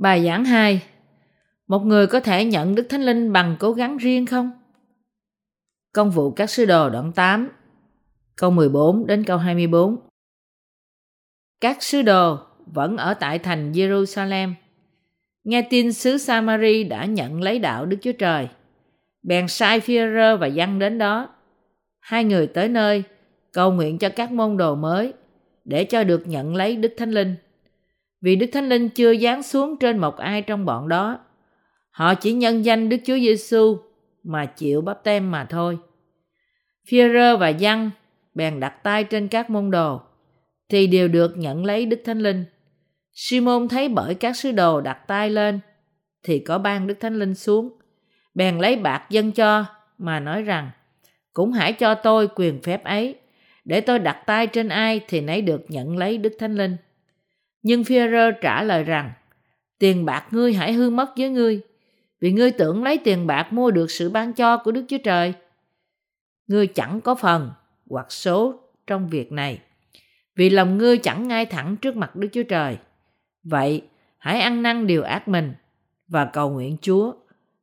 Bài 0.00 0.24
giảng 0.24 0.44
2 0.44 0.82
Một 1.66 1.78
người 1.78 2.06
có 2.06 2.20
thể 2.20 2.44
nhận 2.44 2.74
Đức 2.74 2.86
Thánh 2.88 3.02
Linh 3.02 3.32
bằng 3.32 3.56
cố 3.58 3.72
gắng 3.72 3.96
riêng 3.96 4.26
không? 4.26 4.50
Công 5.94 6.10
vụ 6.10 6.30
các 6.30 6.50
sứ 6.50 6.64
đồ 6.64 6.90
đoạn 6.90 7.12
8 7.12 7.48
câu 8.36 8.50
14 8.50 9.06
đến 9.06 9.24
câu 9.24 9.38
24 9.38 9.96
Các 11.60 11.82
sứ 11.82 12.02
đồ 12.02 12.38
vẫn 12.66 12.96
ở 12.96 13.14
tại 13.14 13.38
thành 13.38 13.72
Jerusalem. 13.72 14.52
Nghe 15.44 15.62
tin 15.70 15.92
xứ 15.92 16.18
Samari 16.18 16.84
đã 16.84 17.04
nhận 17.04 17.42
lấy 17.42 17.58
đạo 17.58 17.86
Đức 17.86 17.96
Chúa 18.02 18.12
Trời. 18.12 18.48
Bèn 19.22 19.48
sai 19.48 19.80
Phi-rơ 19.80 20.36
và 20.36 20.46
dân 20.46 20.78
đến 20.78 20.98
đó. 20.98 21.28
Hai 22.00 22.24
người 22.24 22.46
tới 22.46 22.68
nơi, 22.68 23.02
cầu 23.52 23.72
nguyện 23.72 23.98
cho 23.98 24.08
các 24.08 24.32
môn 24.32 24.56
đồ 24.56 24.74
mới, 24.74 25.12
để 25.64 25.84
cho 25.84 26.04
được 26.04 26.26
nhận 26.26 26.54
lấy 26.54 26.76
Đức 26.76 26.94
Thánh 26.96 27.10
Linh– 27.10 27.36
vì 28.20 28.36
Đức 28.36 28.46
Thánh 28.52 28.68
Linh 28.68 28.88
chưa 28.88 29.16
giáng 29.16 29.42
xuống 29.42 29.76
trên 29.78 29.98
một 29.98 30.16
ai 30.16 30.42
trong 30.42 30.64
bọn 30.64 30.88
đó. 30.88 31.18
Họ 31.90 32.14
chỉ 32.14 32.32
nhân 32.32 32.64
danh 32.64 32.88
Đức 32.88 32.96
Chúa 33.04 33.16
Giêsu 33.18 33.78
mà 34.22 34.46
chịu 34.46 34.80
bắp 34.80 35.04
tem 35.04 35.30
mà 35.30 35.44
thôi. 35.44 35.78
Phi-rơ 36.88 37.36
và 37.36 37.48
Giăng 37.48 37.90
bèn 38.34 38.60
đặt 38.60 38.82
tay 38.82 39.04
trên 39.04 39.28
các 39.28 39.50
môn 39.50 39.70
đồ, 39.70 40.00
thì 40.68 40.86
đều 40.86 41.08
được 41.08 41.36
nhận 41.36 41.64
lấy 41.64 41.86
Đức 41.86 42.00
Thánh 42.04 42.18
Linh. 42.18 42.44
Simon 43.12 43.68
thấy 43.68 43.88
bởi 43.88 44.14
các 44.14 44.36
sứ 44.36 44.52
đồ 44.52 44.80
đặt 44.80 44.98
tay 45.06 45.30
lên, 45.30 45.60
thì 46.22 46.38
có 46.38 46.58
ban 46.58 46.86
Đức 46.86 47.00
Thánh 47.00 47.18
Linh 47.18 47.34
xuống. 47.34 47.70
Bèn 48.34 48.58
lấy 48.58 48.76
bạc 48.76 49.06
dân 49.10 49.32
cho, 49.32 49.64
mà 49.98 50.20
nói 50.20 50.42
rằng, 50.42 50.70
cũng 51.32 51.52
hãy 51.52 51.72
cho 51.72 51.94
tôi 51.94 52.28
quyền 52.34 52.62
phép 52.62 52.84
ấy 52.84 53.14
để 53.64 53.80
tôi 53.80 53.98
đặt 53.98 54.22
tay 54.26 54.46
trên 54.46 54.68
ai 54.68 55.00
thì 55.08 55.20
nấy 55.20 55.42
được 55.42 55.64
nhận 55.68 55.96
lấy 55.96 56.18
Đức 56.18 56.32
Thánh 56.38 56.54
Linh. 56.54 56.76
Nhưng 57.62 57.82
Führer 57.82 58.32
trả 58.40 58.62
lời 58.62 58.84
rằng, 58.84 59.10
tiền 59.78 60.04
bạc 60.04 60.26
ngươi 60.30 60.52
hãy 60.52 60.72
hư 60.72 60.90
mất 60.90 61.10
với 61.16 61.30
ngươi, 61.30 61.60
vì 62.20 62.32
ngươi 62.32 62.50
tưởng 62.50 62.82
lấy 62.82 62.98
tiền 62.98 63.26
bạc 63.26 63.52
mua 63.52 63.70
được 63.70 63.90
sự 63.90 64.10
ban 64.10 64.32
cho 64.32 64.56
của 64.56 64.72
Đức 64.72 64.84
Chúa 64.88 64.98
Trời. 65.04 65.34
Ngươi 66.46 66.66
chẳng 66.66 67.00
có 67.00 67.14
phần 67.14 67.50
hoặc 67.90 68.12
số 68.12 68.60
trong 68.86 69.08
việc 69.08 69.32
này, 69.32 69.60
vì 70.36 70.50
lòng 70.50 70.78
ngươi 70.78 70.98
chẳng 70.98 71.28
ngay 71.28 71.46
thẳng 71.46 71.76
trước 71.76 71.96
mặt 71.96 72.16
Đức 72.16 72.28
Chúa 72.32 72.42
Trời. 72.42 72.78
Vậy, 73.42 73.82
hãy 74.18 74.40
ăn 74.40 74.62
năn 74.62 74.86
điều 74.86 75.02
ác 75.02 75.28
mình 75.28 75.54
và 76.08 76.24
cầu 76.24 76.50
nguyện 76.50 76.76
Chúa, 76.82 77.12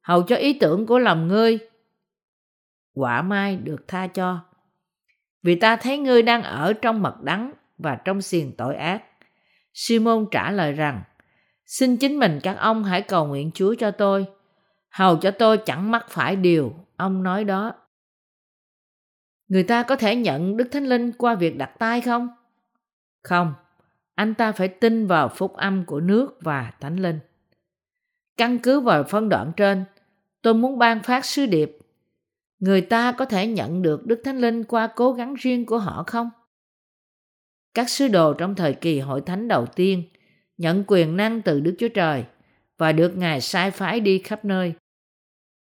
hầu 0.02 0.24
cho 0.24 0.36
ý 0.36 0.60
tưởng 0.60 0.86
của 0.86 1.00
lòng 1.00 1.28
ngươi 1.28 1.60
quả 2.96 3.22
mai 3.22 3.56
được 3.56 3.88
tha 3.88 4.08
cho. 4.08 4.40
Vì 5.44 5.56
ta 5.56 5.76
thấy 5.76 5.98
ngươi 5.98 6.22
đang 6.22 6.44
ở 6.44 6.74
trong 6.74 7.02
mật 7.02 7.22
đắng 7.22 7.54
và 7.78 7.96
trong 7.96 8.22
xiềng 8.22 8.52
tội 8.58 8.76
ác. 8.76 9.04
Simon 9.76 10.26
trả 10.32 10.52
lời 10.52 10.72
rằng, 10.72 11.04
xin 11.66 11.98
chính 11.98 12.20
mình 12.20 12.40
các 12.44 12.54
ông 12.54 12.84
hãy 12.84 13.02
cầu 13.02 13.26
nguyện 13.26 13.52
Chúa 13.54 13.76
cho 13.80 13.92
tôi, 13.92 14.26
hầu 14.90 15.18
cho 15.18 15.32
tôi 15.32 15.58
chẳng 15.58 15.92
mắc 15.92 16.06
phải 16.10 16.36
điều 16.36 16.74
ông 16.96 17.24
nói 17.24 17.44
đó. 17.44 17.74
Người 19.48 19.64
ta 19.64 19.84
có 19.84 19.96
thể 19.96 20.16
nhận 20.16 20.58
Đức 20.58 20.68
Thánh 20.72 20.86
Linh 20.86 21.12
qua 21.12 21.36
việc 21.36 21.58
đặt 21.58 21.72
tay 21.80 22.02
không? 22.02 22.30
Không, 23.24 23.54
anh 24.16 24.34
ta 24.34 24.52
phải 24.52 24.68
tin 24.68 25.08
vào 25.08 25.30
phúc 25.30 25.54
âm 25.54 25.86
của 25.86 26.00
nước 26.00 26.38
và 26.42 26.72
Thánh 26.80 26.96
Linh. 26.96 27.20
Căn 28.38 28.60
cứ 28.60 28.80
vào 28.80 29.04
phân 29.04 29.30
đoạn 29.30 29.52
trên, 29.58 29.86
tôi 30.42 30.54
muốn 30.54 30.80
ban 30.80 31.04
phát 31.04 31.26
sứ 31.26 31.46
điệp. 31.46 31.78
Người 32.60 32.82
ta 32.82 33.12
có 33.12 33.26
thể 33.26 33.48
nhận 33.48 33.82
được 33.82 34.06
Đức 34.06 34.22
Thánh 34.26 34.38
Linh 34.38 34.64
qua 34.64 34.88
cố 34.88 35.14
gắng 35.14 35.34
riêng 35.34 35.66
của 35.66 35.78
họ 35.78 36.04
không? 36.08 36.30
Các 37.76 37.90
sứ 37.90 38.08
đồ 38.08 38.34
trong 38.34 38.56
thời 38.56 38.74
kỳ 38.74 39.00
hội 39.00 39.22
thánh 39.22 39.48
đầu 39.48 39.66
tiên 39.66 40.04
nhận 40.58 40.84
quyền 40.88 41.18
năng 41.18 41.42
từ 41.42 41.60
Đức 41.60 41.76
Chúa 41.80 41.88
Trời 41.88 42.24
và 42.78 42.92
được 42.92 43.18
Ngài 43.18 43.42
sai 43.42 43.72
phái 43.72 44.00
đi 44.00 44.20
khắp 44.20 44.46
nơi. 44.46 44.74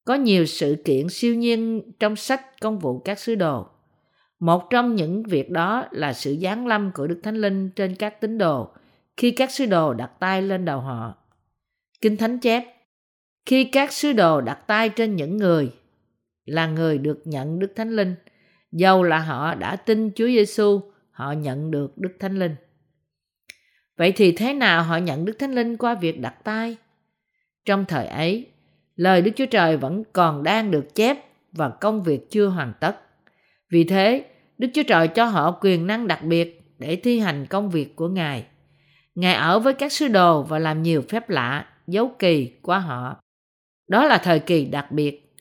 Có 0.06 0.16
nhiều 0.16 0.46
sự 0.46 0.82
kiện 0.86 1.10
siêu 1.10 1.36
nhiên 1.36 1.82
trong 2.00 2.16
sách 2.16 2.62
công 2.62 2.80
vụ 2.80 3.00
các 3.00 3.20
sứ 3.20 3.36
đồ. 3.36 3.66
Một 4.40 4.70
trong 4.70 4.96
những 4.96 5.24
việc 5.24 5.50
đó 5.50 5.86
là 5.92 6.14
sự 6.14 6.38
giáng 6.42 6.68
lâm 6.68 6.92
của 6.92 7.08
Đức 7.08 7.20
Thánh 7.24 7.36
Linh 7.36 7.70
trên 7.70 7.96
các 7.96 8.22
tín 8.22 8.38
đồ 8.38 8.70
khi 9.18 9.32
các 9.32 9.52
sứ 9.52 9.66
đồ 9.66 9.94
đặt 9.94 10.12
tay 10.20 10.42
lên 10.42 10.66
đầu 10.66 10.80
họ. 10.80 11.16
Kinh 12.02 12.18
Thánh 12.18 12.40
chép, 12.40 12.64
khi 13.46 13.64
các 13.64 13.94
sứ 13.94 14.14
đồ 14.14 14.42
đặt 14.42 14.68
tay 14.68 14.90
trên 14.90 15.16
những 15.16 15.38
người 15.38 15.72
là 16.46 16.68
người 16.68 16.98
được 16.98 17.22
nhận 17.26 17.60
Đức 17.60 17.74
Thánh 17.76 17.96
Linh, 17.96 18.16
dầu 18.72 19.04
là 19.04 19.20
họ 19.20 19.56
đã 19.56 19.76
tin 19.76 20.12
Chúa 20.16 20.28
Giêsu 20.28 20.91
họ 21.22 21.32
nhận 21.32 21.72
được 21.72 21.98
Đức 21.98 22.12
Thánh 22.20 22.40
Linh. 22.40 22.56
Vậy 23.98 24.12
thì 24.12 24.32
thế 24.32 24.54
nào 24.54 24.84
họ 24.84 24.98
nhận 24.98 25.26
Đức 25.26 25.40
Thánh 25.40 25.52
Linh 25.52 25.78
qua 25.78 25.96
việc 25.96 26.20
đặt 26.20 26.36
tay? 26.44 26.78
Trong 27.66 27.86
thời 27.86 28.08
ấy, 28.08 28.48
lời 28.96 29.22
Đức 29.22 29.32
Chúa 29.36 29.46
Trời 29.46 29.78
vẫn 29.78 30.04
còn 30.14 30.44
đang 30.44 30.72
được 30.72 30.96
chép 30.96 31.18
và 31.52 31.70
công 31.70 32.04
việc 32.04 32.30
chưa 32.30 32.48
hoàn 32.48 32.74
tất. 32.80 32.96
Vì 33.70 33.84
thế, 33.84 34.26
Đức 34.58 34.68
Chúa 34.74 34.84
Trời 34.84 35.08
cho 35.08 35.26
họ 35.26 35.58
quyền 35.62 35.88
năng 35.88 36.08
đặc 36.08 36.24
biệt 36.24 36.62
để 36.80 36.96
thi 36.96 37.20
hành 37.20 37.46
công 37.46 37.70
việc 37.70 37.96
của 37.96 38.08
Ngài. 38.08 38.46
Ngài 39.16 39.34
ở 39.34 39.60
với 39.60 39.74
các 39.74 39.92
sứ 39.92 40.08
đồ 40.08 40.44
và 40.44 40.60
làm 40.60 40.84
nhiều 40.84 41.02
phép 41.10 41.30
lạ, 41.30 41.66
dấu 41.88 42.12
kỳ 42.20 42.52
qua 42.62 42.80
họ. 42.80 43.22
Đó 43.88 44.06
là 44.06 44.18
thời 44.18 44.40
kỳ 44.40 44.66
đặc 44.66 44.92
biệt. 44.92 45.36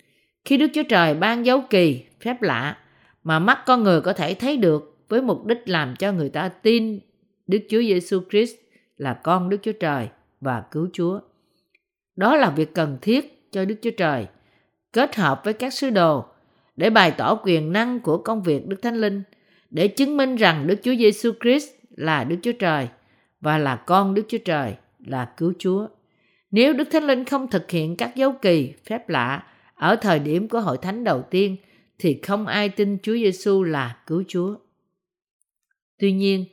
Khi 0.45 0.57
Đức 0.57 0.71
Chúa 0.75 0.83
Trời 0.89 1.15
ban 1.15 1.47
dấu 1.47 1.63
kỳ, 1.71 2.05
phép 2.21 2.43
lạ 2.43 2.77
mà 3.25 3.39
mắt 3.39 3.59
con 3.67 3.83
người 3.83 4.01
có 4.01 4.13
thể 4.13 4.35
thấy 4.35 4.57
được 4.57 4.90
với 5.11 5.23
mục 5.23 5.47
đích 5.47 5.69
làm 5.69 5.95
cho 5.99 6.13
người 6.13 6.29
ta 6.29 6.49
tin 6.49 7.01
Đức 7.47 7.59
Chúa 7.69 7.81
Giêsu 7.81 8.21
Christ 8.31 8.55
là 8.97 9.15
con 9.15 9.49
Đức 9.49 9.57
Chúa 9.63 9.73
Trời 9.73 10.09
và 10.41 10.63
cứu 10.71 10.89
Chúa. 10.93 11.21
Đó 12.17 12.37
là 12.37 12.51
việc 12.51 12.75
cần 12.75 12.99
thiết 13.03 13.53
cho 13.53 13.65
Đức 13.65 13.75
Chúa 13.83 13.91
Trời 13.97 14.27
kết 14.93 15.17
hợp 15.17 15.41
với 15.45 15.53
các 15.53 15.73
sứ 15.73 15.91
đồ 15.91 16.25
để 16.77 16.91
bày 16.91 17.11
tỏ 17.11 17.35
quyền 17.43 17.73
năng 17.73 18.01
của 18.01 18.19
công 18.19 18.43
việc 18.43 18.67
Đức 18.67 18.83
Thánh 18.83 18.97
Linh 18.97 19.23
để 19.71 19.89
chứng 19.89 20.17
minh 20.17 20.37
rằng 20.37 20.67
Đức 20.67 20.77
Chúa 20.83 20.95
Giêsu 20.95 21.33
Christ 21.41 21.69
là 21.97 22.25
Đức 22.25 22.37
Chúa 22.43 22.53
Trời 22.53 22.89
và 23.41 23.59
là 23.59 23.77
con 23.77 24.15
Đức 24.15 24.23
Chúa 24.29 24.39
Trời 24.39 24.75
là 25.07 25.33
cứu 25.37 25.53
Chúa. 25.59 25.87
Nếu 26.51 26.73
Đức 26.73 26.89
Thánh 26.93 27.05
Linh 27.05 27.25
không 27.25 27.51
thực 27.51 27.71
hiện 27.71 27.97
các 27.97 28.17
dấu 28.17 28.33
kỳ, 28.33 28.73
phép 28.87 29.09
lạ 29.09 29.43
ở 29.75 29.97
thời 29.97 30.19
điểm 30.19 30.49
của 30.49 30.61
hội 30.61 30.79
thánh 30.83 31.05
đầu 31.05 31.23
tiên 31.23 31.57
thì 31.99 32.21
không 32.23 32.47
ai 32.47 32.69
tin 32.69 32.99
Chúa 33.03 33.15
Giêsu 33.15 33.63
là 33.63 33.97
cứu 34.07 34.23
Chúa. 34.29 34.57
Tuy 36.01 36.13
nhiên, 36.13 36.45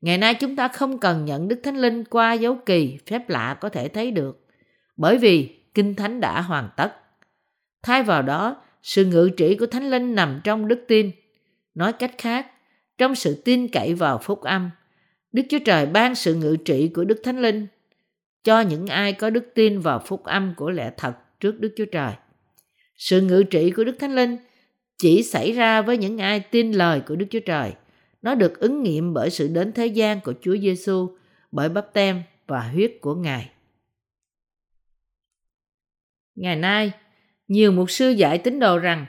ngày 0.00 0.18
nay 0.18 0.34
chúng 0.34 0.56
ta 0.56 0.68
không 0.68 0.98
cần 0.98 1.24
nhận 1.24 1.48
Đức 1.48 1.60
Thánh 1.62 1.76
Linh 1.76 2.04
qua 2.04 2.32
dấu 2.32 2.58
kỳ, 2.66 2.98
phép 3.06 3.28
lạ 3.28 3.56
có 3.60 3.68
thể 3.68 3.88
thấy 3.88 4.10
được, 4.10 4.46
bởi 4.96 5.18
vì 5.18 5.60
Kinh 5.74 5.94
Thánh 5.94 6.20
đã 6.20 6.40
hoàn 6.40 6.68
tất. 6.76 6.92
Thay 7.82 8.02
vào 8.02 8.22
đó, 8.22 8.62
sự 8.82 9.04
ngự 9.04 9.30
trị 9.36 9.54
của 9.54 9.66
Thánh 9.66 9.90
Linh 9.90 10.14
nằm 10.14 10.40
trong 10.44 10.68
đức 10.68 10.84
tin. 10.88 11.10
Nói 11.74 11.92
cách 11.92 12.14
khác, 12.18 12.46
trong 12.98 13.14
sự 13.14 13.42
tin 13.44 13.68
cậy 13.68 13.94
vào 13.94 14.18
phúc 14.18 14.40
âm, 14.40 14.70
Đức 15.32 15.42
Chúa 15.48 15.58
Trời 15.64 15.86
ban 15.86 16.14
sự 16.14 16.34
ngự 16.34 16.56
trị 16.56 16.88
của 16.88 17.04
Đức 17.04 17.20
Thánh 17.24 17.42
Linh 17.42 17.66
cho 18.44 18.60
những 18.60 18.86
ai 18.86 19.12
có 19.12 19.30
đức 19.30 19.44
tin 19.54 19.80
vào 19.80 20.02
phúc 20.06 20.24
âm 20.24 20.54
của 20.56 20.70
lẽ 20.70 20.90
thật 20.96 21.12
trước 21.40 21.60
Đức 21.60 21.72
Chúa 21.76 21.84
Trời. 21.84 22.12
Sự 22.96 23.20
ngự 23.20 23.42
trị 23.42 23.70
của 23.70 23.84
Đức 23.84 23.96
Thánh 23.98 24.14
Linh 24.14 24.36
chỉ 24.98 25.22
xảy 25.22 25.52
ra 25.52 25.82
với 25.82 25.96
những 25.96 26.18
ai 26.18 26.40
tin 26.40 26.72
lời 26.72 27.00
của 27.00 27.16
Đức 27.16 27.26
Chúa 27.30 27.40
Trời– 27.40 27.72
nó 28.22 28.34
được 28.34 28.60
ứng 28.60 28.82
nghiệm 28.82 29.14
bởi 29.14 29.30
sự 29.30 29.48
đến 29.48 29.72
thế 29.72 29.86
gian 29.86 30.20
của 30.20 30.34
Chúa 30.40 30.56
Giêsu, 30.56 31.16
bởi 31.52 31.68
bắp 31.68 31.92
tem 31.92 32.22
và 32.46 32.60
huyết 32.60 32.92
của 33.00 33.14
Ngài. 33.14 33.50
Ngày 36.34 36.56
nay, 36.56 36.92
nhiều 37.48 37.72
mục 37.72 37.90
sư 37.90 38.10
dạy 38.10 38.38
tín 38.38 38.60
đồ 38.60 38.78
rằng 38.78 39.06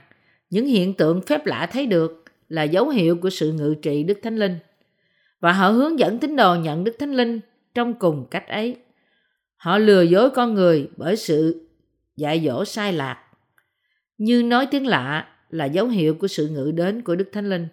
những 0.49 0.65
hiện 0.65 0.93
tượng 0.93 1.21
phép 1.21 1.45
lạ 1.45 1.69
thấy 1.71 1.85
được 1.85 2.23
là 2.49 2.63
dấu 2.63 2.89
hiệu 2.89 3.17
của 3.17 3.29
sự 3.29 3.53
ngự 3.53 3.75
trị 3.81 4.03
Đức 4.03 4.19
Thánh 4.23 4.37
Linh 4.37 4.57
và 5.39 5.53
họ 5.53 5.69
hướng 5.69 5.99
dẫn 5.99 6.19
tín 6.19 6.35
đồ 6.35 6.55
nhận 6.55 6.83
Đức 6.83 6.95
Thánh 6.99 7.11
Linh 7.11 7.39
trong 7.75 7.93
cùng 7.93 8.27
cách 8.31 8.47
ấy. 8.47 8.75
Họ 9.55 9.77
lừa 9.77 10.01
dối 10.01 10.29
con 10.29 10.53
người 10.53 10.89
bởi 10.97 11.15
sự 11.15 11.67
dạy 12.15 12.43
dỗ 12.45 12.65
sai 12.65 12.93
lạc. 12.93 13.23
Như 14.17 14.43
nói 14.43 14.67
tiếng 14.71 14.87
lạ 14.87 15.27
là 15.49 15.65
dấu 15.65 15.87
hiệu 15.87 16.15
của 16.15 16.27
sự 16.27 16.47
ngự 16.49 16.71
đến 16.71 17.01
của 17.01 17.15
Đức 17.15 17.29
Thánh 17.33 17.49
Linh. 17.49 17.67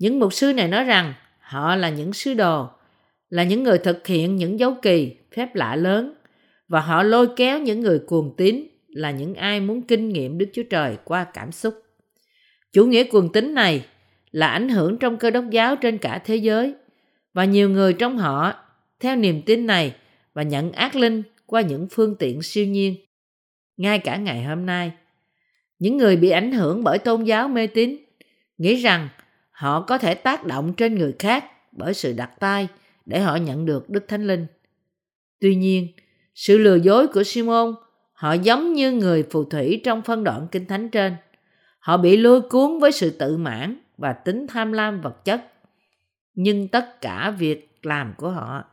Những 0.00 0.18
mục 0.18 0.32
sư 0.32 0.52
này 0.52 0.68
nói 0.68 0.84
rằng 0.84 1.14
họ 1.40 1.76
là 1.76 1.88
những 1.88 2.12
sứ 2.12 2.34
đồ, 2.34 2.68
là 3.28 3.44
những 3.44 3.62
người 3.62 3.78
thực 3.78 4.06
hiện 4.06 4.36
những 4.36 4.58
dấu 4.58 4.74
kỳ, 4.82 5.16
phép 5.36 5.54
lạ 5.54 5.76
lớn 5.76 6.14
và 6.68 6.80
họ 6.80 7.02
lôi 7.02 7.28
kéo 7.36 7.58
những 7.58 7.80
người 7.80 7.98
cuồng 7.98 8.34
tín 8.36 8.66
là 8.88 9.10
những 9.10 9.34
ai 9.34 9.60
muốn 9.60 9.82
kinh 9.82 10.08
nghiệm 10.08 10.38
Đức 10.38 10.46
Chúa 10.52 10.62
Trời 10.62 10.96
qua 11.04 11.24
cảm 11.24 11.52
xúc. 11.52 11.74
Chủ 12.72 12.86
nghĩa 12.86 13.04
cuồng 13.04 13.32
tín 13.32 13.54
này 13.54 13.86
là 14.30 14.46
ảnh 14.46 14.68
hưởng 14.68 14.98
trong 14.98 15.16
cơ 15.16 15.30
đốc 15.30 15.44
giáo 15.50 15.76
trên 15.76 15.98
cả 15.98 16.22
thế 16.24 16.36
giới 16.36 16.74
và 17.32 17.44
nhiều 17.44 17.70
người 17.70 17.92
trong 17.92 18.18
họ 18.18 18.52
theo 19.00 19.16
niềm 19.16 19.42
tin 19.42 19.66
này 19.66 19.94
và 20.34 20.42
nhận 20.42 20.72
ác 20.72 20.96
linh 20.96 21.22
qua 21.46 21.60
những 21.60 21.88
phương 21.90 22.16
tiện 22.18 22.42
siêu 22.42 22.66
nhiên. 22.66 22.94
Ngay 23.76 23.98
cả 23.98 24.16
ngày 24.16 24.44
hôm 24.44 24.66
nay, 24.66 24.92
những 25.78 25.96
người 25.96 26.16
bị 26.16 26.30
ảnh 26.30 26.52
hưởng 26.52 26.84
bởi 26.84 26.98
tôn 26.98 27.24
giáo 27.24 27.48
mê 27.48 27.66
tín 27.66 27.96
nghĩ 28.58 28.74
rằng 28.74 29.08
họ 29.60 29.80
có 29.80 29.98
thể 29.98 30.14
tác 30.14 30.46
động 30.46 30.72
trên 30.76 30.94
người 30.94 31.14
khác 31.18 31.44
bởi 31.72 31.94
sự 31.94 32.12
đặt 32.12 32.30
tay 32.40 32.68
để 33.06 33.20
họ 33.20 33.36
nhận 33.36 33.66
được 33.66 33.90
Đức 33.90 34.04
Thánh 34.08 34.26
Linh. 34.26 34.46
Tuy 35.40 35.54
nhiên, 35.54 35.88
Sự 36.34 36.58
lừa 36.58 36.76
dối 36.76 37.08
của 37.08 37.22
Simon, 37.22 37.74
họ 38.12 38.32
giống 38.32 38.72
như 38.72 38.92
người 38.92 39.22
phù 39.30 39.44
thủy 39.44 39.80
trong 39.84 40.02
phân 40.02 40.24
đoạn 40.24 40.46
kinh 40.52 40.66
thánh 40.66 40.88
trên. 40.88 41.16
Họ 41.78 41.96
bị 41.96 42.16
lôi 42.16 42.40
cuốn 42.40 42.78
với 42.78 42.92
sự 42.92 43.10
tự 43.10 43.36
mãn 43.36 43.76
và 43.96 44.12
tính 44.12 44.46
tham 44.46 44.72
lam 44.72 45.00
vật 45.00 45.24
chất. 45.24 45.44
Nhưng 46.34 46.68
tất 46.68 47.00
cả 47.00 47.34
việc 47.38 47.78
làm 47.82 48.14
của 48.16 48.30
họ 48.30 48.64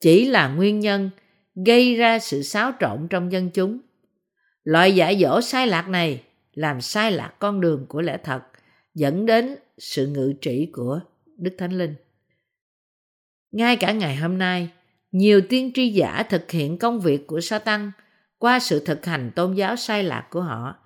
chỉ 0.00 0.28
là 0.28 0.48
nguyên 0.48 0.80
nhân 0.80 1.10
gây 1.66 1.96
ra 1.96 2.18
sự 2.18 2.42
xáo 2.42 2.72
trộn 2.80 3.06
trong 3.10 3.32
dân 3.32 3.50
chúng. 3.50 3.78
Loại 4.64 4.94
giải 4.94 5.18
dỗ 5.20 5.40
sai 5.40 5.66
lạc 5.66 5.88
này 5.88 6.22
làm 6.52 6.80
sai 6.80 7.12
lạc 7.12 7.32
con 7.38 7.60
đường 7.60 7.86
của 7.88 8.00
lẽ 8.00 8.18
thật, 8.24 8.40
dẫn 8.94 9.26
đến 9.26 9.56
sự 9.78 10.06
ngự 10.06 10.32
trị 10.40 10.68
của 10.72 11.00
Đức 11.36 11.54
Thánh 11.58 11.72
Linh. 11.72 11.94
Ngay 13.52 13.76
cả 13.76 13.92
ngày 13.92 14.16
hôm 14.16 14.38
nay, 14.38 14.68
nhiều 15.12 15.40
tiên 15.48 15.70
tri 15.74 15.88
giả 15.88 16.22
thực 16.22 16.50
hiện 16.50 16.78
công 16.78 17.00
việc 17.00 17.26
của 17.26 17.40
Satan 17.40 17.92
qua 18.38 18.60
sự 18.60 18.82
thực 18.84 19.06
hành 19.06 19.30
tôn 19.36 19.54
giáo 19.54 19.76
sai 19.76 20.02
lạc 20.02 20.26
của 20.30 20.40
họ, 20.40 20.76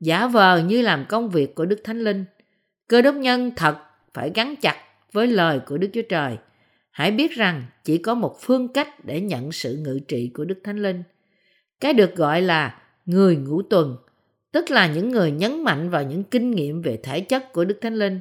giả 0.00 0.26
vờ 0.26 0.62
như 0.62 0.82
làm 0.82 1.04
công 1.08 1.30
việc 1.30 1.54
của 1.54 1.64
Đức 1.64 1.80
Thánh 1.84 2.00
Linh. 2.00 2.24
Cơ 2.88 3.02
đốc 3.02 3.14
nhân 3.14 3.52
thật 3.56 3.76
phải 4.14 4.30
gắn 4.34 4.54
chặt 4.56 4.76
với 5.12 5.26
lời 5.26 5.60
của 5.66 5.78
Đức 5.78 5.88
Chúa 5.92 6.02
Trời. 6.08 6.36
Hãy 6.90 7.10
biết 7.10 7.32
rằng 7.32 7.64
chỉ 7.84 7.98
có 7.98 8.14
một 8.14 8.36
phương 8.40 8.68
cách 8.68 9.04
để 9.04 9.20
nhận 9.20 9.52
sự 9.52 9.76
ngự 9.76 10.00
trị 10.08 10.30
của 10.34 10.44
Đức 10.44 10.60
Thánh 10.64 10.82
Linh. 10.82 11.02
Cái 11.80 11.92
được 11.92 12.16
gọi 12.16 12.42
là 12.42 12.82
người 13.06 13.36
ngũ 13.36 13.62
tuần, 13.62 13.96
tức 14.52 14.70
là 14.70 14.86
những 14.86 15.08
người 15.08 15.30
nhấn 15.30 15.64
mạnh 15.64 15.90
vào 15.90 16.02
những 16.02 16.24
kinh 16.24 16.50
nghiệm 16.50 16.82
về 16.82 17.00
thể 17.02 17.20
chất 17.20 17.52
của 17.52 17.64
Đức 17.64 17.78
Thánh 17.80 17.94
Linh. 17.94 18.20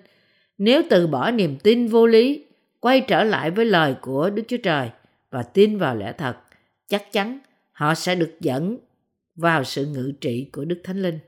Nếu 0.59 0.81
từ 0.89 1.07
bỏ 1.07 1.31
niềm 1.31 1.57
tin 1.63 1.87
vô 1.87 2.07
lý, 2.07 2.45
quay 2.79 3.01
trở 3.01 3.23
lại 3.23 3.51
với 3.51 3.65
lời 3.65 3.95
của 4.01 4.29
Đức 4.29 4.43
Chúa 4.47 4.57
Trời 4.57 4.89
và 5.29 5.43
tin 5.43 5.77
vào 5.77 5.95
lẽ 5.95 6.13
thật, 6.17 6.35
chắc 6.87 7.11
chắn 7.11 7.39
họ 7.71 7.95
sẽ 7.95 8.15
được 8.15 8.37
dẫn 8.39 8.77
vào 9.35 9.63
sự 9.63 9.85
ngự 9.85 10.11
trị 10.21 10.49
của 10.51 10.65
Đức 10.65 10.81
Thánh 10.83 11.01
Linh. 11.01 11.19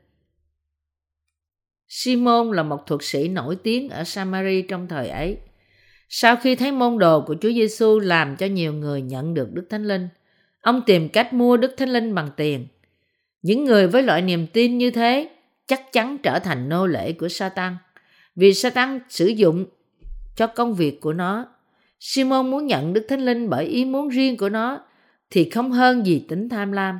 Simon 1.87 2.51
là 2.51 2.63
một 2.63 2.87
thuật 2.87 3.01
sĩ 3.03 3.27
nổi 3.27 3.57
tiếng 3.63 3.89
ở 3.89 4.03
Samari 4.03 4.61
trong 4.61 4.87
thời 4.87 5.09
ấy. 5.09 5.37
Sau 6.09 6.35
khi 6.35 6.55
thấy 6.55 6.71
môn 6.71 6.97
đồ 6.97 7.21
của 7.21 7.35
Chúa 7.41 7.51
Giêsu 7.51 7.99
làm 7.99 8.35
cho 8.35 8.45
nhiều 8.45 8.73
người 8.73 9.01
nhận 9.01 9.33
được 9.33 9.53
Đức 9.53 9.67
Thánh 9.69 9.87
Linh, 9.87 10.07
ông 10.61 10.81
tìm 10.85 11.09
cách 11.09 11.33
mua 11.33 11.57
Đức 11.57 11.73
Thánh 11.77 11.89
Linh 11.89 12.15
bằng 12.15 12.29
tiền. 12.37 12.67
Những 13.41 13.65
người 13.65 13.87
với 13.87 14.03
loại 14.03 14.21
niềm 14.21 14.47
tin 14.47 14.77
như 14.77 14.91
thế 14.91 15.29
chắc 15.67 15.91
chắn 15.91 16.17
trở 16.23 16.39
thành 16.39 16.69
nô 16.69 16.87
lệ 16.87 17.11
của 17.11 17.29
Satan, 17.29 17.77
vì 18.35 18.53
Satan 18.53 18.99
sử 19.09 19.27
dụng 19.27 19.65
cho 20.35 20.47
công 20.47 20.73
việc 20.73 21.01
của 21.01 21.13
nó. 21.13 21.47
Simon 21.99 22.51
muốn 22.51 22.67
nhận 22.67 22.93
Đức 22.93 23.05
Thánh 23.09 23.25
Linh 23.25 23.49
bởi 23.49 23.65
ý 23.65 23.85
muốn 23.85 24.09
riêng 24.09 24.37
của 24.37 24.49
nó 24.49 24.81
thì 25.29 25.49
không 25.49 25.71
hơn 25.71 26.05
gì 26.05 26.25
tính 26.29 26.49
tham 26.49 26.71
lam. 26.71 26.99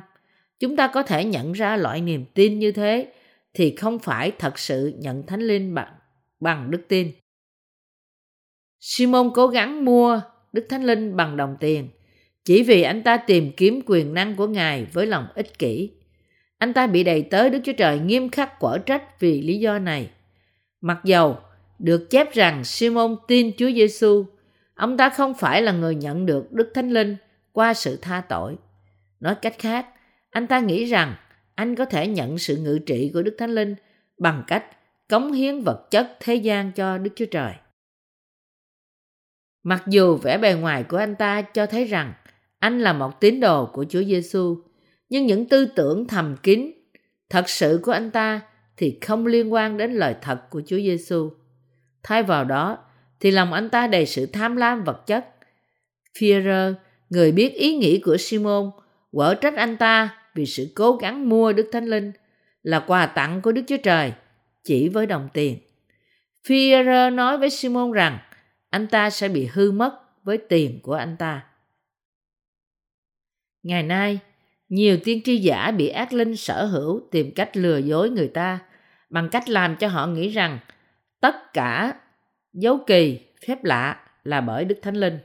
Chúng 0.60 0.76
ta 0.76 0.86
có 0.86 1.02
thể 1.02 1.24
nhận 1.24 1.52
ra 1.52 1.76
loại 1.76 2.00
niềm 2.00 2.24
tin 2.34 2.58
như 2.58 2.72
thế 2.72 3.12
thì 3.54 3.76
không 3.76 3.98
phải 3.98 4.32
thật 4.38 4.58
sự 4.58 4.92
nhận 4.98 5.26
Thánh 5.26 5.40
Linh 5.40 5.74
bằng, 5.74 5.92
bằng 6.40 6.70
đức 6.70 6.82
tin. 6.88 7.12
Simon 8.80 9.30
cố 9.34 9.46
gắng 9.46 9.84
mua 9.84 10.20
Đức 10.52 10.66
Thánh 10.68 10.84
Linh 10.84 11.16
bằng 11.16 11.36
đồng 11.36 11.56
tiền 11.60 11.88
chỉ 12.44 12.62
vì 12.62 12.82
anh 12.82 13.02
ta 13.02 13.16
tìm 13.16 13.52
kiếm 13.56 13.80
quyền 13.86 14.14
năng 14.14 14.36
của 14.36 14.46
Ngài 14.46 14.84
với 14.84 15.06
lòng 15.06 15.26
ích 15.34 15.58
kỷ. 15.58 15.90
Anh 16.58 16.72
ta 16.72 16.86
bị 16.86 17.04
đầy 17.04 17.22
tới 17.22 17.50
Đức 17.50 17.58
Chúa 17.64 17.72
Trời 17.72 17.98
nghiêm 17.98 18.28
khắc 18.28 18.60
quở 18.60 18.78
trách 18.78 19.20
vì 19.20 19.42
lý 19.42 19.58
do 19.58 19.78
này. 19.78 20.10
Mặc 20.82 21.00
dầu 21.04 21.38
được 21.78 22.10
chép 22.10 22.32
rằng 22.32 22.64
Simon 22.64 23.16
tin 23.28 23.52
Chúa 23.56 23.70
Giêsu, 23.70 24.26
ông 24.74 24.96
ta 24.96 25.10
không 25.10 25.34
phải 25.34 25.62
là 25.62 25.72
người 25.72 25.94
nhận 25.94 26.26
được 26.26 26.52
Đức 26.52 26.70
Thánh 26.74 26.90
Linh 26.90 27.16
qua 27.52 27.74
sự 27.74 27.98
tha 28.02 28.22
tội. 28.28 28.56
Nói 29.20 29.34
cách 29.42 29.54
khác, 29.58 29.86
anh 30.30 30.46
ta 30.46 30.60
nghĩ 30.60 30.84
rằng 30.84 31.14
anh 31.54 31.74
có 31.74 31.84
thể 31.84 32.06
nhận 32.06 32.38
sự 32.38 32.56
ngự 32.56 32.78
trị 32.86 33.10
của 33.14 33.22
Đức 33.22 33.34
Thánh 33.38 33.50
Linh 33.50 33.74
bằng 34.18 34.44
cách 34.46 34.64
cống 35.08 35.32
hiến 35.32 35.60
vật 35.60 35.88
chất 35.90 36.16
thế 36.20 36.34
gian 36.34 36.72
cho 36.72 36.98
Đức 36.98 37.10
Chúa 37.16 37.26
Trời. 37.30 37.52
Mặc 39.62 39.82
dù 39.86 40.16
vẻ 40.16 40.38
bề 40.38 40.54
ngoài 40.54 40.84
của 40.84 40.96
anh 40.96 41.14
ta 41.14 41.42
cho 41.42 41.66
thấy 41.66 41.84
rằng 41.84 42.12
anh 42.58 42.80
là 42.80 42.92
một 42.92 43.20
tín 43.20 43.40
đồ 43.40 43.66
của 43.66 43.84
Chúa 43.88 44.02
Giêsu, 44.02 44.62
nhưng 45.08 45.26
những 45.26 45.48
tư 45.48 45.66
tưởng 45.66 46.06
thầm 46.08 46.36
kín 46.42 46.72
thật 47.30 47.48
sự 47.48 47.80
của 47.82 47.92
anh 47.92 48.10
ta 48.10 48.40
thì 48.82 48.98
không 49.00 49.26
liên 49.26 49.52
quan 49.52 49.76
đến 49.76 49.92
lời 49.92 50.14
thật 50.22 50.50
của 50.50 50.62
Chúa 50.66 50.76
Giêsu. 50.76 51.30
Thay 52.02 52.22
vào 52.22 52.44
đó 52.44 52.78
thì 53.20 53.30
lòng 53.30 53.52
anh 53.52 53.70
ta 53.70 53.86
đầy 53.86 54.06
sự 54.06 54.26
tham 54.26 54.56
lam 54.56 54.84
vật 54.84 55.06
chất. 55.06 55.26
Führer, 56.18 56.74
người 57.10 57.32
biết 57.32 57.54
ý 57.54 57.76
nghĩ 57.76 58.00
của 58.04 58.16
Simon, 58.16 58.70
quở 59.12 59.34
trách 59.34 59.56
anh 59.56 59.76
ta 59.76 60.18
vì 60.34 60.46
sự 60.46 60.68
cố 60.74 60.96
gắng 60.96 61.28
mua 61.28 61.52
Đức 61.52 61.68
Thánh 61.72 61.84
Linh 61.84 62.12
là 62.62 62.80
quà 62.80 63.06
tặng 63.06 63.40
của 63.42 63.52
Đức 63.52 63.62
Chúa 63.66 63.76
Trời 63.76 64.12
chỉ 64.64 64.88
với 64.88 65.06
đồng 65.06 65.28
tiền. 65.32 65.58
Führer 66.46 67.14
nói 67.14 67.38
với 67.38 67.50
Simon 67.50 67.92
rằng 67.92 68.18
anh 68.70 68.86
ta 68.86 69.10
sẽ 69.10 69.28
bị 69.28 69.48
hư 69.52 69.70
mất 69.70 70.00
với 70.24 70.38
tiền 70.38 70.80
của 70.82 70.94
anh 70.94 71.16
ta. 71.18 71.44
Ngày 73.62 73.82
nay, 73.82 74.18
nhiều 74.68 74.98
tiên 75.04 75.20
tri 75.24 75.36
giả 75.36 75.70
bị 75.70 75.88
ác 75.88 76.12
linh 76.12 76.36
sở 76.36 76.64
hữu 76.64 77.00
tìm 77.10 77.30
cách 77.34 77.56
lừa 77.56 77.78
dối 77.78 78.10
người 78.10 78.28
ta 78.28 78.60
bằng 79.12 79.28
cách 79.28 79.48
làm 79.48 79.76
cho 79.76 79.88
họ 79.88 80.06
nghĩ 80.06 80.28
rằng 80.28 80.58
tất 81.20 81.52
cả 81.52 81.94
dấu 82.52 82.78
kỳ, 82.86 83.20
phép 83.46 83.64
lạ 83.64 83.96
là 84.24 84.40
bởi 84.40 84.64
Đức 84.64 84.78
Thánh 84.82 84.96
Linh. 84.96 85.18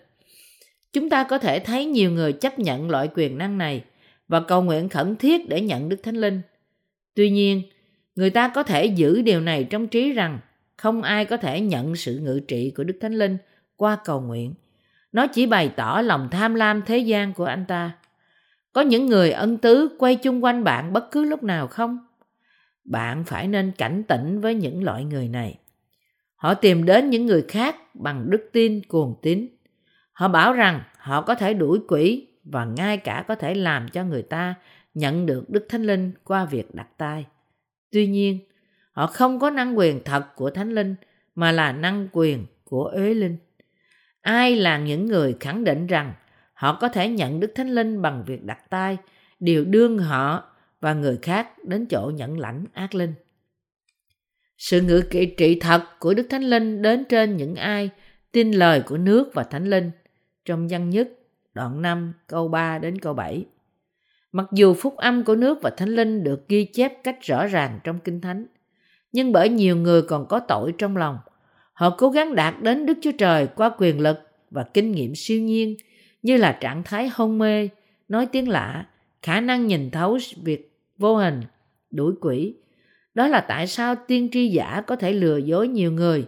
Chúng 0.93 1.09
ta 1.09 1.23
có 1.23 1.37
thể 1.37 1.59
thấy 1.59 1.85
nhiều 1.85 2.11
người 2.11 2.33
chấp 2.33 2.59
nhận 2.59 2.89
loại 2.89 3.09
quyền 3.15 3.37
năng 3.37 3.57
này 3.57 3.83
và 4.27 4.39
cầu 4.39 4.61
nguyện 4.61 4.89
khẩn 4.89 5.15
thiết 5.15 5.49
để 5.49 5.61
nhận 5.61 5.89
Đức 5.89 5.97
Thánh 6.03 6.15
Linh. 6.15 6.41
Tuy 7.15 7.29
nhiên, 7.29 7.61
người 8.15 8.29
ta 8.29 8.47
có 8.47 8.63
thể 8.63 8.85
giữ 8.85 9.21
điều 9.21 9.41
này 9.41 9.63
trong 9.63 9.87
trí 9.87 10.13
rằng 10.13 10.39
không 10.77 11.01
ai 11.01 11.25
có 11.25 11.37
thể 11.37 11.61
nhận 11.61 11.95
sự 11.95 12.19
ngự 12.19 12.39
trị 12.47 12.73
của 12.77 12.83
Đức 12.83 12.97
Thánh 13.01 13.13
Linh 13.13 13.37
qua 13.75 13.97
cầu 14.05 14.21
nguyện. 14.21 14.53
Nó 15.11 15.27
chỉ 15.27 15.45
bày 15.45 15.69
tỏ 15.75 16.01
lòng 16.05 16.27
tham 16.31 16.55
lam 16.55 16.81
thế 16.81 16.97
gian 16.97 17.33
của 17.33 17.45
anh 17.45 17.65
ta. 17.65 17.91
Có 18.73 18.81
những 18.81 19.05
người 19.05 19.31
ân 19.31 19.57
tứ 19.57 19.89
quay 19.99 20.15
chung 20.15 20.43
quanh 20.43 20.63
bạn 20.63 20.93
bất 20.93 21.11
cứ 21.11 21.23
lúc 21.23 21.43
nào 21.43 21.67
không? 21.67 22.06
Bạn 22.87 23.23
phải 23.23 23.47
nên 23.47 23.71
cảnh 23.77 24.03
tỉnh 24.07 24.41
với 24.41 24.55
những 24.55 24.83
loại 24.83 25.05
người 25.05 25.27
này. 25.27 25.59
Họ 26.35 26.53
tìm 26.53 26.85
đến 26.85 27.09
những 27.09 27.25
người 27.25 27.45
khác 27.47 27.75
bằng 27.95 28.29
đức 28.29 28.49
tin 28.53 28.81
cuồng 28.87 29.15
tín. 29.21 29.47
Họ 30.11 30.27
bảo 30.27 30.53
rằng 30.53 30.81
họ 30.97 31.21
có 31.21 31.35
thể 31.35 31.53
đuổi 31.53 31.79
quỷ 31.87 32.27
và 32.43 32.65
ngay 32.65 32.97
cả 32.97 33.25
có 33.27 33.35
thể 33.35 33.55
làm 33.55 33.89
cho 33.89 34.03
người 34.03 34.21
ta 34.21 34.55
nhận 34.93 35.25
được 35.25 35.49
Đức 35.49 35.65
Thánh 35.69 35.83
Linh 35.83 36.11
qua 36.23 36.45
việc 36.45 36.75
đặt 36.75 36.87
tay. 36.97 37.25
Tuy 37.91 38.07
nhiên, 38.07 38.39
họ 38.91 39.07
không 39.07 39.39
có 39.39 39.49
năng 39.49 39.77
quyền 39.77 40.03
thật 40.03 40.35
của 40.35 40.49
Thánh 40.49 40.71
Linh 40.71 40.95
mà 41.35 41.51
là 41.51 41.71
năng 41.71 42.07
quyền 42.11 42.45
của 42.63 42.85
ế 42.85 43.13
linh. 43.13 43.37
Ai 44.21 44.55
là 44.55 44.77
những 44.77 45.05
người 45.05 45.35
khẳng 45.39 45.63
định 45.63 45.87
rằng 45.87 46.13
họ 46.53 46.77
có 46.81 46.89
thể 46.89 47.09
nhận 47.09 47.39
Đức 47.39 47.51
Thánh 47.55 47.69
Linh 47.69 48.01
bằng 48.01 48.23
việc 48.25 48.43
đặt 48.43 48.69
tay, 48.69 48.97
đều 49.39 49.65
đương 49.65 49.99
họ 49.99 50.43
và 50.81 50.93
người 50.93 51.19
khác 51.21 51.63
đến 51.63 51.85
chỗ 51.85 52.11
nhận 52.15 52.39
lãnh 52.39 52.65
ác 52.73 52.95
linh. 52.95 53.13
Sự 54.57 54.81
ngự 54.81 55.01
kỵ 55.09 55.25
trị 55.25 55.59
thật 55.59 55.83
của 55.99 56.13
Đức 56.13 56.27
Thánh 56.29 56.43
Linh 56.43 56.81
đến 56.81 57.05
trên 57.09 57.37
những 57.37 57.55
ai 57.55 57.89
tin 58.31 58.51
lời 58.51 58.81
của 58.85 58.97
nước 58.97 59.31
và 59.33 59.43
Thánh 59.43 59.65
Linh 59.65 59.91
trong 60.45 60.67
văn 60.67 60.89
nhất 60.89 61.09
đoạn 61.53 61.81
5 61.81 62.13
câu 62.27 62.47
3 62.47 62.79
đến 62.79 62.99
câu 62.99 63.13
7. 63.13 63.45
Mặc 64.31 64.45
dù 64.51 64.73
phúc 64.73 64.97
âm 64.97 65.23
của 65.23 65.35
nước 65.35 65.59
và 65.61 65.69
Thánh 65.69 65.89
Linh 65.89 66.23
được 66.23 66.47
ghi 66.47 66.65
chép 66.65 67.03
cách 67.03 67.17
rõ 67.21 67.47
ràng 67.47 67.79
trong 67.83 67.99
Kinh 67.99 68.21
Thánh, 68.21 68.45
nhưng 69.11 69.31
bởi 69.31 69.49
nhiều 69.49 69.77
người 69.77 70.01
còn 70.01 70.25
có 70.29 70.39
tội 70.39 70.73
trong 70.77 70.97
lòng, 70.97 71.17
họ 71.73 71.89
cố 71.89 72.09
gắng 72.09 72.35
đạt 72.35 72.55
đến 72.61 72.85
Đức 72.85 72.97
Chúa 73.01 73.11
Trời 73.11 73.47
qua 73.47 73.71
quyền 73.77 73.99
lực 73.99 74.17
và 74.51 74.65
kinh 74.73 74.91
nghiệm 74.91 75.15
siêu 75.15 75.41
nhiên 75.41 75.75
như 76.21 76.37
là 76.37 76.57
trạng 76.61 76.83
thái 76.83 77.09
hôn 77.13 77.37
mê, 77.37 77.69
nói 78.07 78.25
tiếng 78.25 78.49
lạ, 78.49 78.85
khả 79.21 79.41
năng 79.41 79.67
nhìn 79.67 79.91
thấu 79.91 80.17
việc 80.43 80.79
vô 80.97 81.15
hình, 81.15 81.41
đuổi 81.91 82.13
quỷ. 82.21 82.53
Đó 83.13 83.27
là 83.27 83.41
tại 83.41 83.67
sao 83.67 83.95
tiên 84.07 84.29
tri 84.31 84.47
giả 84.47 84.81
có 84.87 84.95
thể 84.95 85.13
lừa 85.13 85.37
dối 85.37 85.67
nhiều 85.67 85.91
người 85.91 86.25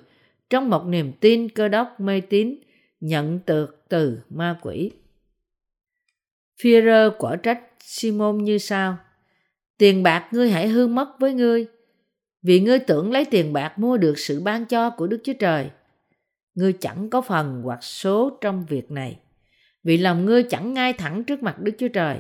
trong 0.50 0.70
một 0.70 0.86
niềm 0.86 1.12
tin 1.20 1.50
cơ 1.50 1.68
đốc 1.68 2.00
mê 2.00 2.22
tín 2.22 2.56
nhận 3.00 3.40
được 3.46 3.86
từ 3.90 4.20
ma 4.30 4.60
quỷ. 4.62 4.92
Führer 6.62 7.12
quả 7.20 7.36
trách 7.36 7.62
Simon 7.80 8.44
như 8.44 8.58
sau. 8.58 8.98
Tiền 9.78 10.04
bạc 10.04 10.28
ngươi 10.32 10.50
hãy 10.50 10.68
hư 10.68 10.88
mất 10.88 11.20
với 11.20 11.34
ngươi, 11.34 11.68
vì 12.42 12.60
ngươi 12.60 12.80
tưởng 12.80 13.12
lấy 13.12 13.26
tiền 13.26 13.54
bạc 13.54 13.80
mua 13.80 13.98
được 13.98 14.20
sự 14.20 14.42
ban 14.42 14.66
cho 14.66 14.90
của 14.90 15.08
Đức 15.08 15.22
Chúa 15.24 15.34
Trời. 15.34 15.70
Ngươi 16.56 16.74
chẳng 16.74 17.10
có 17.10 17.22
phần 17.22 17.62
hoặc 17.64 17.84
số 17.84 18.38
trong 18.42 18.66
việc 18.70 18.92
này, 18.92 19.20
vì 19.84 19.98
lòng 19.98 20.26
ngươi 20.26 20.44
chẳng 20.44 20.74
ngay 20.74 20.94
thẳng 20.94 21.24
trước 21.24 21.44
mặt 21.44 21.60
Đức 21.60 21.72
Chúa 21.78 21.88
Trời. 21.88 22.20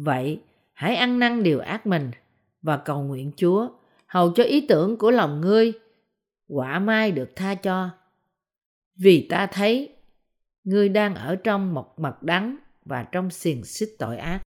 Vậy, 0.00 0.40
hãy 0.72 0.96
ăn 0.96 1.18
năn 1.18 1.42
điều 1.42 1.60
ác 1.60 1.86
mình 1.86 2.10
và 2.62 2.76
cầu 2.76 3.02
nguyện 3.02 3.32
Chúa, 3.36 3.68
hầu 4.06 4.32
cho 4.32 4.44
ý 4.44 4.66
tưởng 4.66 4.96
của 4.96 5.10
lòng 5.10 5.40
ngươi 5.40 5.72
quả 6.48 6.78
mai 6.78 7.12
được 7.12 7.36
tha 7.36 7.54
cho. 7.54 7.90
Vì 8.96 9.26
ta 9.30 9.46
thấy 9.46 9.96
ngươi 10.64 10.88
đang 10.88 11.14
ở 11.14 11.36
trong 11.36 11.74
một 11.74 11.98
mật 11.98 12.22
đắng 12.22 12.56
và 12.84 13.02
trong 13.12 13.30
xiềng 13.30 13.64
xích 13.64 13.88
tội 13.98 14.18
ác. 14.18 14.40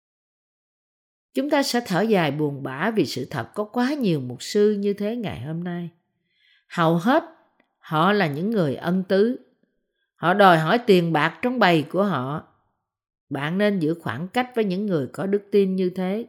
Chúng 1.35 1.51
ta 1.51 1.63
sẽ 1.63 1.81
thở 1.87 2.01
dài 2.01 2.31
buồn 2.31 2.63
bã 2.63 2.91
vì 2.91 3.07
sự 3.07 3.27
thật 3.31 3.49
có 3.55 3.65
quá 3.65 3.95
nhiều 3.95 4.21
mục 4.21 4.43
sư 4.43 4.73
như 4.79 4.93
thế 4.93 5.17
ngày 5.17 5.41
hôm 5.41 5.65
nay. 5.65 5.91
Hầu 6.69 6.97
hết 6.97 7.25
họ 7.79 8.13
là 8.13 8.27
những 8.27 8.51
người 8.51 8.75
ân 8.75 9.03
tứ. 9.03 9.39
Họ 10.15 10.35
đòi 10.35 10.59
hỏi 10.59 10.79
tiền 10.79 11.13
bạc 11.13 11.39
trong 11.43 11.59
bầy 11.59 11.83
của 11.83 12.05
họ. 12.05 12.50
Bạn 13.31 13.59
nên 13.59 13.79
giữ 13.79 13.95
khoảng 13.95 14.29
cách 14.29 14.53
với 14.55 14.65
những 14.65 14.87
người 14.87 15.07
có 15.13 15.27
đức 15.27 15.43
tin 15.51 15.77
như 15.77 15.91
thế 15.91 16.27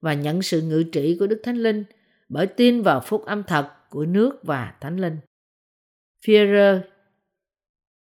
và 0.00 0.14
nhận 0.14 0.42
sự 0.42 0.62
ngự 0.62 0.82
trị 0.92 1.16
của 1.20 1.26
Đức 1.26 1.40
Thánh 1.44 1.56
Linh 1.56 1.84
bởi 2.28 2.46
tin 2.46 2.82
vào 2.82 3.00
phúc 3.00 3.24
âm 3.24 3.42
thật 3.42 3.70
của 3.90 4.06
nước 4.06 4.38
và 4.42 4.74
Thánh 4.80 4.96
Linh. 4.96 5.16
Führer 6.24 6.80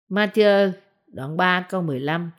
Matthew, 0.08 0.70
đoạn 1.06 1.36
3 1.36 1.66
câu 1.70 1.82
15 1.82 2.30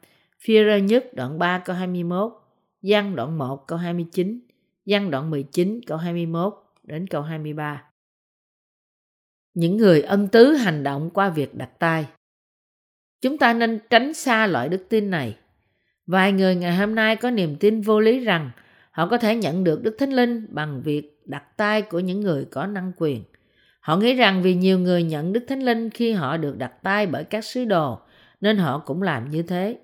Führer 0.43 0.79
nhất, 0.79 1.05
đoạn 1.13 1.39
3 1.39 1.59
câu 1.65 1.75
21 1.75 2.33
Giăng, 2.81 3.15
đoạn 3.15 3.37
1 3.37 3.67
câu 3.67 3.77
29 3.77 4.39
Giăng, 4.85 5.11
đoạn 5.11 5.29
19 5.29 5.79
câu 5.87 5.97
21 5.97 6.53
đến 6.83 7.07
câu 7.07 7.21
23 7.21 7.83
Những 9.53 9.77
người 9.77 10.01
ân 10.01 10.27
tứ 10.27 10.53
hành 10.53 10.83
động 10.83 11.09
qua 11.13 11.29
việc 11.29 11.55
đặt 11.55 11.69
tay. 11.79 12.05
Chúng 13.21 13.37
ta 13.37 13.53
nên 13.53 13.79
tránh 13.89 14.13
xa 14.13 14.47
loại 14.47 14.69
đức 14.69 14.85
tin 14.89 15.09
này. 15.09 15.37
Vài 16.09 16.31
người 16.31 16.55
ngày 16.55 16.75
hôm 16.75 16.95
nay 16.95 17.15
có 17.15 17.31
niềm 17.31 17.55
tin 17.55 17.81
vô 17.81 17.99
lý 17.99 18.19
rằng 18.19 18.51
họ 18.91 19.07
có 19.07 19.17
thể 19.17 19.35
nhận 19.35 19.63
được 19.63 19.83
Đức 19.83 19.95
Thánh 19.99 20.13
Linh 20.13 20.47
bằng 20.49 20.81
việc 20.81 21.21
đặt 21.25 21.57
tay 21.57 21.81
của 21.81 21.99
những 21.99 22.21
người 22.21 22.45
có 22.45 22.65
năng 22.65 22.91
quyền. 22.97 23.23
Họ 23.79 23.97
nghĩ 23.97 24.13
rằng 24.13 24.41
vì 24.41 24.55
nhiều 24.55 24.79
người 24.79 25.03
nhận 25.03 25.33
Đức 25.33 25.45
Thánh 25.47 25.63
Linh 25.63 25.89
khi 25.89 26.11
họ 26.11 26.37
được 26.37 26.57
đặt 26.57 26.83
tay 26.83 27.07
bởi 27.07 27.23
các 27.23 27.45
sứ 27.45 27.65
đồ, 27.65 27.99
nên 28.41 28.57
họ 28.57 28.79
cũng 28.79 29.01
làm 29.01 29.29
như 29.29 29.41
thế. 29.41 29.77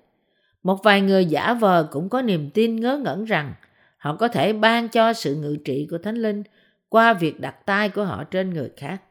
Một 0.62 0.82
vài 0.84 1.00
người 1.00 1.24
giả 1.24 1.54
vờ 1.54 1.88
cũng 1.92 2.08
có 2.08 2.22
niềm 2.22 2.50
tin 2.50 2.76
ngớ 2.76 2.98
ngẩn 3.04 3.24
rằng 3.24 3.54
họ 3.98 4.16
có 4.16 4.28
thể 4.28 4.52
ban 4.52 4.88
cho 4.88 5.12
sự 5.12 5.36
ngự 5.36 5.56
trị 5.64 5.86
của 5.90 5.98
Thánh 5.98 6.16
Linh 6.16 6.42
qua 6.88 7.12
việc 7.12 7.40
đặt 7.40 7.66
tay 7.66 7.88
của 7.88 8.04
họ 8.04 8.24
trên 8.24 8.50
người 8.50 8.70
khác. 8.76 9.02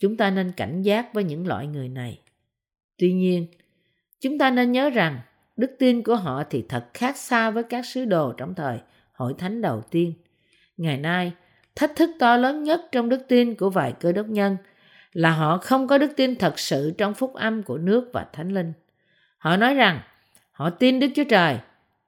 Chúng 0.00 0.16
ta 0.16 0.30
nên 0.30 0.52
cảnh 0.52 0.82
giác 0.82 1.14
với 1.14 1.24
những 1.24 1.46
loại 1.46 1.66
người 1.66 1.88
này. 1.88 2.20
Tuy 2.98 3.12
nhiên, 3.12 3.46
chúng 4.20 4.38
ta 4.38 4.50
nên 4.50 4.72
nhớ 4.72 4.90
rằng 4.90 5.20
đức 5.56 5.76
tin 5.78 6.02
của 6.02 6.16
họ 6.16 6.42
thì 6.50 6.64
thật 6.68 6.84
khác 6.94 7.16
xa 7.16 7.50
với 7.50 7.62
các 7.62 7.86
sứ 7.86 8.04
đồ 8.04 8.32
trong 8.32 8.54
thời 8.54 8.78
hội 9.12 9.34
thánh 9.38 9.60
đầu 9.60 9.82
tiên. 9.90 10.12
Ngày 10.76 10.96
nay, 10.96 11.32
thách 11.76 11.96
thức 11.96 12.10
to 12.18 12.36
lớn 12.36 12.62
nhất 12.62 12.80
trong 12.92 13.08
đức 13.08 13.20
tin 13.28 13.54
của 13.54 13.70
vài 13.70 13.92
cơ 14.00 14.12
đốc 14.12 14.26
nhân 14.26 14.56
là 15.12 15.30
họ 15.30 15.58
không 15.58 15.86
có 15.86 15.98
đức 15.98 16.12
tin 16.16 16.36
thật 16.36 16.58
sự 16.58 16.94
trong 16.98 17.14
phúc 17.14 17.34
âm 17.34 17.62
của 17.62 17.78
nước 17.78 18.10
và 18.12 18.26
thánh 18.32 18.54
linh. 18.54 18.72
Họ 19.38 19.56
nói 19.56 19.74
rằng 19.74 20.00
họ 20.52 20.70
tin 20.70 21.00
Đức 21.00 21.06
Chúa 21.14 21.24
Trời, 21.24 21.58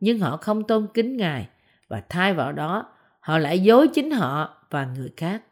nhưng 0.00 0.18
họ 0.18 0.36
không 0.36 0.66
tôn 0.66 0.86
kính 0.94 1.16
Ngài 1.16 1.48
và 1.88 2.02
thay 2.08 2.34
vào 2.34 2.52
đó 2.52 2.92
họ 3.20 3.38
lại 3.38 3.58
dối 3.58 3.88
chính 3.88 4.10
họ 4.10 4.64
và 4.70 4.88
người 4.96 5.10
khác. 5.16 5.42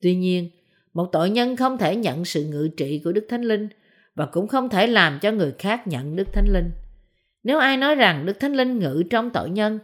Tuy 0.00 0.16
nhiên, 0.16 0.50
một 0.94 1.08
tội 1.12 1.30
nhân 1.30 1.56
không 1.56 1.78
thể 1.78 1.96
nhận 1.96 2.24
sự 2.24 2.44
ngự 2.44 2.68
trị 2.76 3.00
của 3.04 3.12
Đức 3.12 3.26
Thánh 3.28 3.42
Linh 3.42 3.68
và 4.14 4.26
cũng 4.26 4.48
không 4.48 4.68
thể 4.68 4.86
làm 4.86 5.18
cho 5.18 5.32
người 5.32 5.52
khác 5.58 5.86
nhận 5.86 6.16
Đức 6.16 6.32
Thánh 6.32 6.48
Linh. 6.48 6.70
Nếu 7.44 7.58
ai 7.58 7.76
nói 7.76 7.94
rằng 7.94 8.26
Đức 8.26 8.40
Thánh 8.40 8.52
Linh 8.52 8.78
ngự 8.78 9.02
trong 9.10 9.30
tội 9.30 9.50
nhân, 9.50 9.78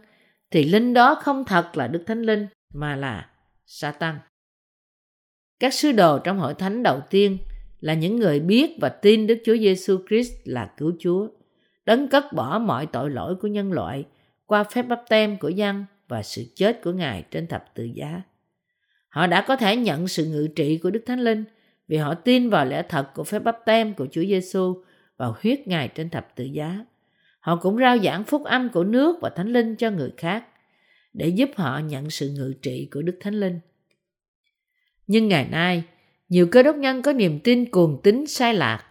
thì 0.51 0.63
linh 0.63 0.93
đó 0.93 1.15
không 1.15 1.45
thật 1.45 1.77
là 1.77 1.87
Đức 1.87 2.03
Thánh 2.07 2.21
Linh 2.21 2.47
mà 2.73 2.95
là 2.95 3.29
Satan. 3.65 4.19
Các 5.59 5.73
sứ 5.73 5.91
đồ 5.91 6.19
trong 6.19 6.39
hội 6.39 6.53
thánh 6.53 6.83
đầu 6.83 7.01
tiên 7.09 7.37
là 7.79 7.93
những 7.93 8.15
người 8.15 8.39
biết 8.39 8.77
và 8.81 8.89
tin 8.89 9.27
Đức 9.27 9.37
Chúa 9.45 9.57
Giêsu 9.57 9.97
Christ 10.07 10.33
là 10.45 10.73
cứu 10.77 10.91
Chúa, 10.99 11.27
đấng 11.85 12.07
cất 12.07 12.33
bỏ 12.33 12.59
mọi 12.59 12.85
tội 12.85 13.09
lỗi 13.09 13.35
của 13.35 13.47
nhân 13.47 13.71
loại 13.71 14.05
qua 14.45 14.63
phép 14.63 14.81
bắp 14.81 15.01
tem 15.09 15.37
của 15.37 15.49
dân 15.49 15.85
và 16.07 16.23
sự 16.23 16.43
chết 16.55 16.81
của 16.83 16.91
Ngài 16.91 17.23
trên 17.31 17.47
thập 17.47 17.65
tự 17.75 17.83
giá. 17.83 18.21
Họ 19.09 19.27
đã 19.27 19.41
có 19.41 19.55
thể 19.55 19.75
nhận 19.75 20.07
sự 20.07 20.25
ngự 20.25 20.47
trị 20.55 20.77
của 20.77 20.89
Đức 20.89 21.03
Thánh 21.05 21.19
Linh 21.19 21.43
vì 21.87 21.97
họ 21.97 22.13
tin 22.13 22.49
vào 22.49 22.65
lẽ 22.65 22.83
thật 22.89 23.07
của 23.13 23.23
phép 23.23 23.43
bắp 23.43 23.57
tem 23.65 23.93
của 23.93 24.07
Chúa 24.11 24.23
Giêsu 24.23 24.83
và 25.17 25.33
huyết 25.41 25.67
Ngài 25.67 25.87
trên 25.87 26.09
thập 26.09 26.35
tự 26.35 26.43
giá. 26.43 26.85
Họ 27.39 27.55
cũng 27.55 27.77
rao 27.77 27.97
giảng 27.99 28.23
phúc 28.23 28.43
âm 28.43 28.69
của 28.69 28.83
nước 28.83 29.17
và 29.21 29.29
Thánh 29.29 29.53
Linh 29.53 29.75
cho 29.75 29.91
người 29.91 30.11
khác 30.17 30.45
để 31.13 31.27
giúp 31.27 31.49
họ 31.55 31.79
nhận 31.79 32.09
sự 32.09 32.29
ngự 32.29 32.53
trị 32.61 32.87
của 32.91 33.01
Đức 33.01 33.17
Thánh 33.21 33.39
Linh. 33.39 33.59
Nhưng 35.07 35.27
ngày 35.27 35.47
nay, 35.51 35.83
nhiều 36.29 36.47
cơ 36.51 36.63
đốc 36.63 36.75
nhân 36.75 37.01
có 37.01 37.13
niềm 37.13 37.39
tin 37.39 37.71
cuồng 37.71 38.01
tín 38.03 38.27
sai 38.27 38.53
lạc. 38.53 38.85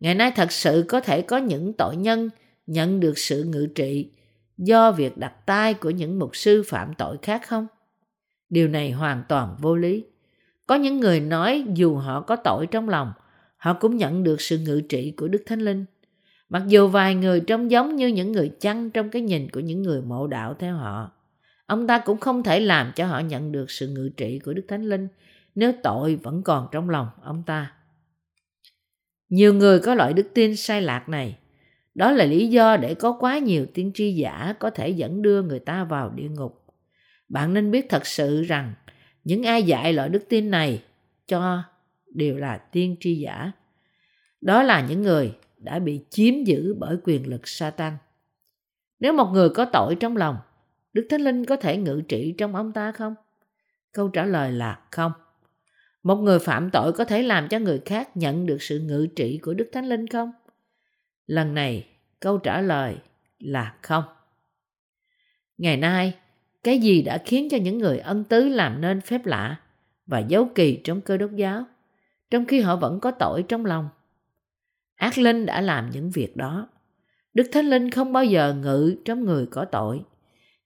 Ngày 0.00 0.14
nay 0.14 0.32
thật 0.36 0.52
sự 0.52 0.84
có 0.88 1.00
thể 1.00 1.22
có 1.22 1.36
những 1.38 1.72
tội 1.72 1.96
nhân 1.96 2.30
nhận 2.66 3.00
được 3.00 3.18
sự 3.18 3.44
ngự 3.44 3.66
trị 3.74 4.10
do 4.58 4.92
việc 4.92 5.16
đặt 5.16 5.46
tay 5.46 5.74
của 5.74 5.90
những 5.90 6.18
mục 6.18 6.36
sư 6.36 6.62
phạm 6.66 6.94
tội 6.98 7.16
khác 7.22 7.42
không? 7.46 7.66
Điều 8.48 8.68
này 8.68 8.90
hoàn 8.90 9.22
toàn 9.28 9.56
vô 9.60 9.76
lý. 9.76 10.04
Có 10.66 10.74
những 10.74 11.00
người 11.00 11.20
nói 11.20 11.64
dù 11.74 11.96
họ 11.96 12.20
có 12.20 12.36
tội 12.36 12.66
trong 12.66 12.88
lòng, 12.88 13.12
họ 13.56 13.74
cũng 13.74 13.96
nhận 13.96 14.22
được 14.22 14.40
sự 14.40 14.58
ngự 14.58 14.80
trị 14.88 15.14
của 15.16 15.28
Đức 15.28 15.42
Thánh 15.46 15.60
Linh. 15.60 15.84
Mặc 16.52 16.62
dù 16.68 16.88
vài 16.88 17.14
người 17.14 17.40
trông 17.40 17.70
giống 17.70 17.96
như 17.96 18.08
những 18.08 18.32
người 18.32 18.52
chăn 18.60 18.90
trong 18.90 19.10
cái 19.10 19.22
nhìn 19.22 19.50
của 19.50 19.60
những 19.60 19.82
người 19.82 20.02
mộ 20.02 20.26
đạo 20.26 20.54
theo 20.58 20.76
họ, 20.76 21.12
ông 21.66 21.86
ta 21.86 21.98
cũng 21.98 22.18
không 22.18 22.42
thể 22.42 22.60
làm 22.60 22.92
cho 22.96 23.06
họ 23.06 23.20
nhận 23.20 23.52
được 23.52 23.70
sự 23.70 23.88
ngự 23.88 24.10
trị 24.16 24.38
của 24.38 24.52
Đức 24.52 24.64
Thánh 24.68 24.84
Linh 24.84 25.08
nếu 25.54 25.72
tội 25.82 26.16
vẫn 26.16 26.42
còn 26.42 26.68
trong 26.72 26.90
lòng 26.90 27.08
ông 27.22 27.42
ta. 27.46 27.72
Nhiều 29.28 29.54
người 29.54 29.80
có 29.80 29.94
loại 29.94 30.12
đức 30.12 30.26
tin 30.34 30.56
sai 30.56 30.82
lạc 30.82 31.08
này. 31.08 31.38
Đó 31.94 32.12
là 32.12 32.24
lý 32.24 32.46
do 32.48 32.76
để 32.76 32.94
có 32.94 33.12
quá 33.20 33.38
nhiều 33.38 33.66
tiên 33.74 33.90
tri 33.94 34.12
giả 34.12 34.54
có 34.58 34.70
thể 34.70 34.88
dẫn 34.88 35.22
đưa 35.22 35.42
người 35.42 35.58
ta 35.58 35.84
vào 35.84 36.10
địa 36.10 36.28
ngục. 36.28 36.64
Bạn 37.28 37.54
nên 37.54 37.70
biết 37.70 37.86
thật 37.88 38.06
sự 38.06 38.42
rằng 38.42 38.74
những 39.24 39.42
ai 39.42 39.62
dạy 39.62 39.92
loại 39.92 40.08
đức 40.08 40.24
tin 40.28 40.50
này 40.50 40.82
cho 41.26 41.62
đều 42.14 42.36
là 42.36 42.56
tiên 42.56 42.96
tri 43.00 43.14
giả. 43.14 43.52
Đó 44.40 44.62
là 44.62 44.86
những 44.88 45.02
người 45.02 45.32
đã 45.62 45.78
bị 45.78 46.04
chiếm 46.10 46.44
giữ 46.44 46.74
bởi 46.78 46.96
quyền 47.04 47.28
lực 47.28 47.48
Satan. 47.48 47.96
Nếu 49.00 49.12
một 49.12 49.30
người 49.32 49.48
có 49.48 49.64
tội 49.64 49.96
trong 50.00 50.16
lòng, 50.16 50.36
Đức 50.92 51.06
Thánh 51.10 51.20
Linh 51.20 51.44
có 51.44 51.56
thể 51.56 51.76
ngự 51.76 52.02
trị 52.08 52.34
trong 52.38 52.54
ông 52.54 52.72
ta 52.72 52.92
không? 52.92 53.14
Câu 53.92 54.08
trả 54.08 54.24
lời 54.24 54.52
là 54.52 54.80
không. 54.90 55.12
Một 56.02 56.16
người 56.16 56.38
phạm 56.38 56.70
tội 56.70 56.92
có 56.92 57.04
thể 57.04 57.22
làm 57.22 57.48
cho 57.48 57.58
người 57.58 57.80
khác 57.84 58.16
nhận 58.16 58.46
được 58.46 58.62
sự 58.62 58.78
ngự 58.78 59.06
trị 59.16 59.38
của 59.42 59.54
Đức 59.54 59.68
Thánh 59.72 59.88
Linh 59.88 60.06
không? 60.06 60.32
Lần 61.26 61.54
này, 61.54 61.86
câu 62.20 62.38
trả 62.38 62.60
lời 62.60 62.96
là 63.38 63.74
không. 63.82 64.04
Ngày 65.58 65.76
nay, 65.76 66.14
cái 66.62 66.78
gì 66.78 67.02
đã 67.02 67.18
khiến 67.24 67.48
cho 67.50 67.56
những 67.56 67.78
người 67.78 67.98
ân 67.98 68.24
tứ 68.24 68.48
làm 68.48 68.80
nên 68.80 69.00
phép 69.00 69.26
lạ 69.26 69.60
và 70.06 70.18
dấu 70.18 70.48
kỳ 70.54 70.80
trong 70.84 71.00
cơ 71.00 71.16
đốc 71.16 71.30
giáo, 71.32 71.64
trong 72.30 72.44
khi 72.44 72.60
họ 72.60 72.76
vẫn 72.76 73.00
có 73.00 73.10
tội 73.10 73.44
trong 73.48 73.64
lòng? 73.64 73.88
Ác 74.96 75.18
linh 75.18 75.46
đã 75.46 75.60
làm 75.60 75.90
những 75.90 76.10
việc 76.10 76.36
đó. 76.36 76.68
Đức 77.34 77.48
Thánh 77.52 77.70
Linh 77.70 77.90
không 77.90 78.12
bao 78.12 78.24
giờ 78.24 78.54
ngự 78.54 78.96
trong 79.04 79.24
người 79.24 79.46
có 79.46 79.64
tội. 79.64 80.00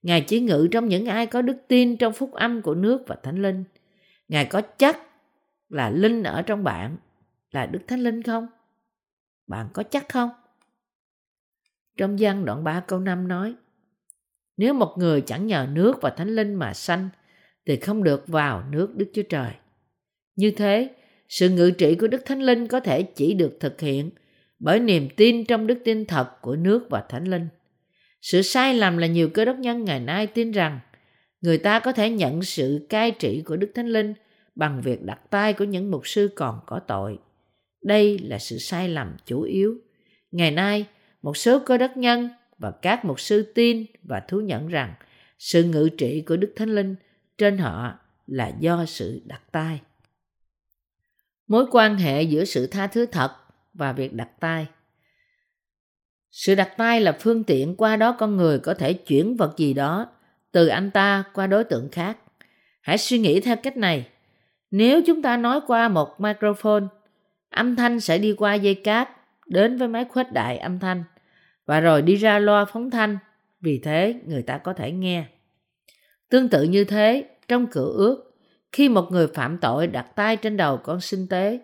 Ngài 0.01 0.21
chỉ 0.21 0.39
ngự 0.39 0.67
trong 0.71 0.87
những 0.87 1.05
ai 1.05 1.25
có 1.25 1.41
đức 1.41 1.57
tin 1.67 1.97
trong 1.97 2.13
phúc 2.13 2.31
âm 2.33 2.61
của 2.61 2.75
nước 2.75 3.03
và 3.07 3.15
Thánh 3.23 3.41
Linh. 3.41 3.63
Ngài 4.27 4.45
có 4.45 4.61
chắc 4.61 4.97
là 5.69 5.89
Linh 5.89 6.23
ở 6.23 6.41
trong 6.41 6.63
bạn 6.63 6.97
là 7.51 7.65
Đức 7.65 7.79
Thánh 7.87 7.99
Linh 7.99 8.23
không? 8.23 8.47
Bạn 9.47 9.67
có 9.73 9.83
chắc 9.83 10.09
không? 10.09 10.29
Trong 11.97 12.15
văn 12.19 12.45
đoạn 12.45 12.63
3 12.63 12.79
câu 12.79 12.99
5 12.99 13.27
nói 13.27 13.55
Nếu 14.57 14.73
một 14.73 14.95
người 14.97 15.21
chẳng 15.21 15.47
nhờ 15.47 15.67
nước 15.71 16.01
và 16.01 16.09
Thánh 16.09 16.35
Linh 16.35 16.55
mà 16.55 16.73
sanh 16.73 17.09
thì 17.65 17.75
không 17.75 18.03
được 18.03 18.27
vào 18.27 18.63
nước 18.69 18.95
Đức 18.95 19.11
Chúa 19.13 19.23
Trời. 19.29 19.51
Như 20.35 20.51
thế, 20.51 20.95
sự 21.29 21.49
ngự 21.49 21.71
trị 21.71 21.95
của 21.95 22.07
Đức 22.07 22.25
Thánh 22.25 22.41
Linh 22.41 22.67
có 22.67 22.79
thể 22.79 23.03
chỉ 23.03 23.33
được 23.33 23.57
thực 23.59 23.81
hiện 23.81 24.09
bởi 24.59 24.79
niềm 24.79 25.09
tin 25.17 25.45
trong 25.45 25.67
đức 25.67 25.79
tin 25.85 26.05
thật 26.05 26.41
của 26.41 26.55
nước 26.55 26.87
và 26.89 27.03
Thánh 27.09 27.25
Linh. 27.25 27.47
Sự 28.21 28.41
sai 28.41 28.73
lầm 28.73 28.97
là 28.97 29.07
nhiều 29.07 29.29
cơ 29.29 29.45
đốc 29.45 29.57
nhân 29.57 29.85
ngày 29.85 29.99
nay 29.99 30.27
tin 30.27 30.51
rằng 30.51 30.79
người 31.41 31.57
ta 31.57 31.79
có 31.79 31.91
thể 31.91 32.09
nhận 32.09 32.43
sự 32.43 32.85
cai 32.89 33.11
trị 33.11 33.41
của 33.45 33.55
Đức 33.57 33.71
Thánh 33.75 33.87
Linh 33.87 34.13
bằng 34.55 34.81
việc 34.81 35.03
đặt 35.03 35.19
tay 35.29 35.53
của 35.53 35.65
những 35.65 35.91
mục 35.91 36.07
sư 36.07 36.29
còn 36.35 36.59
có 36.65 36.79
tội. 36.87 37.17
Đây 37.83 38.19
là 38.19 38.39
sự 38.39 38.57
sai 38.57 38.89
lầm 38.89 39.15
chủ 39.25 39.41
yếu. 39.41 39.77
Ngày 40.31 40.51
nay, 40.51 40.85
một 41.21 41.37
số 41.37 41.59
cơ 41.59 41.77
đốc 41.77 41.97
nhân 41.97 42.29
và 42.57 42.71
các 42.81 43.05
mục 43.05 43.19
sư 43.19 43.51
tin 43.55 43.85
và 44.03 44.19
thú 44.19 44.41
nhận 44.41 44.67
rằng 44.67 44.93
sự 45.39 45.63
ngự 45.63 45.89
trị 45.97 46.21
của 46.21 46.37
Đức 46.37 46.53
Thánh 46.55 46.75
Linh 46.75 46.95
trên 47.37 47.57
họ 47.57 47.99
là 48.27 48.51
do 48.59 48.85
sự 48.85 49.21
đặt 49.25 49.41
tay. 49.51 49.79
Mối 51.47 51.65
quan 51.71 51.97
hệ 51.97 52.23
giữa 52.23 52.45
sự 52.45 52.67
tha 52.67 52.87
thứ 52.87 53.05
thật 53.05 53.31
và 53.73 53.93
việc 53.93 54.13
đặt 54.13 54.29
tay. 54.39 54.67
Sự 56.31 56.55
đặt 56.55 56.69
tay 56.77 57.01
là 57.01 57.17
phương 57.19 57.43
tiện 57.43 57.75
qua 57.75 57.95
đó 57.95 58.15
con 58.19 58.37
người 58.37 58.59
có 58.59 58.73
thể 58.73 58.93
chuyển 58.93 59.37
vật 59.37 59.57
gì 59.57 59.73
đó 59.73 60.07
từ 60.51 60.67
anh 60.67 60.91
ta 60.91 61.23
qua 61.33 61.47
đối 61.47 61.63
tượng 61.63 61.89
khác. 61.91 62.17
Hãy 62.81 62.97
suy 62.97 63.19
nghĩ 63.19 63.39
theo 63.39 63.55
cách 63.55 63.77
này. 63.77 64.07
Nếu 64.71 65.01
chúng 65.07 65.21
ta 65.21 65.37
nói 65.37 65.61
qua 65.67 65.89
một 65.89 66.21
microphone, 66.21 66.83
âm 67.49 67.75
thanh 67.75 67.99
sẽ 67.99 68.17
đi 68.17 68.33
qua 68.33 68.53
dây 68.53 68.75
cáp 68.75 69.09
đến 69.45 69.77
với 69.77 69.87
máy 69.87 70.05
khuếch 70.09 70.31
đại 70.31 70.57
âm 70.57 70.79
thanh 70.79 71.03
và 71.65 71.79
rồi 71.79 72.01
đi 72.01 72.15
ra 72.15 72.39
loa 72.39 72.65
phóng 72.65 72.89
thanh. 72.89 73.17
Vì 73.61 73.79
thế 73.83 74.15
người 74.25 74.41
ta 74.41 74.57
có 74.57 74.73
thể 74.73 74.91
nghe. 74.91 75.25
Tương 76.29 76.49
tự 76.49 76.63
như 76.63 76.83
thế, 76.83 77.25
trong 77.47 77.67
cửa 77.67 77.93
ước, 77.97 78.26
khi 78.71 78.89
một 78.89 79.11
người 79.11 79.27
phạm 79.27 79.57
tội 79.57 79.87
đặt 79.87 80.15
tay 80.15 80.37
trên 80.37 80.57
đầu 80.57 80.77
con 80.77 81.01
sinh 81.01 81.27
tế, 81.27 81.59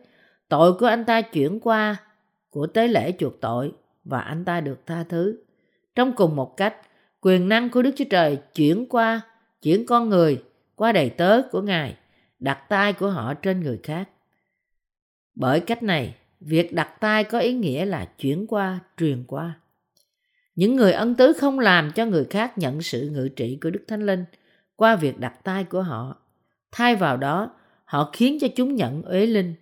tội 0.50 0.74
của 0.74 0.86
anh 0.86 1.05
ta 1.05 1.22
chuyển 1.22 1.60
qua 1.60 1.95
của 2.50 2.67
tế 2.67 2.88
lễ 2.88 3.13
chuộc 3.19 3.41
tội 3.41 3.72
và 4.03 4.19
anh 4.19 4.45
ta 4.45 4.62
được 4.62 4.86
tha 4.86 5.03
thứ. 5.10 5.38
Trong 5.95 6.15
cùng 6.15 6.36
một 6.36 6.57
cách, 6.57 6.75
quyền 7.22 7.50
năng 7.50 7.69
của 7.69 7.81
Đức 7.81 7.91
Chúa 7.95 8.05
Trời 8.10 8.38
chuyển 8.55 8.86
qua, 8.89 9.22
chuyển 9.62 9.86
con 9.86 10.10
người 10.10 10.43
qua 10.75 10.91
đầy 10.91 11.10
tớ 11.10 11.41
của 11.51 11.62
Ngài, 11.62 11.98
đặt 12.39 12.69
tay 12.69 12.93
của 12.93 13.10
họ 13.10 13.33
trên 13.33 13.60
người 13.60 13.79
khác. 13.83 14.10
Bởi 15.36 15.60
cách 15.60 15.83
này, 15.83 16.15
việc 16.39 16.74
đặt 16.74 17.00
tay 17.00 17.24
có 17.24 17.39
ý 17.39 17.53
nghĩa 17.53 17.86
là 17.86 18.05
chuyển 18.05 18.48
qua, 18.48 18.79
truyền 18.98 19.24
qua. 19.27 19.60
Những 20.55 20.75
người 20.75 20.91
ân 20.91 21.15
tứ 21.15 21.33
không 21.33 21.60
làm 21.60 21.91
cho 21.91 22.05
người 22.05 22.25
khác 22.25 22.57
nhận 22.57 22.81
sự 22.81 23.10
ngự 23.10 23.29
trị 23.36 23.57
của 23.62 23.69
Đức 23.69 23.83
Thánh 23.88 24.05
Linh 24.05 24.25
qua 24.75 24.95
việc 24.95 25.19
đặt 25.19 25.43
tay 25.43 25.63
của 25.63 25.81
họ. 25.81 26.17
Thay 26.74 26.96
vào 26.96 27.18
đó, 27.18 27.51
họ 27.86 28.10
khiến 28.13 28.38
cho 28.42 28.48
chúng 28.56 28.75
nhận 28.75 29.01
uế 29.01 29.25
linh. 29.25 29.53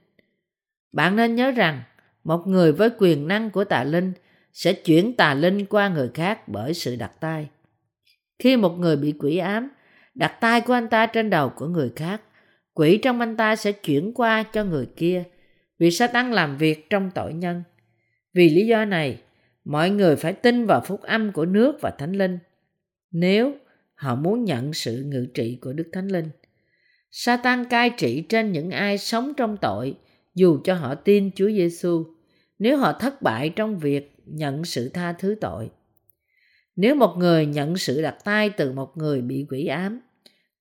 Bạn 0.91 1.15
nên 1.15 1.35
nhớ 1.35 1.51
rằng, 1.51 1.81
một 2.23 2.47
người 2.47 2.71
với 2.71 2.89
quyền 2.97 3.27
năng 3.27 3.49
của 3.49 3.63
tà 3.63 3.83
linh 3.83 4.13
sẽ 4.53 4.73
chuyển 4.73 5.15
tà 5.15 5.33
linh 5.33 5.65
qua 5.65 5.89
người 5.89 6.09
khác 6.13 6.47
bởi 6.47 6.73
sự 6.73 6.95
đặt 6.95 7.11
tay. 7.19 7.49
Khi 8.39 8.57
một 8.57 8.79
người 8.79 8.95
bị 8.95 9.13
quỷ 9.19 9.37
ám, 9.37 9.69
đặt 10.15 10.37
tay 10.41 10.61
của 10.61 10.73
anh 10.73 10.87
ta 10.87 11.05
trên 11.05 11.29
đầu 11.29 11.49
của 11.49 11.67
người 11.67 11.91
khác, 11.95 12.21
quỷ 12.73 12.97
trong 12.97 13.19
anh 13.19 13.37
ta 13.37 13.55
sẽ 13.55 13.71
chuyển 13.71 14.13
qua 14.13 14.43
cho 14.43 14.63
người 14.63 14.85
kia 14.95 15.23
vì 15.79 15.91
Satan 15.91 16.31
làm 16.31 16.57
việc 16.57 16.89
trong 16.89 17.11
tội 17.15 17.33
nhân. 17.33 17.63
Vì 18.33 18.49
lý 18.49 18.67
do 18.67 18.85
này, 18.85 19.21
mọi 19.65 19.89
người 19.89 20.15
phải 20.15 20.33
tin 20.33 20.65
vào 20.65 20.81
phúc 20.81 21.01
âm 21.01 21.31
của 21.31 21.45
nước 21.45 21.77
và 21.81 21.91
thánh 21.91 22.13
linh 22.13 22.39
nếu 23.11 23.53
họ 23.95 24.15
muốn 24.15 24.45
nhận 24.45 24.73
sự 24.73 25.03
ngự 25.05 25.27
trị 25.33 25.57
của 25.61 25.73
đức 25.73 25.89
thánh 25.93 26.07
linh 26.07 26.29
Satan 27.11 27.65
cai 27.65 27.89
trị 27.89 28.21
trên 28.29 28.51
những 28.51 28.71
ai 28.71 28.97
sống 28.97 29.33
trong 29.37 29.57
tội 29.57 29.95
dù 30.35 30.59
cho 30.63 30.73
họ 30.73 30.95
tin 30.95 31.31
Chúa 31.35 31.49
Giêsu 31.49 32.05
nếu 32.59 32.77
họ 32.77 32.93
thất 32.93 33.21
bại 33.21 33.49
trong 33.49 33.79
việc 33.79 34.15
nhận 34.25 34.65
sự 34.65 34.89
tha 34.89 35.13
thứ 35.13 35.35
tội. 35.41 35.69
Nếu 36.75 36.95
một 36.95 37.15
người 37.17 37.45
nhận 37.45 37.77
sự 37.77 38.01
đặt 38.01 38.17
tay 38.23 38.49
từ 38.49 38.71
một 38.71 38.97
người 38.97 39.21
bị 39.21 39.45
quỷ 39.49 39.65
ám, 39.65 40.01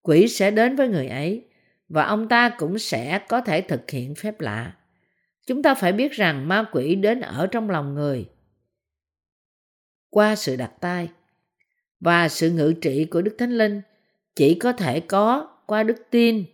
quỷ 0.02 0.28
sẽ 0.28 0.50
đến 0.50 0.76
với 0.76 0.88
người 0.88 1.06
ấy 1.08 1.44
và 1.88 2.04
ông 2.04 2.28
ta 2.28 2.50
cũng 2.58 2.78
sẽ 2.78 3.20
có 3.28 3.40
thể 3.40 3.60
thực 3.60 3.90
hiện 3.90 4.14
phép 4.14 4.40
lạ. 4.40 4.76
Chúng 5.46 5.62
ta 5.62 5.74
phải 5.74 5.92
biết 5.92 6.12
rằng 6.12 6.48
ma 6.48 6.64
quỷ 6.72 6.94
đến 6.94 7.20
ở 7.20 7.46
trong 7.46 7.70
lòng 7.70 7.94
người 7.94 8.26
qua 10.10 10.36
sự 10.36 10.56
đặt 10.56 10.72
tay 10.80 11.08
và 12.00 12.28
sự 12.28 12.50
ngự 12.50 12.72
trị 12.80 13.04
của 13.04 13.22
Đức 13.22 13.34
Thánh 13.38 13.58
Linh 13.58 13.80
chỉ 14.34 14.54
có 14.54 14.72
thể 14.72 15.00
có 15.00 15.49
qua 15.70 15.82
đức 15.82 15.96
tin 16.10 16.44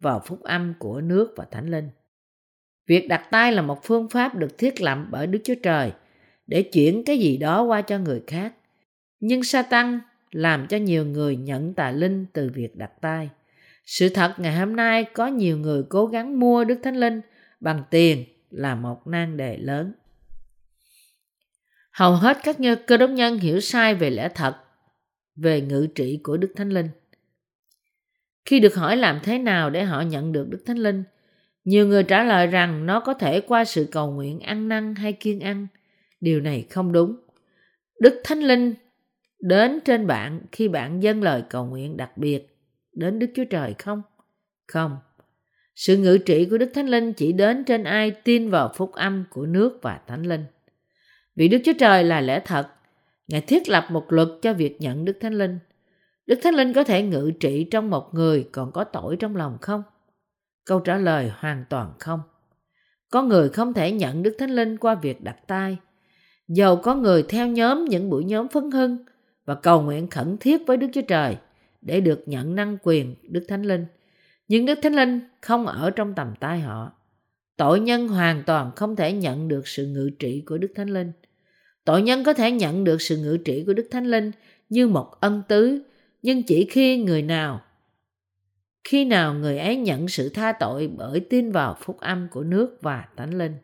vào 0.00 0.22
phúc 0.26 0.42
âm 0.42 0.74
của 0.78 1.00
nước 1.00 1.32
và 1.36 1.44
Thánh 1.50 1.70
Linh. 1.70 1.90
Việc 2.86 3.08
đặt 3.08 3.28
tay 3.30 3.52
là 3.52 3.62
một 3.62 3.84
phương 3.84 4.08
pháp 4.08 4.34
được 4.34 4.58
thiết 4.58 4.80
lập 4.80 4.98
bởi 5.10 5.26
Đức 5.26 5.38
Chúa 5.44 5.54
Trời 5.62 5.92
để 6.46 6.62
chuyển 6.62 7.04
cái 7.04 7.18
gì 7.18 7.36
đó 7.36 7.62
qua 7.62 7.82
cho 7.82 7.98
người 7.98 8.22
khác. 8.26 8.54
Nhưng 9.20 9.44
Satan 9.44 10.00
làm 10.30 10.66
cho 10.66 10.76
nhiều 10.76 11.06
người 11.06 11.36
nhận 11.36 11.74
tà 11.74 11.90
linh 11.90 12.26
từ 12.32 12.50
việc 12.54 12.76
đặt 12.76 12.90
tay. 13.00 13.30
Sự 13.84 14.08
thật 14.08 14.34
ngày 14.38 14.56
hôm 14.56 14.76
nay 14.76 15.04
có 15.04 15.26
nhiều 15.26 15.58
người 15.58 15.82
cố 15.88 16.06
gắng 16.06 16.40
mua 16.40 16.64
Đức 16.64 16.80
Thánh 16.82 16.96
Linh 16.96 17.20
bằng 17.60 17.82
tiền 17.90 18.24
là 18.50 18.74
một 18.74 19.06
nan 19.06 19.36
đề 19.36 19.56
lớn. 19.56 19.92
Hầu 21.92 22.12
hết 22.12 22.38
các 22.44 22.60
nhân, 22.60 22.78
cơ 22.86 22.96
đốc 22.96 23.10
nhân 23.10 23.38
hiểu 23.38 23.60
sai 23.60 23.94
về 23.94 24.10
lẽ 24.10 24.28
thật 24.34 24.56
về 25.36 25.60
ngự 25.60 25.86
trị 25.94 26.20
của 26.22 26.36
Đức 26.36 26.52
Thánh 26.56 26.70
Linh. 26.70 26.88
Khi 28.46 28.60
được 28.60 28.74
hỏi 28.74 28.96
làm 28.96 29.20
thế 29.22 29.38
nào 29.38 29.70
để 29.70 29.84
họ 29.84 30.00
nhận 30.00 30.32
được 30.32 30.48
Đức 30.48 30.62
Thánh 30.66 30.78
Linh, 30.78 31.04
nhiều 31.64 31.86
người 31.86 32.02
trả 32.02 32.24
lời 32.24 32.46
rằng 32.46 32.86
nó 32.86 33.00
có 33.00 33.14
thể 33.14 33.40
qua 33.40 33.64
sự 33.64 33.88
cầu 33.92 34.10
nguyện 34.12 34.40
ăn 34.40 34.68
năn 34.68 34.94
hay 34.94 35.12
kiên 35.12 35.40
ăn. 35.40 35.66
Điều 36.20 36.40
này 36.40 36.66
không 36.70 36.92
đúng. 36.92 37.16
Đức 38.00 38.20
Thánh 38.24 38.40
Linh 38.40 38.74
đến 39.40 39.78
trên 39.84 40.06
bạn 40.06 40.40
khi 40.52 40.68
bạn 40.68 41.02
dâng 41.02 41.22
lời 41.22 41.42
cầu 41.50 41.66
nguyện 41.66 41.96
đặc 41.96 42.18
biệt 42.18 42.56
đến 42.92 43.18
Đức 43.18 43.26
Chúa 43.34 43.44
Trời 43.44 43.74
không? 43.78 44.02
Không. 44.66 44.96
Sự 45.74 45.96
ngự 45.96 46.18
trị 46.18 46.46
của 46.50 46.58
Đức 46.58 46.70
Thánh 46.74 46.88
Linh 46.88 47.12
chỉ 47.12 47.32
đến 47.32 47.64
trên 47.64 47.84
ai 47.84 48.10
tin 48.10 48.50
vào 48.50 48.72
phúc 48.76 48.92
âm 48.92 49.24
của 49.30 49.46
nước 49.46 49.78
và 49.82 50.00
Thánh 50.06 50.22
Linh. 50.22 50.44
Vì 51.36 51.48
Đức 51.48 51.58
Chúa 51.64 51.72
Trời 51.78 52.04
là 52.04 52.20
lẽ 52.20 52.40
thật, 52.44 52.68
Ngài 53.28 53.40
thiết 53.40 53.68
lập 53.68 53.86
một 53.90 54.12
luật 54.12 54.28
cho 54.42 54.52
việc 54.52 54.80
nhận 54.80 55.04
Đức 55.04 55.16
Thánh 55.20 55.34
Linh. 55.34 55.58
Đức 56.26 56.38
Thánh 56.42 56.54
Linh 56.54 56.72
có 56.72 56.84
thể 56.84 57.02
ngự 57.02 57.30
trị 57.40 57.64
trong 57.70 57.90
một 57.90 58.14
người 58.14 58.48
còn 58.52 58.72
có 58.72 58.84
tội 58.84 59.16
trong 59.16 59.36
lòng 59.36 59.58
không? 59.60 59.82
Câu 60.64 60.80
trả 60.80 60.96
lời 60.96 61.32
hoàn 61.36 61.64
toàn 61.70 61.92
không. 61.98 62.20
Có 63.10 63.22
người 63.22 63.48
không 63.48 63.72
thể 63.72 63.92
nhận 63.92 64.22
Đức 64.22 64.36
Thánh 64.38 64.50
Linh 64.50 64.76
qua 64.76 64.94
việc 64.94 65.22
đặt 65.22 65.36
tay. 65.46 65.76
Dầu 66.48 66.76
có 66.76 66.94
người 66.94 67.22
theo 67.22 67.46
nhóm 67.46 67.84
những 67.84 68.10
buổi 68.10 68.24
nhóm 68.24 68.48
phấn 68.48 68.70
hưng 68.70 68.98
và 69.44 69.54
cầu 69.54 69.82
nguyện 69.82 70.10
khẩn 70.10 70.36
thiết 70.40 70.66
với 70.66 70.76
Đức 70.76 70.86
Chúa 70.92 71.02
Trời 71.02 71.36
để 71.80 72.00
được 72.00 72.22
nhận 72.26 72.54
năng 72.54 72.78
quyền 72.82 73.14
Đức 73.22 73.44
Thánh 73.48 73.62
Linh. 73.62 73.86
Nhưng 74.48 74.66
Đức 74.66 74.78
Thánh 74.82 74.94
Linh 74.94 75.20
không 75.42 75.66
ở 75.66 75.90
trong 75.90 76.14
tầm 76.14 76.34
tay 76.40 76.60
họ. 76.60 76.92
Tội 77.56 77.80
nhân 77.80 78.08
hoàn 78.08 78.42
toàn 78.46 78.70
không 78.76 78.96
thể 78.96 79.12
nhận 79.12 79.48
được 79.48 79.68
sự 79.68 79.86
ngự 79.86 80.10
trị 80.18 80.42
của 80.46 80.58
Đức 80.58 80.72
Thánh 80.74 80.88
Linh. 80.88 81.12
Tội 81.84 82.02
nhân 82.02 82.24
có 82.24 82.32
thể 82.34 82.50
nhận 82.52 82.84
được 82.84 83.02
sự 83.02 83.16
ngự 83.16 83.36
trị 83.36 83.64
của 83.66 83.72
Đức 83.72 83.88
Thánh 83.90 84.06
Linh 84.06 84.30
như 84.68 84.88
một 84.88 85.20
ân 85.20 85.42
tứ, 85.48 85.82
nhưng 86.22 86.42
chỉ 86.42 86.66
khi 86.70 86.96
người 86.96 87.22
nào 87.22 87.60
khi 88.88 89.04
nào 89.04 89.34
người 89.34 89.58
ấy 89.58 89.76
nhận 89.76 90.08
sự 90.08 90.28
tha 90.28 90.52
tội 90.52 90.90
bởi 90.96 91.20
tin 91.20 91.52
vào 91.52 91.76
phúc 91.80 92.00
âm 92.00 92.28
của 92.30 92.42
nước 92.42 92.78
và 92.82 93.08
thánh 93.16 93.38
linh. 93.38 93.56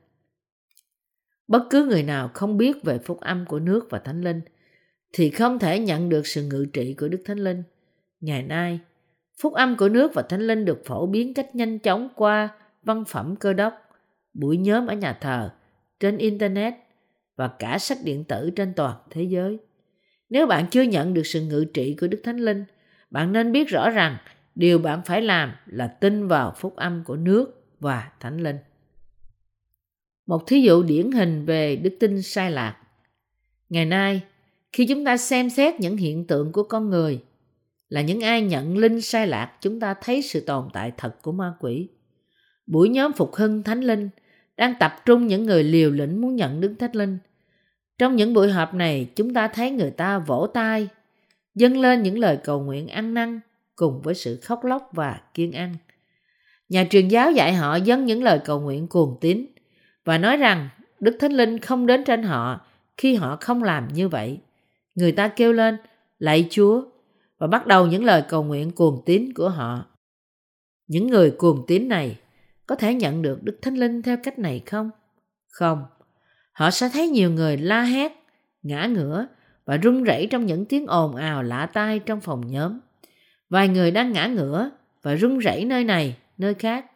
Bất 1.48 1.62
cứ 1.70 1.84
người 1.84 2.02
nào 2.02 2.30
không 2.34 2.58
biết 2.58 2.84
về 2.84 2.98
phúc 2.98 3.20
âm 3.20 3.44
của 3.46 3.58
nước 3.58 3.86
và 3.90 3.98
thánh 3.98 4.20
linh 4.20 4.40
thì 5.12 5.30
không 5.30 5.58
thể 5.58 5.78
nhận 5.78 6.08
được 6.08 6.26
sự 6.26 6.42
ngự 6.42 6.66
trị 6.72 6.94
của 6.94 7.08
Đức 7.08 7.22
Thánh 7.24 7.38
Linh. 7.38 7.62
Ngày 8.20 8.42
nay, 8.42 8.80
phúc 9.40 9.52
âm 9.52 9.76
của 9.76 9.88
nước 9.88 10.14
và 10.14 10.22
thánh 10.22 10.40
linh 10.40 10.64
được 10.64 10.82
phổ 10.84 11.06
biến 11.06 11.34
cách 11.34 11.54
nhanh 11.54 11.78
chóng 11.78 12.08
qua 12.14 12.48
văn 12.82 13.04
phẩm 13.08 13.36
cơ 13.36 13.52
đốc, 13.52 13.74
buổi 14.34 14.56
nhóm 14.56 14.86
ở 14.86 14.94
nhà 14.94 15.12
thờ, 15.20 15.50
trên 16.00 16.18
Internet 16.18 16.74
và 17.36 17.48
cả 17.48 17.78
sách 17.78 17.98
điện 18.04 18.24
tử 18.24 18.50
trên 18.56 18.72
toàn 18.76 18.96
thế 19.10 19.22
giới. 19.22 19.58
Nếu 20.32 20.46
bạn 20.46 20.66
chưa 20.70 20.82
nhận 20.82 21.14
được 21.14 21.26
sự 21.26 21.40
ngự 21.40 21.64
trị 21.64 21.96
của 22.00 22.06
Đức 22.06 22.20
Thánh 22.24 22.36
Linh, 22.36 22.64
bạn 23.10 23.32
nên 23.32 23.52
biết 23.52 23.68
rõ 23.68 23.90
rằng 23.90 24.16
điều 24.54 24.78
bạn 24.78 25.02
phải 25.04 25.22
làm 25.22 25.52
là 25.66 25.86
tin 25.86 26.28
vào 26.28 26.54
phúc 26.56 26.76
âm 26.76 27.04
của 27.04 27.16
nước 27.16 27.64
và 27.80 28.10
Thánh 28.20 28.40
Linh. 28.42 28.56
Một 30.26 30.46
thí 30.46 30.60
dụ 30.60 30.82
điển 30.82 31.12
hình 31.12 31.44
về 31.44 31.76
đức 31.76 31.96
tin 32.00 32.22
sai 32.22 32.50
lạc. 32.50 32.76
Ngày 33.68 33.84
nay, 33.84 34.22
khi 34.72 34.86
chúng 34.86 35.04
ta 35.04 35.16
xem 35.16 35.50
xét 35.50 35.80
những 35.80 35.96
hiện 35.96 36.26
tượng 36.26 36.52
của 36.52 36.62
con 36.62 36.90
người, 36.90 37.22
là 37.88 38.00
những 38.00 38.20
ai 38.20 38.42
nhận 38.42 38.78
linh 38.78 39.00
sai 39.00 39.26
lạc, 39.26 39.52
chúng 39.60 39.80
ta 39.80 39.94
thấy 40.02 40.22
sự 40.22 40.40
tồn 40.40 40.68
tại 40.72 40.92
thật 40.96 41.22
của 41.22 41.32
ma 41.32 41.54
quỷ. 41.60 41.88
Buổi 42.66 42.88
nhóm 42.88 43.12
phục 43.12 43.34
hưng 43.34 43.62
Thánh 43.62 43.80
Linh 43.80 44.08
đang 44.56 44.74
tập 44.80 44.94
trung 45.06 45.26
những 45.26 45.46
người 45.46 45.64
liều 45.64 45.90
lĩnh 45.90 46.20
muốn 46.20 46.36
nhận 46.36 46.60
Đức 46.60 46.74
Thánh 46.78 46.96
Linh. 46.96 47.18
Trong 47.98 48.16
những 48.16 48.35
buổi 48.35 48.50
họp 48.50 48.74
này, 48.74 49.09
chúng 49.16 49.35
ta 49.35 49.48
thấy 49.48 49.70
người 49.70 49.90
ta 49.90 50.18
vỗ 50.18 50.46
tay, 50.55 50.88
dâng 51.55 51.81
lên 51.81 52.02
những 52.02 52.18
lời 52.18 52.38
cầu 52.44 52.61
nguyện 52.61 52.88
ăn 52.88 53.14
năn 53.14 53.40
cùng 53.76 54.02
với 54.02 54.14
sự 54.14 54.40
khóc 54.42 54.64
lóc 54.64 54.90
và 54.92 55.20
kiên 55.35 55.52
ăn. 55.52 55.76
Nhà 56.68 56.87
truyền 56.90 57.09
giáo 57.09 57.33
dạy 57.33 57.52
họ 57.52 57.76
dâng 57.76 58.07
những 58.07 58.22
lời 58.22 58.40
cầu 58.44 58.61
nguyện 58.61 58.87
cuồng 58.87 59.18
tín 59.20 59.46
và 60.05 60.18
nói 60.18 60.37
rằng 60.37 60.68
Đức 61.00 61.16
Thánh 61.20 61.33
Linh 61.33 61.59
không 61.59 61.87
đến 61.87 62.05
trên 62.05 62.22
họ 62.22 62.61
khi 62.96 63.14
họ 63.14 63.37
không 63.40 63.62
làm 63.62 63.88
như 63.88 64.09
vậy. 64.09 64.38
Người 64.94 65.12
ta 65.12 65.28
kêu 65.28 65.52
lên, 65.52 65.76
lạy 66.18 66.48
Chúa, 66.50 66.83
và 67.38 67.46
bắt 67.46 67.66
đầu 67.66 67.87
những 67.87 68.05
lời 68.05 68.22
cầu 68.28 68.42
nguyện 68.42 68.70
cuồng 68.70 69.02
tín 69.07 69.33
của 69.35 69.48
họ. 69.48 69.85
Những 70.87 71.07
người 71.07 71.31
cuồng 71.31 71.64
tín 71.66 71.88
này 71.88 72.18
có 72.66 72.74
thể 72.74 72.94
nhận 72.94 73.22
được 73.22 73.42
Đức 73.42 73.59
Thánh 73.62 73.74
Linh 73.74 74.02
theo 74.02 74.16
cách 74.22 74.38
này 74.38 74.62
không? 74.66 74.90
Không. 75.48 75.85
Họ 76.52 76.70
sẽ 76.70 76.88
thấy 76.88 77.08
nhiều 77.08 77.30
người 77.30 77.56
la 77.56 77.82
hét, 77.82 78.12
ngã 78.62 78.86
ngửa 78.86 79.26
và 79.64 79.76
run 79.76 80.02
rẩy 80.02 80.26
trong 80.30 80.46
những 80.46 80.64
tiếng 80.64 80.86
ồn 80.86 81.16
ào 81.16 81.42
lạ 81.42 81.66
tai 81.66 81.98
trong 81.98 82.20
phòng 82.20 82.46
nhóm. 82.46 82.80
Vài 83.50 83.68
người 83.68 83.90
đang 83.90 84.12
ngã 84.12 84.26
ngửa 84.26 84.70
và 85.02 85.14
run 85.14 85.38
rẩy 85.38 85.64
nơi 85.64 85.84
này, 85.84 86.16
nơi 86.38 86.54
khác. 86.54 86.86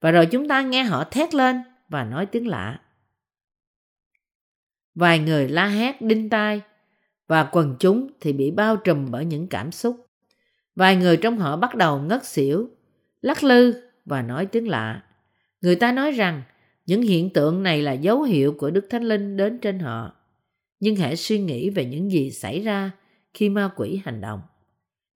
Và 0.00 0.10
rồi 0.10 0.26
chúng 0.26 0.48
ta 0.48 0.62
nghe 0.62 0.82
họ 0.84 1.04
thét 1.04 1.34
lên 1.34 1.62
và 1.88 2.04
nói 2.04 2.26
tiếng 2.26 2.48
lạ. 2.48 2.80
Vài 4.94 5.18
người 5.18 5.48
la 5.48 5.66
hét 5.66 6.02
đinh 6.02 6.30
tai 6.30 6.60
và 7.26 7.48
quần 7.52 7.76
chúng 7.78 8.10
thì 8.20 8.32
bị 8.32 8.50
bao 8.50 8.76
trùm 8.76 9.10
bởi 9.10 9.24
những 9.24 9.46
cảm 9.48 9.72
xúc. 9.72 10.06
Vài 10.76 10.96
người 10.96 11.16
trong 11.16 11.38
họ 11.38 11.56
bắt 11.56 11.74
đầu 11.74 11.98
ngất 11.98 12.26
xỉu, 12.26 12.70
lắc 13.20 13.44
lư 13.44 13.74
và 14.04 14.22
nói 14.22 14.46
tiếng 14.46 14.68
lạ. 14.68 15.02
Người 15.60 15.76
ta 15.76 15.92
nói 15.92 16.12
rằng 16.12 16.42
những 16.86 17.02
hiện 17.02 17.30
tượng 17.30 17.62
này 17.62 17.82
là 17.82 17.92
dấu 17.92 18.22
hiệu 18.22 18.54
của 18.58 18.70
Đức 18.70 18.86
Thánh 18.90 19.02
Linh 19.02 19.36
đến 19.36 19.58
trên 19.58 19.78
họ. 19.78 20.12
Nhưng 20.80 20.96
hãy 20.96 21.16
suy 21.16 21.38
nghĩ 21.38 21.70
về 21.70 21.84
những 21.84 22.10
gì 22.10 22.30
xảy 22.30 22.60
ra 22.60 22.90
khi 23.34 23.48
ma 23.48 23.70
quỷ 23.76 24.00
hành 24.04 24.20
động. 24.20 24.40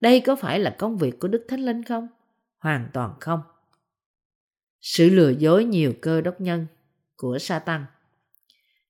Đây 0.00 0.20
có 0.20 0.37
phải 0.37 0.59
là 0.59 0.76
công 0.78 0.98
việc 0.98 1.18
của 1.18 1.28
Đức 1.28 1.44
Thánh 1.48 1.61
Linh 1.61 1.83
không? 1.83 2.09
Hoàn 2.59 2.88
toàn 2.92 3.14
không. 3.20 3.40
Sự 4.80 5.11
lừa 5.11 5.30
dối 5.30 5.64
nhiều 5.64 5.92
cơ 6.00 6.20
đốc 6.20 6.40
nhân 6.40 6.66
của 7.16 7.38
Satan. 7.38 7.85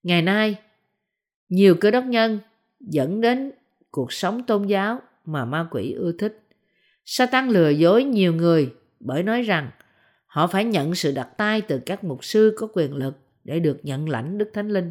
Ngày 0.02 0.22
nay, 0.22 0.54
nhiều 1.48 1.74
cơ 1.74 1.90
đốc 1.90 2.04
nhân 2.04 2.38
dẫn 2.80 3.20
đến 3.20 3.52
cuộc 3.90 4.12
sống 4.12 4.42
tôn 4.42 4.66
giáo 4.66 5.00
mà 5.24 5.44
ma 5.44 5.68
quỷ 5.70 5.92
ưa 5.92 6.12
thích. 6.18 6.42
Satan 7.04 7.48
lừa 7.48 7.68
dối 7.68 8.04
nhiều 8.04 8.34
người 8.34 8.72
bởi 9.00 9.22
nói 9.22 9.42
rằng 9.42 9.70
họ 10.30 10.46
phải 10.46 10.64
nhận 10.64 10.94
sự 10.94 11.12
đặt 11.12 11.28
tay 11.36 11.60
từ 11.60 11.80
các 11.86 12.04
mục 12.04 12.24
sư 12.24 12.54
có 12.58 12.68
quyền 12.72 12.94
lực 12.94 13.18
để 13.44 13.60
được 13.60 13.78
nhận 13.82 14.08
lãnh 14.08 14.38
Đức 14.38 14.50
Thánh 14.54 14.68
Linh. 14.68 14.90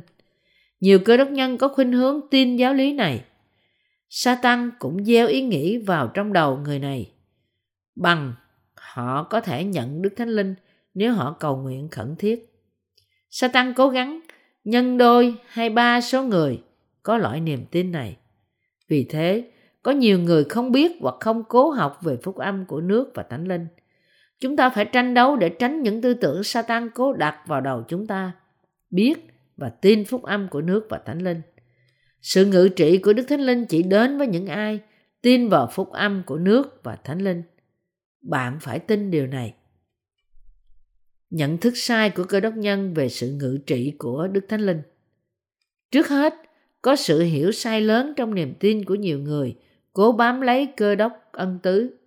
Nhiều 0.80 0.99
cơ 1.06 1.17
đốc 1.17 1.30
nhân 1.30 1.58
có 1.58 1.67
khuynh 1.67 1.91
hướng 1.91 2.21
tin 2.32 2.56
giáo 2.56 2.73
lý 2.73 2.93
này. 2.93 3.23
Satan 4.10 4.71
cũng 4.80 5.06
gieo 5.06 5.28
ý 5.28 5.41
nghĩ 5.41 5.78
vào 5.78 6.08
trong 6.08 6.34
đầu 6.34 6.58
người 6.58 6.80
này 6.80 7.12
bằng 7.95 8.34
họ 8.75 9.23
có 9.23 9.41
thể 9.41 9.63
nhận 9.63 10.02
Đức 10.02 10.13
Thánh 10.17 10.30
Linh 10.30 10.56
nếu 10.93 11.13
họ 11.13 11.36
cầu 11.39 11.58
nguyện 11.58 11.89
khẩn 11.89 12.15
thiết. 12.15 12.54
Satan 13.30 13.73
cố 13.73 13.89
gắng 13.89 14.19
nhân 14.63 14.97
đôi 14.97 15.36
hay 15.47 15.69
ba 15.69 16.02
số 16.02 16.23
người 16.23 16.62
có 17.04 17.17
loại 17.17 17.41
niềm 17.41 17.65
tin 17.71 17.91
này. 17.91 18.17
Vì 18.88 19.04
thế, 19.04 19.52
có 19.84 19.91
nhiều 19.91 20.19
người 20.19 20.43
không 20.43 20.71
biết 20.71 20.91
hoặc 21.02 21.15
không 21.19 21.43
cố 21.43 21.69
học 21.69 21.99
về 22.02 22.17
phúc 22.23 22.36
âm 22.36 22.65
của 22.65 22.82
nước 22.82 23.12
và 23.15 23.23
thánh 23.23 23.47
linh. 23.47 23.67
Chúng 24.39 24.56
ta 24.56 24.69
phải 24.69 24.86
tranh 24.86 25.13
đấu 25.13 25.36
để 25.36 25.49
tránh 25.49 25.82
những 25.82 26.02
tư 26.02 26.13
tưởng 26.13 26.43
Satan 26.43 26.89
cố 26.95 27.13
đặt 27.13 27.43
vào 27.47 27.62
đầu 27.62 27.84
chúng 27.88 28.08
ta. 28.08 28.32
Biết 28.89 29.13
và 29.58 29.69
tin 29.69 30.06
phúc 30.06 30.23
âm 30.23 30.47
của 30.47 30.62
nước 30.62 30.86
và 30.89 30.97
thánh 31.06 31.19
linh. 31.19 31.41
Sự 32.21 32.45
ngự 32.45 32.69
trị 32.69 32.97
của 32.97 33.13
Đức 33.13 33.25
Thánh 33.30 33.41
Linh 33.41 33.65
chỉ 33.65 33.84
đến 33.84 34.17
với 34.17 34.28
những 34.28 34.47
ai 34.47 34.80
tin 35.21 35.49
vào 35.49 35.69
phúc 35.71 35.91
âm 35.91 36.23
của 36.25 36.38
nước 36.38 36.84
và 36.84 36.95
thánh 36.95 37.19
linh. 37.19 37.43
Bạn 38.21 38.58
phải 38.62 38.80
tin 38.80 39.12
điều 39.12 39.28
này. 39.28 39.54
Nhận 41.30 41.58
thức 41.58 41.73
sai 41.75 42.10
của 42.10 42.23
cơ 42.23 42.39
đốc 42.39 42.54
nhân 42.56 42.93
về 42.93 43.10
sự 43.10 43.32
ngự 43.32 43.60
trị 43.67 43.93
của 43.97 44.28
Đức 44.28 44.45
Thánh 44.49 44.62
Linh. 44.62 44.82
Trước 45.91 46.08
hết, 46.08 46.34
có 46.82 46.95
sự 46.95 47.21
hiểu 47.21 47.52
sai 47.52 47.82
lớn 47.82 48.13
trong 48.17 48.36
niềm 48.36 48.54
tin 48.60 48.86
của 48.86 48.95
nhiều 48.95 49.19
người 49.19 49.56
cố 49.93 50.12
bám 50.12 50.41
lấy 50.41 50.65
cơ 50.78 50.95
đốc 50.95 51.13
ân 51.32 51.60
tứ. 51.63 51.97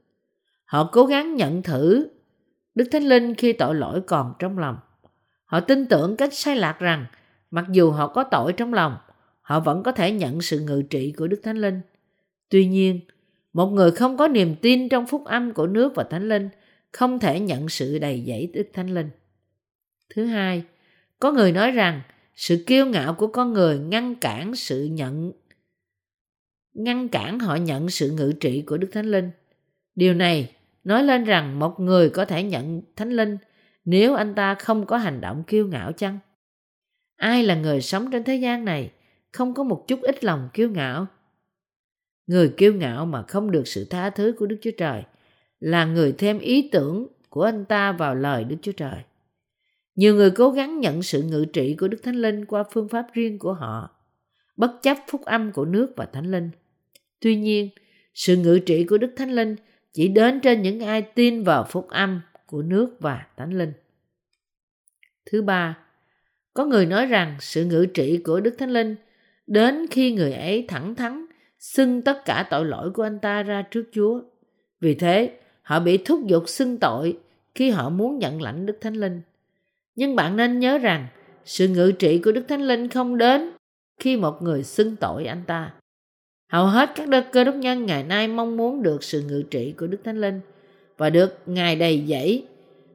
Họ 0.65 0.91
cố 0.93 1.07
gắng 1.07 1.35
nhận 1.35 1.63
thử 1.63 2.09
Đức 2.75 2.89
Thánh 2.93 3.03
Linh 3.03 3.35
khi 3.35 3.53
tội 3.53 3.75
lỗi 3.75 4.01
còn 4.07 4.35
trong 4.39 4.59
lòng. 4.59 4.77
Họ 5.45 5.61
tin 5.61 5.87
tưởng 5.87 6.17
cách 6.17 6.35
sai 6.35 6.57
lạc 6.57 6.77
rằng 6.79 7.07
mặc 7.51 7.65
dù 7.73 7.91
họ 7.91 8.09
có 8.09 8.25
tội 8.25 8.53
trong 8.53 8.75
lòng, 8.75 8.97
họ 9.41 9.61
vẫn 9.61 9.83
có 9.83 9.93
thể 9.93 10.13
nhận 10.13 10.43
sự 10.43 10.61
ngự 10.61 10.83
trị 10.91 11.15
của 11.17 11.27
Đức 11.27 11.41
Thánh 11.43 11.57
Linh. 11.57 11.81
Tuy 12.49 12.67
nhiên, 12.67 13.01
một 13.53 13.67
người 13.67 13.91
không 13.91 14.17
có 14.17 14.29
niềm 14.29 14.57
tin 14.63 14.89
trong 14.89 15.07
phúc 15.07 15.25
âm 15.25 15.53
của 15.53 15.67
nước 15.67 15.95
và 15.95 16.05
Thánh 16.05 16.29
Linh 16.29 16.49
không 16.93 17.19
thể 17.19 17.41
nhận 17.41 17.69
sự 17.69 17.99
đầy 17.99 18.25
dẫy 18.27 18.51
Đức 18.55 18.67
Thánh 18.73 18.95
Linh. 18.95 19.11
Thứ 20.15 20.25
hai, 20.25 20.65
có 21.21 21.33
người 21.33 21.53
nói 21.53 21.71
rằng 21.71 22.01
sự 22.35 22.65
kiêu 22.67 22.87
ngạo 22.87 23.15
của 23.15 23.27
con 23.27 23.53
người 23.53 23.79
ngăn 23.79 24.15
cản 24.15 24.55
sự 24.55 24.85
nhận 24.85 25.33
ngăn 26.75 27.09
cản 27.09 27.39
họ 27.39 27.57
nhận 27.57 27.91
sự 27.91 28.11
ngự 28.11 28.33
trị 28.41 28.63
của 28.67 28.77
Đức 28.77 28.89
Thánh 28.93 29.07
Linh. 29.07 29.31
Điều 29.95 30.15
này 30.15 30.53
nói 30.85 31.03
lên 31.03 31.25
rằng 31.25 31.59
một 31.59 31.81
người 31.81 32.11
có 32.11 32.25
thể 32.25 32.43
nhận 32.43 32.83
Thánh 32.97 33.11
Linh 33.11 33.37
nếu 33.85 34.15
anh 34.15 34.35
ta 34.35 34.55
không 34.55 34.87
có 34.87 34.97
hành 34.97 35.21
động 35.21 35.45
kiêu 35.47 35.67
ngạo 35.67 35.93
chăng? 35.93 36.19
Ai 37.17 37.43
là 37.43 37.55
người 37.55 37.81
sống 37.81 38.11
trên 38.11 38.25
thế 38.25 38.37
gian 38.37 38.65
này 38.65 38.91
không 39.33 39.55
có 39.55 39.63
một 39.63 39.85
chút 39.89 40.03
ít 40.03 40.25
lòng 40.25 40.49
kiêu 40.55 40.71
ngạo? 40.71 41.07
Người 42.27 42.53
kiêu 42.57 42.75
ngạo 42.75 43.07
mà 43.07 43.23
không 43.23 43.51
được 43.51 43.69
sự 43.69 43.85
tha 43.85 44.11
thứ 44.11 44.35
của 44.39 44.47
Đức 44.47 44.57
Chúa 44.61 44.71
Trời 44.79 45.03
là 45.61 45.85
người 45.85 46.13
thêm 46.13 46.39
ý 46.39 46.69
tưởng 46.73 47.07
của 47.29 47.43
anh 47.43 47.65
ta 47.65 47.93
vào 47.93 48.15
lời 48.15 48.45
Đức 48.45 48.57
Chúa 48.63 48.73
Trời. 48.73 49.03
Nhiều 49.95 50.15
người 50.15 50.31
cố 50.31 50.51
gắng 50.51 50.81
nhận 50.81 51.03
sự 51.03 51.23
ngự 51.23 51.45
trị 51.45 51.77
của 51.79 51.89
Đức 51.89 52.03
Thánh 52.03 52.17
Linh 52.17 52.45
qua 52.45 52.65
phương 52.73 52.89
pháp 52.89 53.07
riêng 53.13 53.39
của 53.39 53.53
họ, 53.53 53.91
bất 54.57 54.71
chấp 54.83 54.97
phúc 55.09 55.25
âm 55.25 55.53
của 55.53 55.65
nước 55.65 55.93
và 55.97 56.07
Thánh 56.07 56.31
Linh. 56.31 56.51
Tuy 57.21 57.37
nhiên, 57.37 57.69
sự 58.15 58.37
ngự 58.37 58.59
trị 58.59 58.85
của 58.85 58.99
Đức 58.99 59.11
Thánh 59.17 59.31
Linh 59.31 59.57
chỉ 59.93 60.09
đến 60.09 60.41
trên 60.41 60.63
những 60.63 60.81
ai 60.81 61.03
tin 61.03 61.45
vào 61.45 61.65
phúc 61.65 61.89
âm 61.89 62.21
của 62.47 62.63
nước 62.63 62.97
và 63.01 63.27
Thánh 63.37 63.59
Linh. 63.59 63.73
Thứ 65.31 65.43
ba, 65.43 65.79
có 66.55 66.65
người 66.65 66.87
nói 66.87 67.07
rằng 67.07 67.37
sự 67.41 67.65
ngự 67.65 67.87
trị 67.87 68.19
của 68.25 68.41
Đức 68.41 68.55
Thánh 68.59 68.71
Linh 68.71 68.97
đến 69.47 69.87
khi 69.91 70.13
người 70.13 70.33
ấy 70.33 70.65
thẳng 70.69 70.95
thắn 70.95 71.27
xưng 71.59 72.03
tất 72.03 72.25
cả 72.25 72.47
tội 72.51 72.65
lỗi 72.65 72.91
của 72.91 73.03
anh 73.03 73.19
ta 73.19 73.43
ra 73.43 73.63
trước 73.63 73.85
Chúa. 73.93 74.21
Vì 74.81 74.95
thế, 74.95 75.39
họ 75.63 75.81
bị 75.81 75.99
thúc 75.99 76.21
giục 76.27 76.49
xưng 76.49 76.79
tội 76.79 77.19
khi 77.55 77.71
họ 77.71 77.91
muốn 77.91 78.19
nhận 78.19 78.43
lãnh 78.43 78.67
Đức 78.67 78.79
Thánh 78.81 78.95
Linh. 78.95 79.21
Nhưng 79.95 80.17
bạn 80.17 80.37
nên 80.37 80.59
nhớ 80.59 80.79
rằng 80.79 81.07
sự 81.45 81.69
ngự 81.69 81.93
trị 81.93 82.19
của 82.19 82.33
Đức 82.33 82.45
Thánh 82.49 82.63
Linh 82.63 82.89
không 82.89 83.19
đến 83.19 83.51
khi 84.01 84.17
một 84.17 84.43
người 84.43 84.63
xưng 84.63 84.97
tội 84.97 85.25
anh 85.25 85.43
ta. 85.47 85.75
Hầu 86.53 86.67
hết 86.67 86.91
các 86.95 87.09
đợt 87.09 87.33
cơ 87.33 87.45
đốc 87.45 87.55
nhân 87.55 87.87
ngày 87.87 88.03
nay 88.03 88.29
mong 88.29 88.57
muốn 88.57 88.83
được 88.83 89.05
sự 89.05 89.23
ngự 89.23 89.43
trị 89.51 89.75
của 89.79 89.87
Đức 89.87 89.99
Thánh 90.05 90.21
Linh 90.21 90.41
và 90.99 91.11
được 91.11 91.39
Ngài 91.47 91.77
đầy 91.77 92.05
dẫy, 92.09 92.47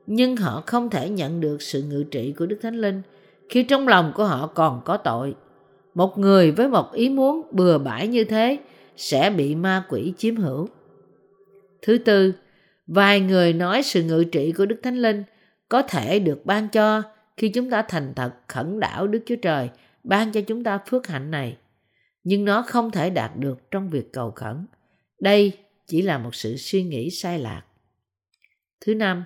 nhưng 0.07 0.35
họ 0.35 0.63
không 0.65 0.89
thể 0.89 1.09
nhận 1.09 1.39
được 1.39 1.61
sự 1.61 1.81
ngự 1.81 2.03
trị 2.11 2.33
của 2.37 2.45
Đức 2.45 2.59
Thánh 2.61 2.75
Linh 2.75 3.01
khi 3.49 3.63
trong 3.63 3.87
lòng 3.87 4.11
của 4.15 4.25
họ 4.25 4.47
còn 4.47 4.81
có 4.85 4.97
tội. 4.97 5.35
Một 5.93 6.17
người 6.17 6.51
với 6.51 6.67
một 6.67 6.93
ý 6.93 7.09
muốn 7.09 7.41
bừa 7.51 7.77
bãi 7.77 8.07
như 8.07 8.23
thế 8.23 8.57
sẽ 8.97 9.29
bị 9.29 9.55
ma 9.55 9.85
quỷ 9.89 10.13
chiếm 10.17 10.35
hữu. 10.35 10.67
Thứ 11.81 11.97
tư, 11.97 12.33
vài 12.87 13.19
người 13.19 13.53
nói 13.53 13.83
sự 13.83 14.03
ngự 14.03 14.23
trị 14.23 14.51
của 14.51 14.65
Đức 14.65 14.79
Thánh 14.83 14.97
Linh 14.97 15.23
có 15.69 15.81
thể 15.81 16.19
được 16.19 16.45
ban 16.45 16.69
cho 16.69 17.01
khi 17.37 17.49
chúng 17.49 17.69
ta 17.69 17.81
thành 17.81 18.13
thật 18.15 18.31
khẩn 18.47 18.79
đảo 18.79 19.07
Đức 19.07 19.19
Chúa 19.25 19.35
Trời 19.35 19.69
ban 20.03 20.31
cho 20.31 20.41
chúng 20.41 20.63
ta 20.63 20.77
phước 20.77 21.07
hạnh 21.07 21.31
này 21.31 21.57
nhưng 22.27 22.45
nó 22.45 22.61
không 22.61 22.91
thể 22.91 23.09
đạt 23.09 23.31
được 23.37 23.71
trong 23.71 23.89
việc 23.89 24.13
cầu 24.13 24.31
khẩn. 24.31 24.65
Đây 25.19 25.51
chỉ 25.85 26.01
là 26.01 26.17
một 26.17 26.35
sự 26.35 26.57
suy 26.57 26.83
nghĩ 26.83 27.09
sai 27.09 27.39
lạc. 27.39 27.63
Thứ 28.81 28.95
năm, 28.95 29.23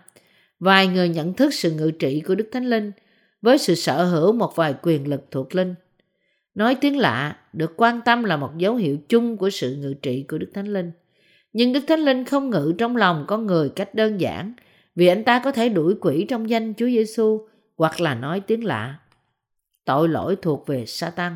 vài 0.60 0.88
người 0.88 1.10
nhận 1.10 1.34
thức 1.34 1.54
sự 1.54 1.72
ngự 1.72 1.92
trị 1.92 2.22
của 2.28 2.36
Đức 2.36 2.50
Thánh 2.52 2.70
Linh 2.70 2.92
với 3.42 3.58
sự 3.58 3.76
sở 3.76 4.06
hữu 4.06 4.34
một 4.34 4.56
vài 4.56 4.76
quyền 4.82 5.08
lực 5.08 5.26
thuộc 5.32 5.56
linh. 5.56 5.76
Nói 6.56 6.78
tiếng 6.82 6.98
lạ 6.98 7.38
được 7.54 7.74
quan 7.78 8.02
tâm 8.06 8.24
là 8.24 8.38
một 8.38 8.58
dấu 8.58 8.76
hiệu 8.76 8.98
chung 9.10 9.38
của 9.38 9.50
sự 9.50 9.76
ngự 9.76 9.94
trị 9.94 10.26
của 10.28 10.38
Đức 10.38 10.52
Thánh 10.54 10.68
Linh. 10.74 10.92
Nhưng 11.54 11.74
Đức 11.74 11.84
Thánh 11.88 12.00
Linh 12.00 12.26
không 12.26 12.50
ngự 12.50 12.74
trong 12.78 12.96
lòng 12.96 13.26
con 13.28 13.46
người 13.46 13.70
cách 13.70 13.96
đơn 13.96 14.22
giản 14.22 14.54
vì 14.96 15.08
anh 15.08 15.24
ta 15.24 15.42
có 15.44 15.52
thể 15.52 15.70
đuổi 15.70 15.96
quỷ 16.02 16.26
trong 16.30 16.50
danh 16.50 16.74
Chúa 16.74 16.88
Giêsu 16.88 17.48
hoặc 17.78 18.02
là 18.02 18.16
nói 18.16 18.40
tiếng 18.40 18.64
lạ. 18.64 19.00
Tội 19.86 20.10
lỗi 20.10 20.36
thuộc 20.42 20.68
về 20.68 20.86
Satan. 20.86 21.36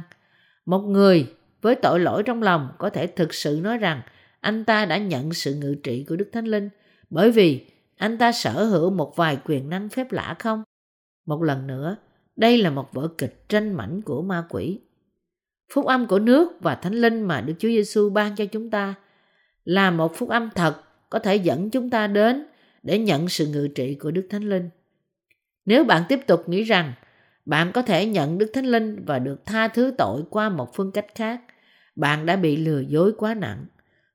Một 0.66 0.80
người 0.80 1.28
với 1.66 1.76
tội 1.76 2.00
lỗi 2.00 2.24
trong 2.24 2.44
lòng 2.44 2.70
có 2.78 2.90
thể 2.90 3.08
thực 3.08 3.34
sự 3.34 3.60
nói 3.64 3.78
rằng 3.78 4.02
anh 4.40 4.66
ta 4.66 4.86
đã 4.86 4.98
nhận 4.98 5.34
sự 5.34 5.56
ngự 5.56 5.76
trị 5.84 6.06
của 6.10 6.16
Đức 6.16 6.30
Thánh 6.34 6.46
Linh 6.46 6.70
bởi 7.10 7.32
vì 7.32 7.66
anh 7.98 8.18
ta 8.18 8.32
sở 8.32 8.64
hữu 8.64 8.90
một 8.90 9.16
vài 9.16 9.38
quyền 9.46 9.70
năng 9.70 9.90
phép 9.90 10.12
lạ 10.12 10.36
không? 10.40 10.64
Một 11.26 11.44
lần 11.44 11.68
nữa, 11.68 11.96
đây 12.36 12.58
là 12.58 12.70
một 12.70 12.94
vở 12.94 13.08
kịch 13.18 13.50
tranh 13.50 13.74
mảnh 13.74 14.02
của 14.02 14.22
ma 14.22 14.44
quỷ. 14.50 14.80
Phúc 15.74 15.86
âm 15.86 16.08
của 16.08 16.20
nước 16.20 16.52
và 16.62 16.76
Thánh 16.76 16.94
Linh 16.94 17.22
mà 17.22 17.42
Đức 17.42 17.54
Chúa 17.60 17.70
Giêsu 17.70 18.10
ban 18.10 18.36
cho 18.36 18.46
chúng 18.46 18.70
ta 18.70 18.94
là 19.64 19.92
một 19.92 20.16
phúc 20.16 20.30
âm 20.30 20.50
thật 20.56 20.76
có 21.10 21.20
thể 21.20 21.36
dẫn 21.36 21.70
chúng 21.70 21.90
ta 21.90 22.08
đến 22.08 22.46
để 22.84 23.00
nhận 23.00 23.30
sự 23.30 23.48
ngự 23.48 23.68
trị 23.76 23.96
của 23.96 24.12
Đức 24.12 24.28
Thánh 24.30 24.50
Linh. 24.50 24.70
Nếu 25.66 25.84
bạn 25.84 26.04
tiếp 26.10 26.20
tục 26.28 26.50
nghĩ 26.50 26.64
rằng 26.64 26.94
bạn 27.46 27.72
có 27.72 27.82
thể 27.82 28.06
nhận 28.06 28.38
Đức 28.38 28.52
Thánh 28.54 28.66
Linh 28.66 29.06
và 29.06 29.20
được 29.20 29.46
tha 29.46 29.68
thứ 29.68 29.94
tội 29.98 30.24
qua 30.30 30.50
một 30.50 30.76
phương 30.76 30.92
cách 30.92 31.16
khác, 31.16 31.42
bạn 31.96 32.26
đã 32.26 32.36
bị 32.36 32.58
lừa 32.58 32.80
dối 32.80 33.14
quá 33.18 33.34
nặng. 33.34 33.66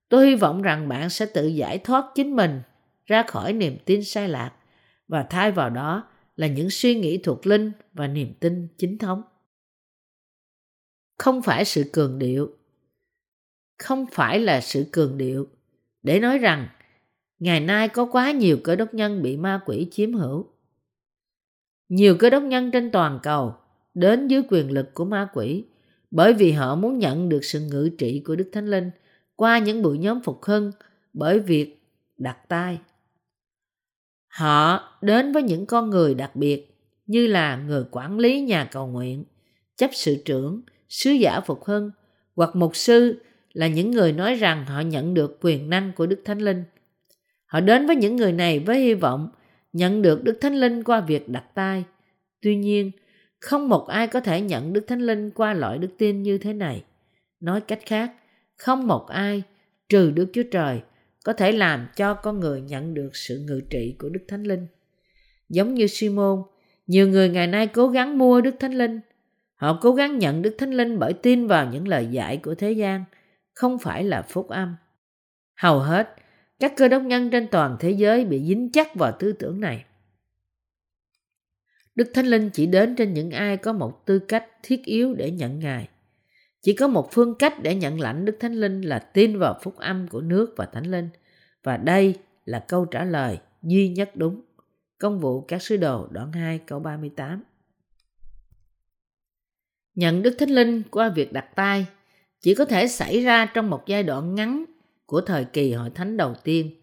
Tôi 0.09 0.27
hy 0.27 0.35
vọng 0.35 0.63
rằng 0.63 0.89
bạn 0.89 1.11
sẽ 1.11 1.27
tự 1.27 1.47
giải 1.47 1.79
thoát 1.79 2.05
chính 2.15 2.37
mình, 2.37 2.63
ra 3.07 3.23
khỏi 3.23 3.53
niềm 3.53 3.77
tin 3.85 4.05
sai 4.05 4.29
lạc, 4.29 4.53
và 5.09 5.23
thay 5.31 5.53
vào 5.53 5.71
đó 5.71 6.09
là 6.37 6.47
những 6.47 6.71
suy 6.71 6.95
nghĩ 6.95 7.19
thuộc 7.19 7.47
linh 7.47 7.73
và 7.93 8.07
niềm 8.07 8.35
tin 8.41 8.69
chính 8.79 8.99
thống. 8.99 9.23
Không 11.19 11.43
phải 11.43 11.65
sự 11.65 11.85
cường 11.93 12.19
điệu. 12.19 12.57
Không 13.79 14.07
phải 14.13 14.41
là 14.41 14.61
sự 14.61 14.87
cường 14.93 15.19
điệu 15.19 15.49
để 16.03 16.21
nói 16.21 16.39
rằng, 16.39 16.69
ngày 17.39 17.61
nay 17.61 17.89
có 17.89 18.05
quá 18.05 18.33
nhiều 18.33 18.59
cơ 18.65 18.77
đốc 18.77 18.95
nhân 18.95 19.23
bị 19.23 19.37
ma 19.37 19.61
quỷ 19.67 19.89
chiếm 19.91 20.13
hữu. 20.13 20.47
Nhiều 21.89 22.17
cơ 22.19 22.31
đốc 22.31 22.43
nhân 22.43 22.71
trên 22.71 22.91
toàn 22.91 23.19
cầu 23.23 23.55
đến 23.95 24.29
dưới 24.29 24.43
quyền 24.51 24.71
lực 24.71 24.95
của 24.95 25.05
ma 25.05 25.29
quỷ 25.35 25.65
bởi 26.11 26.33
vì 26.33 26.53
họ 26.53 26.75
muốn 26.75 26.99
nhận 26.99 27.29
được 27.29 27.45
sự 27.45 27.61
ngự 27.61 27.91
trị 27.99 28.23
của 28.25 28.37
Đức 28.37 28.51
Thánh 28.53 28.67
Linh 28.67 28.91
qua 29.37 29.59
những 29.59 29.83
buổi 29.83 29.99
nhóm 29.99 30.23
phục 30.23 30.45
hưng 30.45 30.73
bởi 31.13 31.39
việc 31.39 31.83
đặt 32.19 32.49
tay. 32.49 32.79
Họ 34.29 34.89
đến 35.03 35.33
với 35.33 35.43
những 35.43 35.67
con 35.67 35.91
người 35.91 36.15
đặc 36.15 36.37
biệt 36.37 36.75
như 37.07 37.27
là 37.27 37.57
người 37.57 37.85
quản 37.91 38.19
lý 38.19 38.41
nhà 38.41 38.69
cầu 38.73 38.87
nguyện, 38.87 39.25
chấp 39.77 39.91
sự 39.93 40.23
trưởng, 40.25 40.61
sứ 40.89 41.11
giả 41.11 41.41
phục 41.41 41.65
hưng 41.65 41.91
hoặc 42.37 42.57
mục 42.57 42.77
sư 42.77 43.23
là 43.53 43.67
những 43.67 43.91
người 43.91 44.13
nói 44.13 44.35
rằng 44.35 44.67
họ 44.67 44.81
nhận 44.81 45.15
được 45.15 45.39
quyền 45.41 45.71
năng 45.71 45.93
của 45.97 46.07
Đức 46.07 46.23
Thánh 46.25 46.39
Linh. 46.39 46.65
Họ 47.47 47.61
đến 47.61 47.87
với 47.87 47.97
những 47.97 48.17
người 48.17 48.33
này 48.33 48.59
với 48.59 48.81
hy 48.81 48.95
vọng 48.95 49.31
nhận 49.73 50.03
được 50.03 50.25
Đức 50.25 50.39
Thánh 50.41 50.55
Linh 50.55 50.83
qua 50.83 51.01
việc 51.01 51.29
đặt 51.29 51.45
tay. 51.55 51.85
Tuy 52.43 52.57
nhiên, 52.57 52.91
không 53.41 53.69
một 53.69 53.87
ai 53.87 54.07
có 54.07 54.21
thể 54.21 54.41
nhận 54.41 54.73
Đức 54.73 54.85
Thánh 54.87 55.01
Linh 55.01 55.31
qua 55.31 55.55
loại 55.55 55.79
đức 55.79 55.91
tin 55.99 56.23
như 56.23 56.39
thế 56.39 56.53
này. 56.53 56.85
Nói 57.41 57.61
cách 57.61 57.81
khác, 57.87 58.13
không 58.57 58.87
một 58.87 59.07
ai 59.09 59.43
trừ 59.89 60.11
Đức 60.11 60.27
Chúa 60.33 60.43
Trời 60.51 60.81
có 61.25 61.33
thể 61.33 61.53
làm 61.53 61.87
cho 61.97 62.15
con 62.15 62.41
người 62.41 62.61
nhận 62.61 62.95
được 62.95 63.17
sự 63.17 63.39
ngự 63.39 63.61
trị 63.71 63.97
của 63.99 64.09
Đức 64.09 64.21
Thánh 64.29 64.43
Linh. 64.43 64.67
Giống 65.49 65.75
như 65.75 65.87
Simon, 65.87 66.43
nhiều 66.87 67.09
người 67.09 67.29
ngày 67.29 67.47
nay 67.47 67.67
cố 67.67 67.89
gắng 67.89 68.19
mua 68.19 68.41
Đức 68.41 68.55
Thánh 68.61 68.75
Linh. 68.75 69.01
Họ 69.55 69.79
cố 69.83 69.95
gắng 69.95 70.19
nhận 70.19 70.43
Đức 70.43 70.55
Thánh 70.59 70.71
Linh 70.71 70.99
bởi 70.99 71.13
tin 71.13 71.47
vào 71.47 71.69
những 71.73 71.89
lời 71.89 72.07
dạy 72.07 72.37
của 72.37 72.55
thế 72.55 72.73
gian, 72.73 73.05
không 73.55 73.79
phải 73.79 74.05
là 74.05 74.23
phúc 74.23 74.49
âm. 74.49 74.77
Hầu 75.57 75.79
hết, 75.79 76.15
các 76.61 76.73
cơ 76.77 76.89
đốc 76.89 77.03
nhân 77.03 77.31
trên 77.31 77.49
toàn 77.49 77.77
thế 77.81 77.91
giới 77.91 78.25
bị 78.25 78.45
dính 78.45 78.71
chắc 78.73 78.95
vào 78.95 79.13
tư 79.19 79.33
tưởng 79.33 79.61
này. 79.61 79.85
Đức 82.01 82.11
Thánh 82.15 82.27
Linh 82.27 82.51
chỉ 82.51 82.67
đến 82.67 82.97
trên 82.97 83.15
những 83.15 83.31
ai 83.31 83.57
có 83.57 83.73
một 83.73 84.07
tư 84.07 84.19
cách 84.19 84.47
thiết 84.63 84.85
yếu 84.85 85.15
để 85.15 85.31
nhận 85.31 85.59
Ngài. 85.59 85.89
Chỉ 86.63 86.73
có 86.73 86.89
một 86.89 87.09
phương 87.13 87.35
cách 87.35 87.63
để 87.63 87.75
nhận 87.75 88.01
lãnh 88.01 88.25
Đức 88.25 88.37
Thánh 88.41 88.55
Linh 88.55 88.81
là 88.81 88.99
tin 88.99 89.39
vào 89.39 89.59
phúc 89.63 89.77
âm 89.77 90.09
của 90.09 90.21
nước 90.21 90.55
và 90.57 90.67
Thánh 90.67 90.91
Linh. 90.91 91.09
Và 91.63 91.77
đây 91.77 92.15
là 92.45 92.65
câu 92.69 92.85
trả 92.85 93.05
lời 93.05 93.39
duy 93.63 93.89
nhất 93.89 94.11
đúng. 94.15 94.41
Công 94.99 95.21
vụ 95.21 95.41
các 95.41 95.63
sứ 95.63 95.77
đồ 95.77 96.09
đoạn 96.11 96.33
2 96.33 96.59
câu 96.59 96.81
38. 96.81 97.43
Nhận 99.95 100.23
Đức 100.23 100.37
Thánh 100.39 100.51
Linh 100.51 100.83
qua 100.91 101.09
việc 101.09 101.33
đặt 101.33 101.47
tay 101.57 101.87
chỉ 102.41 102.55
có 102.55 102.65
thể 102.65 102.89
xảy 102.89 103.21
ra 103.21 103.47
trong 103.55 103.71
một 103.71 103.83
giai 103.87 104.03
đoạn 104.03 104.35
ngắn 104.35 104.65
của 105.07 105.21
thời 105.21 105.45
kỳ 105.45 105.73
hội 105.73 105.91
thánh 105.91 106.17
đầu 106.17 106.35
tiên. 106.45 106.81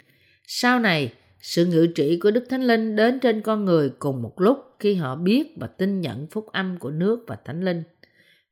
Sau 0.48 0.80
này, 0.80 1.14
sự 1.42 1.66
ngự 1.66 1.88
trị 1.96 2.20
của 2.24 2.32
Đức 2.32 2.46
Thánh 2.50 2.64
Linh 2.64 2.96
đến 2.96 3.20
trên 3.20 3.42
con 3.42 3.66
người 3.66 3.90
cùng 4.00 4.22
một 4.22 4.42
lúc 4.42 4.67
khi 4.80 4.96
họ 4.96 5.16
biết 5.16 5.54
và 5.58 5.68
tin 5.68 6.02
nhận 6.02 6.28
phúc 6.28 6.48
âm 6.52 6.78
của 6.78 6.90
nước 6.90 7.24
và 7.28 7.38
Thánh 7.46 7.64
Linh. 7.64 7.84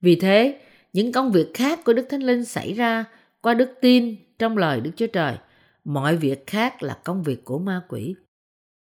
Vì 0.02 0.16
thế, 0.16 0.62
những 0.94 1.12
công 1.12 1.32
việc 1.32 1.54
khác 1.54 1.80
của 1.86 1.94
Đức 1.94 2.08
Thánh 2.10 2.24
Linh 2.24 2.46
xảy 2.46 2.74
ra 2.74 3.06
qua 3.42 3.54
đức 3.54 3.70
tin 3.82 4.16
trong 4.40 4.58
lời 4.58 4.82
Đức 4.82 4.92
Chúa 4.96 5.08
Trời. 5.08 5.36
Mọi 5.84 6.18
việc 6.18 6.48
khác 6.48 6.84
là 6.84 6.98
công 7.04 7.24
việc 7.24 7.46
của 7.46 7.60
ma 7.60 7.82
quỷ. 7.88 8.16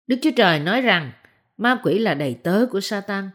Đức 0.06 0.16
Chúa 0.22 0.30
Trời 0.36 0.60
nói 0.60 0.80
rằng 0.80 1.12
ma 1.56 1.80
quỷ 1.82 1.98
là 1.98 2.14
đầy 2.14 2.34
tớ 2.34 2.66
của 2.70 2.80
Satan 2.80 3.30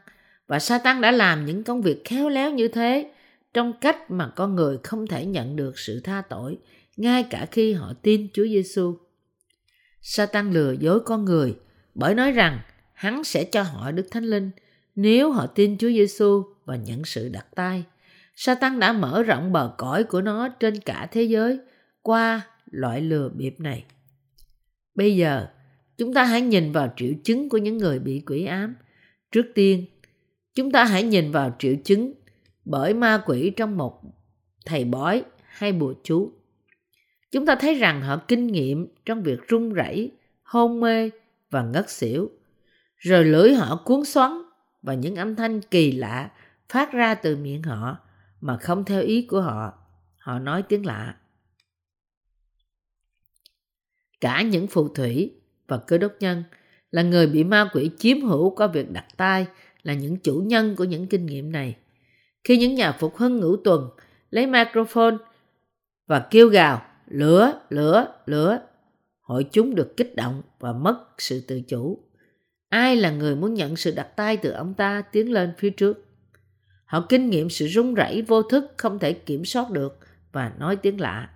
và 0.47 0.59
Satan 0.59 1.01
đã 1.01 1.11
làm 1.11 1.45
những 1.45 1.63
công 1.63 1.81
việc 1.81 2.05
khéo 2.05 2.29
léo 2.29 2.51
như 2.51 2.67
thế 2.67 3.11
trong 3.53 3.73
cách 3.81 4.11
mà 4.11 4.27
con 4.35 4.55
người 4.55 4.77
không 4.83 5.07
thể 5.07 5.25
nhận 5.25 5.55
được 5.55 5.79
sự 5.79 5.99
tha 5.99 6.21
tội 6.29 6.57
ngay 6.97 7.23
cả 7.29 7.45
khi 7.51 7.73
họ 7.73 7.93
tin 8.01 8.27
Chúa 8.33 8.45
Giêsu. 8.45 8.97
Satan 10.01 10.51
lừa 10.51 10.71
dối 10.71 10.99
con 10.99 11.25
người 11.25 11.55
bởi 11.95 12.15
nói 12.15 12.31
rằng 12.31 12.59
hắn 13.01 13.23
sẽ 13.23 13.43
cho 13.43 13.63
họ 13.63 13.91
Đức 13.91 14.07
Thánh 14.11 14.23
Linh 14.23 14.51
nếu 14.95 15.31
họ 15.31 15.47
tin 15.47 15.77
Chúa 15.77 15.89
Giêsu 15.89 16.43
và 16.65 16.75
nhận 16.75 17.05
sự 17.05 17.29
đặt 17.29 17.45
tay. 17.55 17.83
Satan 18.35 18.79
đã 18.79 18.93
mở 18.93 19.23
rộng 19.23 19.51
bờ 19.51 19.73
cõi 19.77 20.03
của 20.03 20.21
nó 20.21 20.47
trên 20.49 20.79
cả 20.79 21.07
thế 21.11 21.23
giới 21.23 21.59
qua 22.01 22.41
loại 22.71 23.01
lừa 23.01 23.29
bịp 23.29 23.59
này. 23.59 23.85
Bây 24.95 25.15
giờ, 25.15 25.47
chúng 25.97 26.13
ta 26.13 26.23
hãy 26.23 26.41
nhìn 26.41 26.71
vào 26.71 26.93
triệu 26.97 27.13
chứng 27.23 27.49
của 27.49 27.57
những 27.57 27.77
người 27.77 27.99
bị 27.99 28.23
quỷ 28.25 28.45
ám. 28.45 28.75
Trước 29.31 29.45
tiên, 29.55 29.85
chúng 30.55 30.71
ta 30.71 30.83
hãy 30.83 31.03
nhìn 31.03 31.31
vào 31.31 31.55
triệu 31.59 31.75
chứng 31.83 32.13
bởi 32.65 32.93
ma 32.93 33.23
quỷ 33.25 33.49
trong 33.49 33.77
một 33.77 34.01
thầy 34.65 34.85
bói 34.85 35.23
hay 35.43 35.71
bùa 35.71 35.93
chú. 36.03 36.31
Chúng 37.31 37.45
ta 37.45 37.55
thấy 37.55 37.75
rằng 37.75 38.01
họ 38.01 38.17
kinh 38.27 38.47
nghiệm 38.47 38.87
trong 39.05 39.23
việc 39.23 39.47
run 39.47 39.73
rẩy, 39.73 40.11
hôn 40.43 40.79
mê 40.79 41.09
và 41.49 41.63
ngất 41.63 41.89
xỉu. 41.89 42.31
Rồi 43.01 43.25
lưỡi 43.25 43.53
họ 43.53 43.81
cuốn 43.85 44.05
xoắn 44.05 44.31
và 44.81 44.93
những 44.93 45.15
âm 45.15 45.35
thanh 45.35 45.61
kỳ 45.61 45.91
lạ 45.91 46.31
phát 46.69 46.91
ra 46.91 47.15
từ 47.15 47.35
miệng 47.35 47.63
họ 47.63 47.97
mà 48.41 48.57
không 48.57 48.85
theo 48.85 49.01
ý 49.01 49.21
của 49.21 49.41
họ. 49.41 49.73
Họ 50.17 50.39
nói 50.39 50.63
tiếng 50.63 50.85
lạ. 50.85 51.15
Cả 54.21 54.41
những 54.41 54.67
phù 54.67 54.87
thủy 54.87 55.33
và 55.67 55.77
cơ 55.77 55.97
đốc 55.97 56.13
nhân 56.19 56.43
là 56.91 57.01
người 57.01 57.27
bị 57.27 57.43
ma 57.43 57.69
quỷ 57.73 57.91
chiếm 57.97 58.21
hữu 58.21 58.55
qua 58.55 58.67
việc 58.67 58.91
đặt 58.91 59.05
tay 59.17 59.47
là 59.83 59.93
những 59.93 60.17
chủ 60.17 60.43
nhân 60.45 60.75
của 60.75 60.83
những 60.83 61.07
kinh 61.07 61.25
nghiệm 61.25 61.51
này. 61.51 61.77
Khi 62.43 62.57
những 62.57 62.75
nhà 62.75 62.91
phục 62.91 63.17
hưng 63.17 63.39
ngũ 63.39 63.55
tuần 63.55 63.89
lấy 64.29 64.47
microphone 64.47 65.15
và 66.07 66.27
kêu 66.31 66.47
gào 66.47 66.85
lửa, 67.07 67.61
lửa, 67.69 68.15
lửa, 68.25 68.59
hội 69.21 69.45
chúng 69.51 69.75
được 69.75 69.97
kích 69.97 70.15
động 70.15 70.41
và 70.59 70.73
mất 70.73 71.05
sự 71.17 71.41
tự 71.47 71.61
chủ. 71.61 72.10
Ai 72.71 72.95
là 72.95 73.11
người 73.11 73.35
muốn 73.35 73.53
nhận 73.53 73.75
sự 73.75 73.93
đặt 73.95 74.15
tay 74.15 74.37
từ 74.37 74.51
ông 74.51 74.73
ta 74.73 75.01
tiến 75.01 75.31
lên 75.31 75.53
phía 75.57 75.69
trước? 75.69 76.05
Họ 76.85 77.05
kinh 77.09 77.29
nghiệm 77.29 77.49
sự 77.49 77.67
run 77.67 77.93
rẩy 77.93 78.21
vô 78.21 78.43
thức 78.43 78.73
không 78.77 78.99
thể 78.99 79.13
kiểm 79.13 79.45
soát 79.45 79.71
được 79.71 79.99
và 80.31 80.51
nói 80.59 80.75
tiếng 80.75 81.01
lạ. 81.01 81.29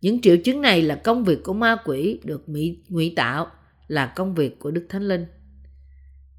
Những 0.00 0.20
triệu 0.20 0.36
chứng 0.36 0.60
này 0.60 0.82
là 0.82 0.94
công 0.94 1.24
việc 1.24 1.44
của 1.44 1.52
ma 1.52 1.76
quỷ 1.84 2.20
được 2.24 2.44
ngụy 2.88 3.12
tạo 3.16 3.46
là 3.88 4.06
công 4.16 4.34
việc 4.34 4.58
của 4.58 4.70
Đức 4.70 4.86
Thánh 4.88 5.08
Linh. 5.08 5.26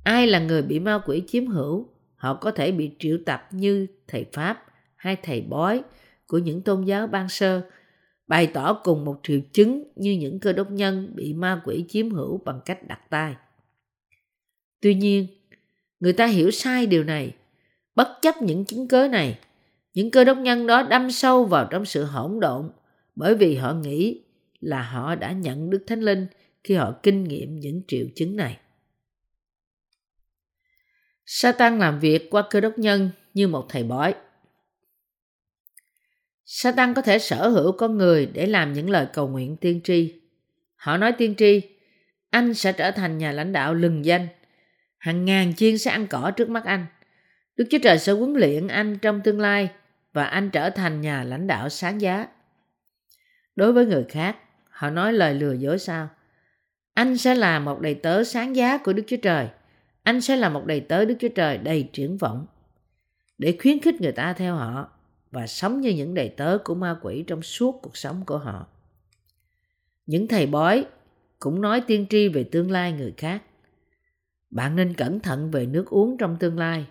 Ai 0.04 0.28
là 0.28 0.40
người 0.40 0.62
bị 0.62 0.80
ma 0.80 1.02
quỷ 1.06 1.24
chiếm 1.28 1.48
hữu, 1.48 1.90
họ 2.16 2.34
có 2.34 2.52
thể 2.52 2.72
bị 2.72 2.92
triệu 3.00 3.18
tập 3.26 3.48
như 3.52 3.88
thầy 4.08 4.26
Pháp 4.34 4.64
hay 4.96 5.16
thầy 5.24 5.42
bói 5.42 5.84
của 6.28 6.38
những 6.38 6.62
tôn 6.62 6.86
giáo 6.86 7.08
ban 7.08 7.30
sơ, 7.30 7.62
bày 8.28 8.48
tỏ 8.48 8.74
cùng 8.84 9.06
một 9.06 9.20
triệu 9.24 9.40
chứng 9.54 9.84
như 9.96 10.12
những 10.12 10.40
cơ 10.40 10.54
đốc 10.54 10.72
nhân 10.72 11.12
bị 11.16 11.34
ma 11.34 11.62
quỷ 11.66 11.86
chiếm 11.90 12.10
hữu 12.10 12.42
bằng 12.46 12.62
cách 12.66 12.88
đặt 12.88 13.10
tay. 13.10 13.36
Tuy 14.82 14.94
nhiên, 14.94 15.28
người 16.00 16.14
ta 16.14 16.26
hiểu 16.26 16.52
sai 16.52 16.86
điều 16.86 17.04
này 17.04 17.34
Bất 17.98 18.20
chấp 18.22 18.42
những 18.42 18.66
chứng 18.66 18.88
cớ 18.88 19.08
này, 19.08 19.40
những 19.94 20.12
cơ 20.12 20.24
đốc 20.24 20.38
nhân 20.38 20.68
đó 20.68 20.84
đâm 20.84 21.12
sâu 21.12 21.46
vào 21.46 21.68
trong 21.72 21.86
sự 21.86 22.04
hỗn 22.04 22.40
độn 22.40 22.72
bởi 23.16 23.36
vì 23.36 23.56
họ 23.56 23.74
nghĩ 23.74 24.24
là 24.60 24.82
họ 24.82 25.16
đã 25.16 25.32
nhận 25.32 25.70
Đức 25.70 25.84
Thánh 25.88 26.02
Linh 26.02 26.28
khi 26.64 26.76
họ 26.76 27.00
kinh 27.04 27.24
nghiệm 27.24 27.60
những 27.60 27.82
triệu 27.88 28.06
chứng 28.16 28.36
này. 28.36 28.58
Satan 31.26 31.80
làm 31.80 32.00
việc 32.00 32.30
qua 32.32 32.44
cơ 32.50 32.62
đốc 32.62 32.78
nhân 32.78 33.10
như 33.34 33.48
một 33.48 33.66
thầy 33.70 33.84
bói. 33.84 34.16
Satan 36.46 36.94
có 36.94 37.02
thể 37.02 37.20
sở 37.20 37.50
hữu 37.50 37.72
con 37.72 37.98
người 37.98 38.26
để 38.26 38.46
làm 38.46 38.74
những 38.74 38.90
lời 38.90 39.08
cầu 39.14 39.28
nguyện 39.28 39.58
tiên 39.58 39.82
tri. 39.84 40.14
Họ 40.76 40.98
nói 40.98 41.12
tiên 41.18 41.36
tri, 41.38 41.62
anh 42.30 42.54
sẽ 42.54 42.72
trở 42.72 42.92
thành 42.92 43.18
nhà 43.18 43.32
lãnh 43.32 43.54
đạo 43.54 43.74
lừng 43.74 44.06
danh. 44.06 44.28
Hàng 44.98 45.26
ngàn 45.26 45.54
chiên 45.56 45.78
sẽ 45.78 45.92
ăn 45.92 46.08
cỏ 46.08 46.32
trước 46.32 46.50
mắt 46.50 46.66
anh. 46.66 46.86
Đức 47.56 47.66
Chúa 47.70 47.78
Trời 47.84 48.00
sẽ 48.00 48.12
huấn 48.12 48.34
luyện 48.34 48.68
anh 48.68 48.98
trong 48.98 49.22
tương 49.22 49.40
lai 49.40 49.70
và 50.14 50.24
anh 50.24 50.50
trở 50.50 50.70
thành 50.70 51.02
nhà 51.02 51.24
lãnh 51.24 51.48
đạo 51.48 51.70
sáng 51.70 52.02
giá. 52.02 52.28
Đối 53.56 53.74
với 53.74 53.86
người 53.86 54.06
khác, 54.10 54.38
họ 54.70 54.90
nói 54.90 55.14
lời 55.14 55.34
lừa 55.34 55.54
dối 55.54 55.80
sao? 55.80 56.10
Anh 56.94 57.18
sẽ 57.18 57.36
là 57.36 57.60
một 57.60 57.82
đầy 57.82 57.94
tớ 57.96 58.24
sáng 58.24 58.56
giá 58.56 58.78
của 58.78 58.94
Đức 58.94 59.04
Chúa 59.08 59.18
Trời. 59.22 59.48
Anh 60.04 60.22
sẽ 60.22 60.36
là 60.36 60.50
một 60.50 60.66
đầy 60.66 60.80
tớ 60.80 61.06
Đức 61.06 61.16
Chúa 61.20 61.30
Trời 61.36 61.58
đầy 61.58 61.90
triển 61.94 62.18
vọng. 62.18 62.46
Để 63.38 63.58
khuyến 63.62 63.80
khích 63.80 64.02
người 64.02 64.12
ta 64.12 64.34
theo 64.34 64.56
họ 64.56 64.90
và 65.32 65.48
sống 65.48 65.82
như 65.82 65.90
những 65.90 66.14
đầy 66.14 66.30
tớ 66.30 66.58
của 66.64 66.76
ma 66.76 66.96
quỷ 67.02 67.24
trong 67.28 67.42
suốt 67.42 67.80
cuộc 67.82 67.98
sống 67.98 68.24
của 68.26 68.38
họ. 68.38 68.68
Những 70.06 70.28
thầy 70.28 70.46
bói 70.46 70.86
cũng 71.40 71.62
nói 71.62 71.82
tiên 71.82 72.06
tri 72.10 72.28
về 72.28 72.44
tương 72.44 72.72
lai 72.72 72.92
người 72.92 73.14
khác. 73.18 73.44
Bạn 74.50 74.76
nên 74.76 74.94
cẩn 74.94 75.20
thận 75.20 75.52
về 75.52 75.66
nước 75.66 75.86
uống 75.90 76.18
trong 76.18 76.38
tương 76.40 76.58
lai 76.58 76.88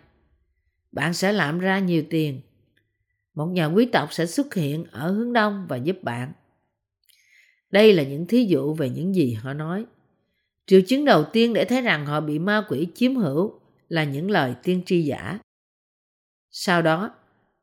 bạn 0.97 1.15
sẽ 1.15 1.33
làm 1.33 1.59
ra 1.59 1.79
nhiều 1.79 2.03
tiền. 2.11 2.41
Một 3.35 3.47
nhà 3.47 3.67
quý 3.67 3.87
tộc 3.87 4.13
sẽ 4.13 4.27
xuất 4.27 4.55
hiện 4.55 4.85
ở 4.91 5.11
hướng 5.11 5.33
đông 5.33 5.67
và 5.69 5.77
giúp 5.77 6.03
bạn. 6.03 6.33
Đây 7.71 7.93
là 7.93 8.03
những 8.03 8.27
thí 8.27 8.45
dụ 8.45 8.75
về 8.75 8.91
những 8.91 9.15
gì 9.15 9.33
họ 9.33 9.53
nói. 9.53 9.87
Triệu 10.67 10.81
chứng 10.87 11.05
đầu 11.05 11.25
tiên 11.25 11.55
để 11.55 11.65
thấy 11.65 11.83
rằng 11.83 12.07
họ 12.07 12.21
bị 12.21 12.39
ma 12.39 12.65
quỷ 12.69 12.89
chiếm 12.95 13.17
hữu 13.17 13.61
là 13.89 14.05
những 14.05 14.31
lời 14.31 14.55
tiên 14.63 14.83
tri 14.87 15.03
giả. 15.03 15.39
Sau 16.51 16.83
đó, 16.83 17.15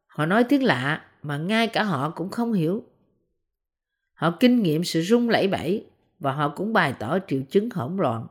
họ 0.06 0.25
nói 0.25 0.43
tiếng 0.43 0.63
lạ 0.63 1.06
mà 1.21 1.38
ngay 1.38 1.67
cả 1.67 1.84
họ 1.84 2.10
cũng 2.10 2.29
không 2.29 2.53
hiểu. 2.53 2.84
Họ 4.13 4.38
kinh 4.39 4.63
nghiệm 4.63 4.84
sự 4.84 5.01
rung 5.01 5.29
lẫy 5.29 5.47
bẫy 5.47 5.86
và 6.19 6.34
họ 6.34 6.53
cũng 6.56 6.73
bày 6.73 6.93
tỏ 6.99 7.19
triệu 7.27 7.41
chứng 7.49 7.69
hỗn 7.69 7.97
loạn. 7.97 8.27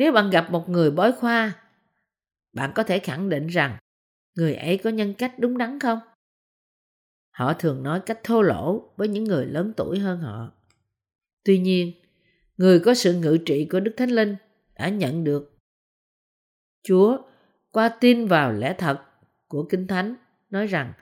Nếu 0.00 0.12
bạn 0.12 0.30
gặp 0.30 0.50
một 0.50 0.68
người 0.68 0.90
bói 0.90 1.12
khoa, 1.12 1.52
bạn 2.52 2.72
có 2.74 2.82
thể 2.82 2.98
khẳng 2.98 3.28
định 3.28 3.46
rằng 3.46 3.78
người 4.34 4.54
ấy 4.54 4.78
có 4.78 4.90
nhân 4.90 5.14
cách 5.14 5.34
đúng 5.38 5.58
đắn 5.58 5.80
không? 5.80 5.98
Họ 7.30 7.52
thường 7.52 7.82
nói 7.82 8.00
cách 8.06 8.20
thô 8.24 8.42
lỗ 8.42 8.92
với 8.96 9.08
những 9.08 9.24
người 9.24 9.46
lớn 9.46 9.72
tuổi 9.76 9.98
hơn 9.98 10.20
họ. 10.20 10.52
Tuy 11.44 11.58
nhiên, 11.58 11.92
người 12.56 12.80
có 12.80 12.94
sự 12.94 13.14
ngự 13.14 13.38
trị 13.46 13.68
của 13.70 13.80
Đức 13.80 13.94
Thánh 13.96 14.10
Linh 14.10 14.36
đã 14.74 14.88
nhận 14.88 15.24
được 15.24 15.58
Chúa 16.82 17.18
qua 17.70 17.88
tin 17.88 18.26
vào 18.26 18.52
lẽ 18.52 18.74
thật 18.78 19.02
của 19.48 19.66
Kinh 19.70 19.86
Thánh 19.86 20.14
nói 20.50 20.66
rằng 20.66 20.92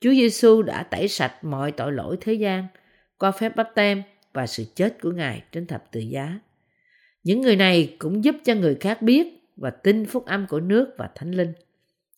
Chúa 0.00 0.10
Giêsu 0.10 0.62
đã 0.62 0.82
tẩy 0.82 1.08
sạch 1.08 1.44
mọi 1.44 1.72
tội 1.72 1.92
lỗi 1.92 2.18
thế 2.20 2.32
gian 2.32 2.66
qua 3.18 3.30
phép 3.30 3.56
bắp 3.56 3.70
tem 3.74 4.02
và 4.32 4.46
sự 4.46 4.64
chết 4.74 4.96
của 5.02 5.10
Ngài 5.10 5.42
trên 5.52 5.66
thập 5.66 5.92
tự 5.92 6.00
giá. 6.00 6.38
Những 7.24 7.40
người 7.40 7.56
này 7.56 7.96
cũng 7.98 8.24
giúp 8.24 8.36
cho 8.44 8.54
người 8.54 8.76
khác 8.80 9.02
biết 9.02 9.50
và 9.56 9.70
tin 9.70 10.06
phúc 10.06 10.26
âm 10.26 10.46
của 10.46 10.60
nước 10.60 10.94
và 10.98 11.10
thánh 11.14 11.30
linh 11.30 11.52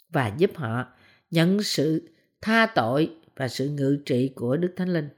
và 0.09 0.33
giúp 0.39 0.51
họ 0.55 0.87
nhận 1.31 1.63
sự 1.63 2.09
tha 2.41 2.67
tội 2.67 3.17
và 3.37 3.49
sự 3.49 3.69
ngự 3.69 3.99
trị 4.07 4.33
của 4.35 4.57
Đức 4.57 4.73
Thánh 4.77 4.89
Linh. 4.89 5.09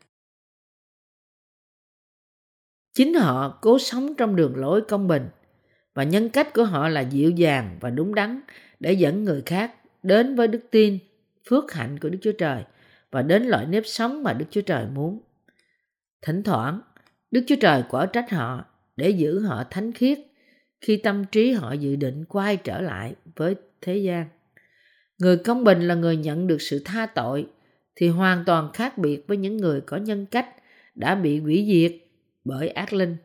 Chính 2.94 3.14
họ 3.14 3.59
cố 3.62 3.79
sống 3.79 4.14
trong 4.14 4.37
đường 4.37 4.57
lối 4.57 4.81
công 4.88 5.09
bình 5.09 5.29
và 5.94 6.03
nhân 6.05 6.29
cách 6.29 6.55
của 6.55 6.64
họ 6.64 6.88
là 6.88 7.01
dịu 7.01 7.31
dàng 7.31 7.79
và 7.81 7.90
đúng 7.90 8.14
đắn 8.14 8.40
để 8.81 8.92
dẫn 8.92 9.24
người 9.24 9.42
khác 9.46 9.74
đến 10.03 10.35
với 10.35 10.48
đức 10.48 10.61
tin, 10.70 10.98
phước 11.48 11.72
hạnh 11.72 11.98
của 11.98 12.09
Đức 12.09 12.18
Chúa 12.22 12.33
Trời 12.33 12.64
và 13.11 13.22
đến 13.22 13.42
loại 13.42 13.66
nếp 13.66 13.83
sống 13.87 14.22
mà 14.22 14.33
Đức 14.33 14.46
Chúa 14.51 14.61
Trời 14.61 14.87
muốn. 14.94 15.20
Thỉnh 16.22 16.42
thoảng, 16.42 16.81
Đức 17.31 17.44
Chúa 17.46 17.57
Trời 17.61 17.85
quả 17.88 18.07
trách 18.07 18.31
họ 18.31 18.64
để 18.98 19.11
giữ 19.11 19.40
họ 19.40 19.64
thánh 19.70 19.92
khiết 19.92 20.18
khi 20.80 20.96
tâm 20.96 21.24
trí 21.32 21.52
họ 21.52 21.72
dự 21.72 21.96
định 21.96 22.24
quay 22.24 22.56
trở 22.56 22.80
lại 22.80 23.14
với 23.37 23.54
thế 23.80 23.96
gian. 23.96 24.28
Người 25.18 25.37
công 25.37 25.64
bình 25.64 25.88
là 25.88 25.94
người 25.94 26.16
nhận 26.16 26.46
được 26.46 26.62
sự 26.62 26.82
tha 26.84 27.06
tội 27.06 27.46
thì 27.96 28.08
hoàn 28.08 28.44
toàn 28.44 28.70
khác 28.72 28.98
biệt 28.98 29.24
với 29.26 29.37
những 29.37 29.56
người 29.56 29.80
có 29.80 29.96
nhân 29.96 30.26
cách 30.26 30.48
đã 30.94 31.14
bị 31.14 31.40
hủy 31.40 31.66
diệt 31.68 31.92
bởi 32.44 32.68
ác 32.68 32.92
linh. 32.92 33.16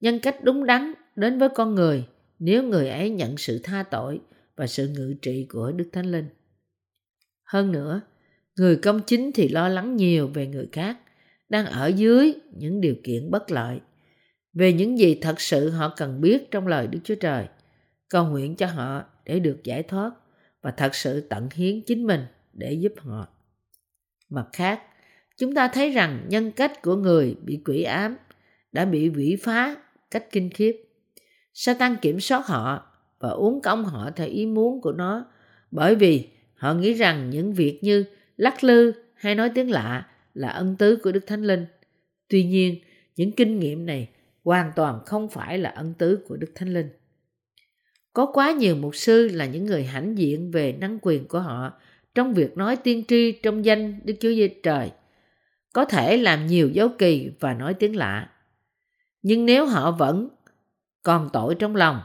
Nhân 0.00 0.18
cách 0.20 0.44
đúng 0.44 0.66
đắn 0.66 0.92
đến 1.16 1.38
với 1.38 1.48
con 1.48 1.74
người 1.74 2.04
nếu 2.38 2.62
người 2.62 2.88
ấy 2.88 3.10
nhận 3.10 3.36
sự 3.36 3.60
tha 3.62 3.82
tội 3.82 4.20
và 4.56 4.66
sự 4.66 4.88
ngự 4.88 5.14
trị 5.22 5.46
của 5.48 5.72
Đức 5.72 5.88
Thánh 5.92 6.10
Linh. 6.10 6.26
Hơn 7.44 7.72
nữa, 7.72 8.00
người 8.56 8.76
công 8.76 9.00
chính 9.06 9.32
thì 9.32 9.48
lo 9.48 9.68
lắng 9.68 9.96
nhiều 9.96 10.28
về 10.28 10.46
người 10.46 10.68
khác 10.72 10.98
đang 11.48 11.66
ở 11.66 11.86
dưới 11.86 12.34
những 12.52 12.80
điều 12.80 12.94
kiện 13.04 13.30
bất 13.30 13.50
lợi 13.50 13.80
về 14.54 14.72
những 14.72 14.98
gì 14.98 15.18
thật 15.22 15.40
sự 15.40 15.70
họ 15.70 15.94
cần 15.96 16.20
biết 16.20 16.50
trong 16.50 16.66
lời 16.66 16.86
Đức 16.86 16.98
Chúa 17.04 17.14
Trời, 17.14 17.46
cầu 18.08 18.26
nguyện 18.26 18.56
cho 18.56 18.66
họ 18.66 19.04
để 19.24 19.38
được 19.38 19.64
giải 19.64 19.82
thoát 19.82 20.10
và 20.62 20.70
thật 20.70 20.94
sự 20.94 21.20
tận 21.20 21.48
hiến 21.54 21.80
chính 21.86 22.06
mình 22.06 22.20
để 22.52 22.72
giúp 22.72 22.92
họ. 22.98 23.28
Mặt 24.28 24.46
khác, 24.52 24.82
chúng 25.36 25.54
ta 25.54 25.68
thấy 25.68 25.90
rằng 25.90 26.26
nhân 26.28 26.52
cách 26.52 26.82
của 26.82 26.96
người 26.96 27.36
bị 27.42 27.60
quỷ 27.64 27.82
ám 27.82 28.16
đã 28.72 28.84
bị 28.84 29.08
quỷ 29.16 29.36
phá 29.42 29.76
cách 30.10 30.26
kinh 30.32 30.50
khiếp. 30.50 30.76
Satan 31.54 31.96
kiểm 31.96 32.20
soát 32.20 32.46
họ 32.46 32.86
và 33.18 33.28
uống 33.28 33.60
công 33.62 33.84
họ 33.84 34.10
theo 34.16 34.28
ý 34.28 34.46
muốn 34.46 34.80
của 34.80 34.92
nó 34.92 35.26
bởi 35.70 35.94
vì 35.94 36.28
họ 36.54 36.74
nghĩ 36.74 36.92
rằng 36.92 37.30
những 37.30 37.52
việc 37.52 37.78
như 37.82 38.04
lắc 38.36 38.64
lư 38.64 38.92
hay 39.14 39.34
nói 39.34 39.50
tiếng 39.54 39.70
lạ 39.70 40.08
là 40.34 40.48
ân 40.48 40.76
tứ 40.76 40.96
của 40.96 41.12
Đức 41.12 41.26
Thánh 41.26 41.42
Linh. 41.42 41.66
Tuy 42.28 42.44
nhiên, 42.44 42.78
những 43.16 43.32
kinh 43.32 43.58
nghiệm 43.58 43.86
này 43.86 44.08
hoàn 44.44 44.72
toàn 44.76 45.00
không 45.06 45.28
phải 45.28 45.58
là 45.58 45.70
ân 45.70 45.94
tứ 45.94 46.24
của 46.28 46.36
Đức 46.36 46.52
Thánh 46.54 46.74
Linh. 46.74 46.88
Có 48.12 48.26
quá 48.26 48.52
nhiều 48.52 48.76
mục 48.76 48.96
sư 48.96 49.28
là 49.28 49.46
những 49.46 49.64
người 49.64 49.84
hãnh 49.84 50.18
diện 50.18 50.50
về 50.50 50.72
năng 50.72 50.98
quyền 51.02 51.28
của 51.28 51.40
họ 51.40 51.72
trong 52.14 52.34
việc 52.34 52.56
nói 52.56 52.76
tiên 52.76 53.04
tri 53.08 53.32
trong 53.32 53.64
danh 53.64 54.00
Đức 54.04 54.14
Chúa 54.20 54.34
Giê 54.34 54.48
Trời, 54.62 54.90
có 55.72 55.84
thể 55.84 56.16
làm 56.16 56.46
nhiều 56.46 56.68
dấu 56.68 56.88
kỳ 56.98 57.30
và 57.40 57.54
nói 57.54 57.74
tiếng 57.74 57.96
lạ. 57.96 58.30
Nhưng 59.22 59.46
nếu 59.46 59.66
họ 59.66 59.90
vẫn 59.90 60.28
còn 61.02 61.30
tội 61.32 61.54
trong 61.54 61.76
lòng, 61.76 62.00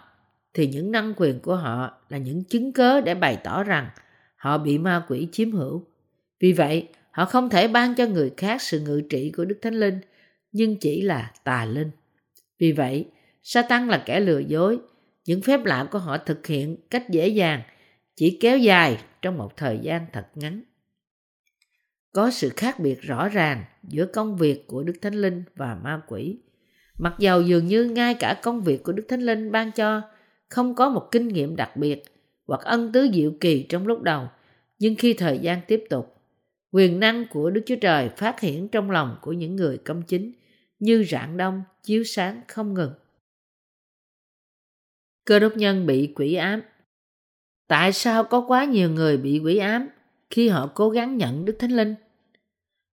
thì 0.54 0.68
những 0.68 0.92
năng 0.92 1.14
quyền 1.18 1.40
của 1.40 1.56
họ 1.56 1.98
là 2.10 2.18
những 2.18 2.44
chứng 2.44 2.72
cớ 2.72 3.02
để 3.02 3.16
bày 3.16 3.38
tỏ 3.44 3.64
rằng 3.64 3.90
họ 4.36 4.58
bị 4.58 4.78
ma 4.78 5.06
quỷ 5.08 5.28
chiếm 5.32 5.52
hữu. 5.52 5.86
Vì 6.40 6.54
vậy, 6.54 6.88
họ 7.12 7.26
không 7.26 7.50
thể 7.50 7.68
ban 7.68 7.96
cho 7.96 8.06
người 8.06 8.32
khác 8.38 8.62
sự 8.62 8.80
ngự 8.80 9.02
trị 9.10 9.32
của 9.38 9.46
Đức 9.46 9.60
Thánh 9.62 9.74
Linh, 9.74 10.00
nhưng 10.52 10.76
chỉ 10.76 11.02
là 11.02 11.32
tà 11.44 11.66
linh. 11.66 11.92
Vì 12.60 12.72
vậy, 12.72 13.06
Satan 13.44 13.88
là 13.88 14.04
kẻ 14.06 14.20
lừa 14.20 14.40
dối. 14.40 14.80
Những 15.26 15.42
phép 15.42 15.66
lạ 15.66 15.88
của 15.92 16.00
họ 16.00 16.18
thực 16.18 16.48
hiện 16.48 16.78
cách 16.90 17.10
dễ 17.10 17.28
dàng, 17.28 17.62
chỉ 18.16 18.38
kéo 18.42 18.58
dài 18.58 18.98
trong 19.22 19.38
một 19.38 19.58
thời 19.58 19.80
gian 19.82 20.06
thật 20.14 20.26
ngắn. 20.36 20.64
Có 22.12 22.32
sự 22.32 22.50
khác 22.50 22.80
biệt 22.80 23.02
rõ 23.02 23.30
ràng 23.30 23.64
giữa 23.84 24.06
công 24.06 24.38
việc 24.38 24.68
của 24.68 24.84
Đức 24.84 24.94
Thánh 25.02 25.14
Linh 25.14 25.44
và 25.56 25.76
ma 25.84 26.02
quỷ. 26.08 26.40
Mặc 26.98 27.16
dầu 27.20 27.42
dường 27.42 27.68
như 27.68 27.86
ngay 27.86 28.14
cả 28.14 28.40
công 28.44 28.62
việc 28.62 28.84
của 28.84 28.92
Đức 28.92 29.06
Thánh 29.10 29.22
Linh 29.22 29.52
ban 29.52 29.72
cho 29.72 30.02
không 30.50 30.76
có 30.76 30.90
một 30.90 31.08
kinh 31.12 31.28
nghiệm 31.28 31.56
đặc 31.56 31.78
biệt 31.78 32.04
hoặc 32.48 32.62
ân 32.64 32.92
tứ 32.92 33.10
diệu 33.14 33.32
kỳ 33.40 33.66
trong 33.70 33.88
lúc 33.88 34.02
đầu, 34.02 34.28
nhưng 34.80 34.96
khi 34.96 35.14
thời 35.14 35.40
gian 35.40 35.62
tiếp 35.68 35.84
tục, 35.90 36.16
quyền 36.72 37.00
năng 37.00 37.26
của 37.28 37.50
Đức 37.50 37.62
Chúa 37.66 37.76
Trời 37.82 38.10
phát 38.18 38.40
hiện 38.40 38.68
trong 38.68 38.92
lòng 38.92 39.18
của 39.22 39.34
những 39.34 39.56
người 39.56 39.78
công 39.78 40.02
chính 40.02 40.32
như 40.80 41.06
rạng 41.10 41.38
đông 41.38 41.64
chiếu 41.84 42.04
sáng 42.04 42.42
không 42.48 42.74
ngừng. 42.74 42.94
Cơ 45.26 45.40
đốc 45.40 45.58
nhân 45.58 45.86
bị 45.86 46.14
quỷ 46.16 46.34
ám. 46.34 46.62
Tại 47.68 47.94
sao 47.94 48.24
có 48.24 48.46
quá 48.48 48.66
nhiều 48.66 48.90
người 48.90 49.18
bị 49.18 49.40
quỷ 49.40 49.58
ám 49.58 49.88
khi 50.30 50.50
họ 50.50 50.72
cố 50.76 50.90
gắng 50.90 51.18
nhận 51.18 51.46
Đức 51.46 51.56
Thánh 51.60 51.72
Linh? 51.72 51.96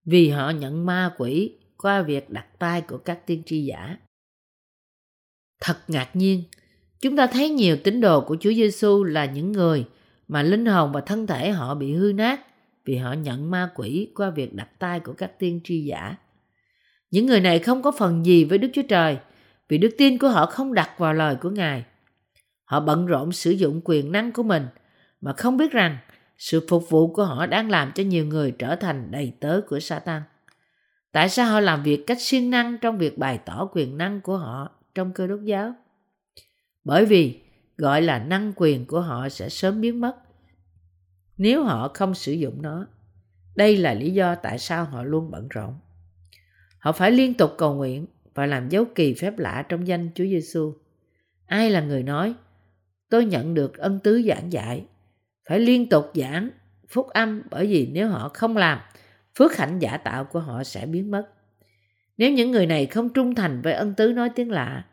Vì 0.05 0.29
họ 0.29 0.51
nhận 0.51 0.87
ma 0.87 1.15
quỷ 1.19 1.59
qua 1.77 2.03
việc 2.03 2.31
đặt 2.31 2.47
tay 2.59 2.81
của 2.81 2.99
các 2.99 3.27
tiên 3.27 3.43
tri 3.47 3.65
giả. 3.65 3.97
Thật 5.61 5.77
ngạc 5.89 6.17
nhiên, 6.17 6.43
chúng 7.01 7.17
ta 7.17 7.27
thấy 7.27 7.51
nhiều 7.51 7.77
tín 7.85 8.01
đồ 8.01 8.21
của 8.21 8.37
Chúa 8.41 8.53
Giêsu 8.53 9.05
là 9.05 9.25
những 9.25 9.53
người 9.53 9.87
mà 10.29 10.43
linh 10.43 10.67
hồn 10.67 10.93
và 10.93 11.01
thân 11.01 11.27
thể 11.27 11.51
họ 11.51 11.75
bị 11.75 11.95
hư 11.95 12.13
nát 12.13 12.41
vì 12.85 12.97
họ 12.97 13.13
nhận 13.13 13.51
ma 13.51 13.71
quỷ 13.75 14.13
qua 14.15 14.31
việc 14.31 14.55
đặt 14.55 14.69
tay 14.79 15.01
của 15.01 15.13
các 15.13 15.39
tiên 15.39 15.61
tri 15.65 15.85
giả. 15.85 16.17
Những 17.15 17.27
người 17.27 17.41
này 17.41 17.59
không 17.59 17.83
có 17.83 17.91
phần 17.91 18.27
gì 18.27 18.45
với 18.45 18.59
Đức 18.59 18.69
Chúa 18.73 18.83
Trời, 18.89 19.19
vì 19.69 19.79
đức 19.79 19.91
tin 19.99 20.19
của 20.19 20.29
họ 20.29 20.47
không 20.47 20.75
đặt 20.75 20.91
vào 20.99 21.13
lời 21.13 21.37
của 21.37 21.51
Ngài. 21.51 21.85
Họ 22.65 22.81
bận 22.81 23.07
rộn 23.07 23.33
sử 23.33 23.51
dụng 23.51 23.81
quyền 23.85 24.13
năng 24.13 24.33
của 24.33 24.43
mình, 24.43 24.67
mà 25.21 25.33
không 25.33 25.57
biết 25.57 25.73
rằng 25.73 25.99
sự 26.39 26.67
phục 26.69 26.91
vụ 26.91 27.13
của 27.13 27.25
họ 27.25 27.47
đang 27.47 27.71
làm 27.71 27.93
cho 27.95 28.03
nhiều 28.03 28.27
người 28.27 28.51
trở 28.51 28.77
thành 28.77 29.11
đầy 29.11 29.33
tớ 29.41 29.61
của 29.69 29.81
Satan. 29.81 30.23
Tại 31.13 31.29
sao 31.29 31.53
họ 31.53 31.61
làm 31.61 31.83
việc 31.83 32.07
cách 32.07 32.21
siêng 32.21 32.51
năng 32.51 32.79
trong 32.79 32.99
việc 32.99 33.19
bày 33.19 33.39
tỏ 33.39 33.69
quyền 33.73 33.99
năng 33.99 34.21
của 34.21 34.37
họ 34.37 34.71
trong 34.95 35.13
cơ 35.13 35.27
đốc 35.27 35.41
giáo? 35.45 35.75
Bởi 36.85 37.07
vì 37.07 37.43
gọi 37.77 38.03
là 38.03 38.19
năng 38.19 38.53
quyền 38.57 38.87
của 38.87 39.01
họ 39.01 39.29
sẽ 39.29 39.49
sớm 39.49 39.81
biến 39.81 40.01
mất 40.01 40.17
nếu 41.37 41.65
họ 41.65 41.91
không 41.95 42.15
sử 42.15 42.33
dụng 42.33 42.63
nó. 42.63 42.87
Đây 43.57 43.77
là 43.77 43.95
lý 43.95 44.11
do 44.11 44.35
tại 44.35 44.59
sao 44.59 44.85
họ 44.85 45.03
luôn 45.03 45.31
bận 45.31 45.49
rộn. 45.49 45.75
Họ 46.85 46.93
phải 46.93 47.11
liên 47.11 47.35
tục 47.35 47.55
cầu 47.59 47.75
nguyện 47.75 48.07
và 48.35 48.47
làm 48.47 48.69
dấu 48.69 48.85
kỳ 48.95 49.15
phép 49.15 49.39
lạ 49.39 49.67
trong 49.69 49.87
danh 49.87 50.09
Chúa 50.15 50.25
Giêsu. 50.25 50.75
Ai 51.47 51.71
là 51.71 51.81
người 51.81 52.03
nói, 52.03 52.35
tôi 53.09 53.25
nhận 53.25 53.55
được 53.55 53.79
ân 53.79 54.01
tứ 54.05 54.23
giảng 54.29 54.53
dạy, 54.53 54.85
phải 55.49 55.61
liên 55.61 55.89
tục 55.89 56.05
giảng 56.15 56.51
phúc 56.89 57.09
âm 57.09 57.43
bởi 57.51 57.67
vì 57.67 57.89
nếu 57.93 58.09
họ 58.09 58.31
không 58.35 58.57
làm, 58.57 58.79
phước 59.39 59.57
hạnh 59.57 59.79
giả 59.79 59.97
tạo 59.97 60.25
của 60.25 60.41
họ 60.41 60.65
sẽ 60.65 60.87
biến 60.87 61.11
mất. 61.11 61.29
Nếu 62.17 62.33
những 62.33 62.51
người 62.51 62.67
này 62.67 62.87
không 62.87 63.09
trung 63.09 63.35
thành 63.35 63.63
với 63.63 63.73
ân 63.73 63.95
tứ 63.95 64.13
nói 64.13 64.31
tiếng 64.35 64.51
lạ, 64.51 64.85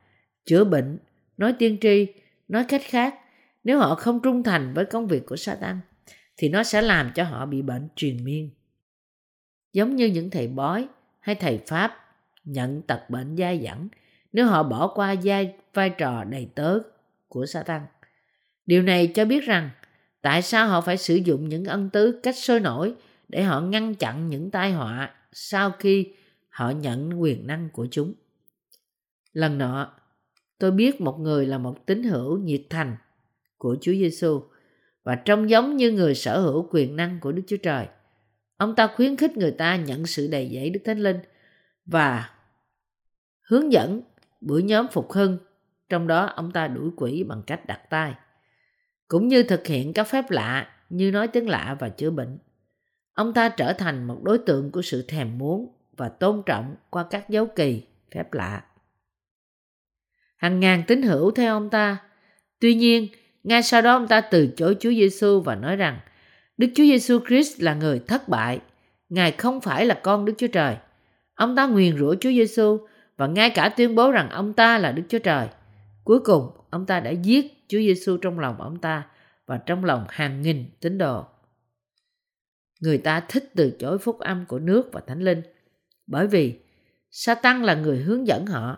chữa 0.45 0.63
bệnh, 0.63 0.97
nói 1.37 1.53
tiên 1.59 1.77
tri, 1.81 2.07
nói 2.47 2.65
cách 2.67 2.81
khác, 2.83 3.15
nếu 3.63 3.79
họ 3.79 3.95
không 3.95 4.19
trung 4.23 4.43
thành 4.43 4.73
với 4.73 4.85
công 4.85 5.07
việc 5.07 5.25
của 5.25 5.35
Satan, 5.35 5.79
thì 6.37 6.49
nó 6.49 6.63
sẽ 6.63 6.81
làm 6.81 7.11
cho 7.15 7.23
họ 7.23 7.45
bị 7.45 7.61
bệnh 7.61 7.87
truyền 7.95 8.23
miên. 8.23 8.49
Giống 9.73 9.95
như 9.95 10.05
những 10.05 10.29
thầy 10.29 10.47
bói, 10.47 10.87
hay 11.21 11.35
thầy 11.35 11.59
Pháp 11.67 11.97
nhận 12.43 12.81
tật 12.81 13.09
bệnh 13.09 13.37
dai 13.37 13.61
dẳng 13.63 13.87
nếu 14.33 14.45
họ 14.45 14.63
bỏ 14.63 14.87
qua 14.87 15.15
vai, 15.23 15.53
vai 15.73 15.89
trò 15.89 16.23
đầy 16.23 16.49
tớ 16.55 16.79
của 17.27 17.45
Satan. 17.45 17.81
Điều 18.65 18.83
này 18.83 19.07
cho 19.07 19.25
biết 19.25 19.43
rằng 19.43 19.69
tại 20.21 20.41
sao 20.41 20.67
họ 20.67 20.81
phải 20.81 20.97
sử 20.97 21.15
dụng 21.15 21.49
những 21.49 21.65
ân 21.65 21.89
tứ 21.89 22.19
cách 22.23 22.37
sôi 22.37 22.59
nổi 22.59 22.93
để 23.29 23.43
họ 23.43 23.61
ngăn 23.61 23.95
chặn 23.95 24.29
những 24.29 24.51
tai 24.51 24.71
họa 24.71 25.15
sau 25.31 25.71
khi 25.79 26.13
họ 26.49 26.69
nhận 26.69 27.21
quyền 27.21 27.47
năng 27.47 27.69
của 27.69 27.87
chúng. 27.91 28.13
Lần 29.33 29.57
nọ, 29.57 29.93
tôi 30.57 30.71
biết 30.71 31.01
một 31.01 31.19
người 31.19 31.45
là 31.45 31.57
một 31.57 31.85
tín 31.85 32.03
hữu 32.03 32.37
nhiệt 32.37 32.61
thành 32.69 32.95
của 33.57 33.77
Chúa 33.81 33.93
Giêsu 33.93 34.41
và 35.03 35.15
trông 35.15 35.49
giống 35.49 35.77
như 35.77 35.91
người 35.91 36.15
sở 36.15 36.39
hữu 36.41 36.67
quyền 36.71 36.95
năng 36.95 37.19
của 37.19 37.31
Đức 37.31 37.43
Chúa 37.47 37.57
Trời– 37.57 37.87
Ông 38.61 38.75
ta 38.75 38.87
khuyến 38.87 39.17
khích 39.17 39.37
người 39.37 39.51
ta 39.51 39.75
nhận 39.75 40.05
sự 40.05 40.27
đầy 40.27 40.51
dẫy 40.53 40.69
Đức 40.69 40.79
Thánh 40.85 40.99
Linh 40.99 41.19
và 41.85 42.29
hướng 43.41 43.71
dẫn 43.71 44.01
buổi 44.41 44.63
nhóm 44.63 44.87
phục 44.91 45.11
hưng, 45.11 45.37
trong 45.89 46.07
đó 46.07 46.25
ông 46.25 46.51
ta 46.51 46.67
đuổi 46.67 46.89
quỷ 46.97 47.23
bằng 47.23 47.43
cách 47.47 47.65
đặt 47.67 47.81
tay, 47.89 48.13
cũng 49.07 49.27
như 49.27 49.43
thực 49.43 49.67
hiện 49.67 49.93
các 49.93 50.03
phép 50.03 50.31
lạ 50.31 50.69
như 50.89 51.11
nói 51.11 51.27
tiếng 51.27 51.49
lạ 51.49 51.77
và 51.79 51.89
chữa 51.89 52.09
bệnh. 52.09 52.37
Ông 53.13 53.33
ta 53.33 53.49
trở 53.49 53.73
thành 53.73 54.03
một 54.03 54.23
đối 54.23 54.37
tượng 54.37 54.71
của 54.71 54.81
sự 54.81 55.05
thèm 55.07 55.37
muốn 55.37 55.73
và 55.97 56.09
tôn 56.09 56.43
trọng 56.45 56.75
qua 56.89 57.05
các 57.09 57.29
dấu 57.29 57.45
kỳ, 57.45 57.83
phép 58.15 58.33
lạ. 58.33 58.63
Hàng 60.35 60.59
ngàn 60.59 60.83
tín 60.87 61.01
hữu 61.01 61.31
theo 61.31 61.53
ông 61.53 61.69
ta. 61.69 61.97
Tuy 62.59 62.75
nhiên, 62.75 63.07
ngay 63.43 63.63
sau 63.63 63.81
đó 63.81 63.93
ông 63.93 64.07
ta 64.07 64.21
từ 64.21 64.47
chối 64.57 64.77
Chúa 64.79 64.91
Giêsu 64.91 65.41
và 65.41 65.55
nói 65.55 65.75
rằng 65.75 65.99
Đức 66.61 66.67
Chúa 66.75 66.83
Giêsu 66.83 67.19
Christ 67.27 67.61
là 67.61 67.73
người 67.73 67.99
thất 68.07 68.29
bại 68.29 68.59
Ngài 69.09 69.31
không 69.31 69.61
phải 69.61 69.85
là 69.85 69.99
con 70.03 70.25
Đức 70.25 70.33
Chúa 70.37 70.47
Trời. 70.47 70.77
Ông 71.35 71.55
ta 71.55 71.67
nguyền 71.67 71.97
rủa 71.97 72.15
Chúa 72.15 72.29
Giêsu 72.29 72.77
và 73.17 73.27
ngay 73.27 73.49
cả 73.49 73.69
tuyên 73.77 73.95
bố 73.95 74.11
rằng 74.11 74.29
ông 74.29 74.53
ta 74.53 74.77
là 74.77 74.91
Đức 74.91 75.03
Chúa 75.09 75.19
Trời. 75.19 75.47
Cuối 76.03 76.19
cùng, 76.19 76.51
ông 76.69 76.85
ta 76.85 76.99
đã 76.99 77.09
giết 77.09 77.67
Chúa 77.67 77.77
Giêsu 77.77 78.17
trong 78.17 78.39
lòng 78.39 78.61
ông 78.61 78.79
ta 78.79 79.07
và 79.45 79.57
trong 79.57 79.85
lòng 79.85 80.05
hàng 80.09 80.41
nghìn 80.41 80.65
tín 80.81 80.97
đồ. 80.97 81.25
Người 82.81 82.97
ta 82.97 83.19
thích 83.19 83.51
từ 83.55 83.71
chối 83.79 83.97
phúc 83.97 84.19
âm 84.19 84.45
của 84.45 84.59
nước 84.59 84.89
và 84.91 85.01
thánh 85.07 85.21
linh 85.21 85.41
bởi 86.07 86.27
vì 86.27 86.59
Satan 87.11 87.63
là 87.63 87.75
người 87.75 87.97
hướng 87.97 88.27
dẫn 88.27 88.45
họ. 88.45 88.77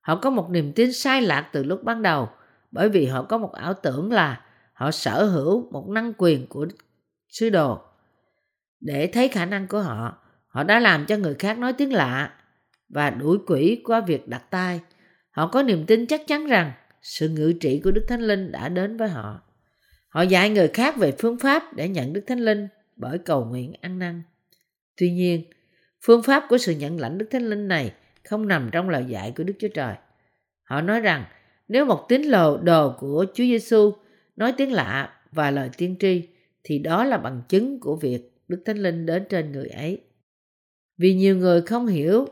Họ 0.00 0.16
có 0.16 0.30
một 0.30 0.50
niềm 0.50 0.72
tin 0.72 0.92
sai 0.92 1.22
lạc 1.22 1.50
từ 1.52 1.62
lúc 1.62 1.84
ban 1.84 2.02
đầu 2.02 2.28
bởi 2.70 2.88
vì 2.88 3.06
họ 3.06 3.22
có 3.22 3.38
một 3.38 3.52
ảo 3.52 3.74
tưởng 3.74 4.12
là 4.12 4.44
họ 4.72 4.90
sở 4.90 5.24
hữu 5.24 5.70
một 5.70 5.88
năng 5.88 6.12
quyền 6.18 6.46
của 6.46 6.66
sứ 7.30 7.50
đồ. 7.50 7.78
Để 8.80 9.06
thấy 9.06 9.28
khả 9.28 9.44
năng 9.44 9.66
của 9.66 9.80
họ, 9.80 10.18
họ 10.46 10.62
đã 10.64 10.80
làm 10.80 11.06
cho 11.06 11.16
người 11.16 11.34
khác 11.34 11.58
nói 11.58 11.72
tiếng 11.72 11.92
lạ 11.92 12.34
và 12.88 13.10
đuổi 13.10 13.38
quỷ 13.46 13.82
qua 13.84 14.00
việc 14.00 14.28
đặt 14.28 14.50
tay. 14.50 14.80
Họ 15.30 15.46
có 15.46 15.62
niềm 15.62 15.86
tin 15.86 16.06
chắc 16.06 16.26
chắn 16.26 16.46
rằng 16.46 16.72
sự 17.02 17.28
ngự 17.28 17.52
trị 17.60 17.80
của 17.84 17.90
Đức 17.90 18.04
Thánh 18.08 18.20
Linh 18.20 18.52
đã 18.52 18.68
đến 18.68 18.96
với 18.96 19.08
họ. 19.08 19.40
Họ 20.08 20.22
dạy 20.22 20.50
người 20.50 20.68
khác 20.68 20.96
về 20.96 21.12
phương 21.18 21.38
pháp 21.38 21.74
để 21.76 21.88
nhận 21.88 22.12
Đức 22.12 22.24
Thánh 22.26 22.38
Linh 22.38 22.68
bởi 22.96 23.18
cầu 23.18 23.44
nguyện 23.44 23.72
ăn 23.80 23.98
năn. 23.98 24.22
Tuy 24.96 25.10
nhiên, 25.10 25.44
phương 26.02 26.22
pháp 26.22 26.44
của 26.48 26.58
sự 26.58 26.72
nhận 26.72 27.00
lãnh 27.00 27.18
Đức 27.18 27.26
Thánh 27.30 27.46
Linh 27.50 27.68
này 27.68 27.92
không 28.24 28.48
nằm 28.48 28.68
trong 28.72 28.88
lời 28.88 29.04
dạy 29.08 29.32
của 29.36 29.44
Đức 29.44 29.54
Chúa 29.58 29.68
Trời. 29.74 29.94
Họ 30.62 30.80
nói 30.80 31.00
rằng 31.00 31.24
nếu 31.68 31.84
một 31.84 32.06
tín 32.08 32.22
lồ 32.22 32.56
đồ 32.56 32.96
của 32.98 33.26
Chúa 33.34 33.44
Giêsu 33.44 33.92
nói 34.36 34.54
tiếng 34.56 34.72
lạ 34.72 35.12
và 35.32 35.50
lời 35.50 35.70
tiên 35.76 35.96
tri 36.00 36.28
thì 36.64 36.78
đó 36.78 37.04
là 37.04 37.18
bằng 37.18 37.42
chứng 37.48 37.80
của 37.80 37.96
việc 37.96 38.32
Đức 38.48 38.62
Thánh 38.64 38.78
Linh 38.78 39.06
đến 39.06 39.24
trên 39.28 39.52
người 39.52 39.68
ấy. 39.68 40.00
Vì 40.98 41.14
nhiều 41.14 41.36
người 41.36 41.62
không 41.62 41.86
hiểu 41.86 42.26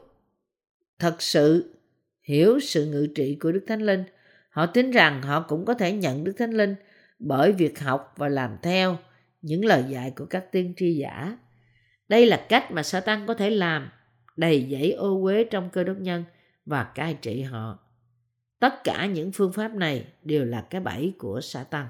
thật 0.99 1.23
sự 1.23 1.75
hiểu 2.23 2.61
sự 2.61 2.87
ngự 2.87 3.09
trị 3.15 3.37
của 3.41 3.53
Đức 3.53 3.65
Thánh 3.67 3.83
Linh, 3.83 4.05
họ 4.51 4.67
tin 4.67 4.91
rằng 4.91 5.23
họ 5.23 5.41
cũng 5.49 5.65
có 5.65 5.75
thể 5.75 5.93
nhận 5.93 6.25
Đức 6.25 6.33
Thánh 6.39 6.51
Linh 6.51 6.75
bởi 7.19 7.53
việc 7.53 7.81
học 7.81 8.15
và 8.17 8.29
làm 8.29 8.57
theo 8.63 8.99
những 9.43 9.65
lời 9.65 9.85
dạy 9.89 10.13
của 10.17 10.27
các 10.27 10.53
tiên 10.53 10.75
tri 10.77 10.95
giả. 10.95 11.39
Đây 12.09 12.27
là 12.27 12.47
cách 12.49 12.73
mà 12.73 12.83
Satan 12.83 13.27
có 13.27 13.35
thể 13.35 13.51
làm 13.51 13.91
đầy 14.37 14.67
dẫy 14.71 14.93
ô 14.93 15.23
uế 15.23 15.45
trong 15.45 15.71
cơ 15.71 15.85
đốc 15.85 15.97
nhân 15.99 16.25
và 16.67 16.85
cai 16.85 17.15
trị 17.15 17.43
họ. 17.43 17.79
Tất 18.59 18.85
cả 18.85 19.07
những 19.07 19.33
phương 19.33 19.53
pháp 19.53 19.75
này 19.75 20.05
đều 20.23 20.45
là 20.45 20.67
cái 20.71 20.81
bẫy 20.81 21.13
của 21.19 21.41
Satan. 21.41 21.87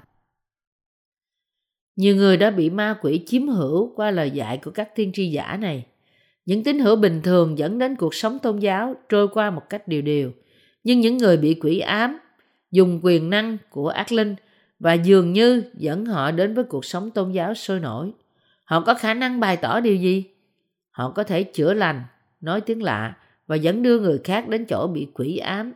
Nhiều 1.99 2.15
người 2.15 2.37
đã 2.37 2.51
bị 2.51 2.69
ma 2.69 2.97
quỷ 3.01 3.23
chiếm 3.25 3.47
hữu 3.47 3.93
qua 3.95 4.11
lời 4.11 4.31
dạy 4.31 4.57
của 4.57 4.71
các 4.71 4.95
tiên 4.95 5.11
tri 5.13 5.31
giả 5.31 5.57
này. 5.61 5.85
Những 6.45 6.63
tín 6.63 6.79
hữu 6.79 6.95
bình 6.95 7.21
thường 7.23 7.57
dẫn 7.57 7.79
đến 7.79 7.95
cuộc 7.95 8.15
sống 8.15 8.39
tôn 8.39 8.59
giáo 8.59 8.95
trôi 9.09 9.27
qua 9.27 9.51
một 9.51 9.61
cách 9.69 9.87
điều 9.87 10.01
điều. 10.01 10.31
Nhưng 10.83 10.99
những 10.99 11.17
người 11.17 11.37
bị 11.37 11.53
quỷ 11.53 11.79
ám 11.79 12.17
dùng 12.71 12.99
quyền 13.03 13.29
năng 13.29 13.57
của 13.69 13.89
ác 13.89 14.11
linh 14.11 14.35
và 14.79 14.93
dường 14.93 15.33
như 15.33 15.63
dẫn 15.73 16.05
họ 16.05 16.31
đến 16.31 16.53
với 16.53 16.63
cuộc 16.63 16.85
sống 16.85 17.11
tôn 17.11 17.31
giáo 17.31 17.53
sôi 17.53 17.79
nổi. 17.79 18.11
Họ 18.63 18.81
có 18.81 18.93
khả 18.93 19.13
năng 19.13 19.39
bày 19.39 19.57
tỏ 19.57 19.79
điều 19.79 19.95
gì? 19.95 20.25
Họ 20.91 21.11
có 21.11 21.23
thể 21.23 21.43
chữa 21.43 21.73
lành, 21.73 22.03
nói 22.41 22.61
tiếng 22.61 22.83
lạ 22.83 23.17
và 23.47 23.55
dẫn 23.55 23.83
đưa 23.83 23.99
người 23.99 24.19
khác 24.23 24.49
đến 24.49 24.65
chỗ 24.65 24.87
bị 24.87 25.07
quỷ 25.13 25.37
ám, 25.37 25.73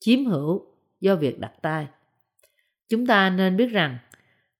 chiếm 0.00 0.24
hữu 0.24 0.66
do 1.00 1.14
việc 1.14 1.38
đặt 1.38 1.52
tay. 1.62 1.86
Chúng 2.88 3.06
ta 3.06 3.30
nên 3.30 3.56
biết 3.56 3.66
rằng 3.66 3.98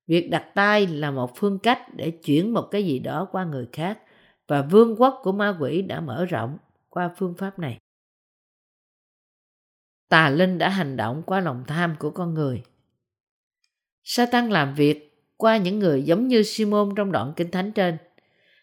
việc 0.07 0.31
đặt 0.31 0.45
tay 0.55 0.87
là 0.87 1.11
một 1.11 1.37
phương 1.37 1.59
cách 1.59 1.95
để 1.95 2.11
chuyển 2.11 2.55
một 2.55 2.69
cái 2.71 2.87
gì 2.87 2.99
đó 2.99 3.29
qua 3.33 3.45
người 3.45 3.69
khác 3.73 3.99
và 4.49 4.63
vương 4.63 4.97
quốc 5.01 5.21
của 5.23 5.33
ma 5.33 5.57
quỷ 5.61 5.83
đã 5.83 6.01
mở 6.01 6.25
rộng 6.25 6.59
qua 6.89 7.11
phương 7.17 7.35
pháp 7.39 7.59
này. 7.59 7.79
Tà 10.09 10.31
linh 10.31 10.59
đã 10.59 10.69
hành 10.69 10.97
động 10.97 11.23
qua 11.27 11.41
lòng 11.41 11.65
tham 11.67 11.97
của 11.99 12.11
con 12.11 12.35
người. 12.35 12.63
Satan 14.05 14.51
làm 14.51 14.75
việc 14.75 15.25
qua 15.37 15.57
những 15.57 15.79
người 15.79 16.03
giống 16.03 16.29
như 16.29 16.43
Simon 16.43 16.95
trong 16.97 17.13
đoạn 17.13 17.33
kinh 17.37 17.51
thánh 17.51 17.73
trên. 17.73 17.97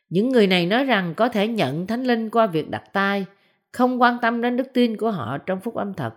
Những 0.09 0.29
người 0.29 0.47
này 0.47 0.65
nói 0.65 0.83
rằng 0.83 1.13
có 1.15 1.29
thể 1.29 1.47
nhận 1.47 1.87
thánh 1.87 2.03
linh 2.03 2.29
qua 2.29 2.47
việc 2.47 2.69
đặt 2.69 2.83
tay, 2.93 3.25
không 3.71 4.01
quan 4.01 4.17
tâm 4.21 4.41
đến 4.41 4.57
đức 4.57 4.67
tin 4.73 4.97
của 4.97 5.11
họ 5.11 5.37
trong 5.37 5.59
phúc 5.59 5.75
âm 5.75 5.93
thật. 5.93 6.13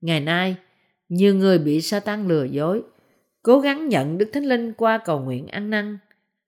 Ngày 0.00 0.20
nay, 0.20 0.56
nhiều 1.08 1.34
người 1.34 1.58
bị 1.58 1.80
Satan 1.80 2.28
lừa 2.28 2.44
dối, 2.44 2.82
cố 3.44 3.60
gắng 3.60 3.88
nhận 3.88 4.18
đức 4.18 4.30
thánh 4.32 4.44
linh 4.44 4.72
qua 4.72 4.98
cầu 5.04 5.20
nguyện 5.20 5.46
ăn 5.46 5.70
năn, 5.70 5.98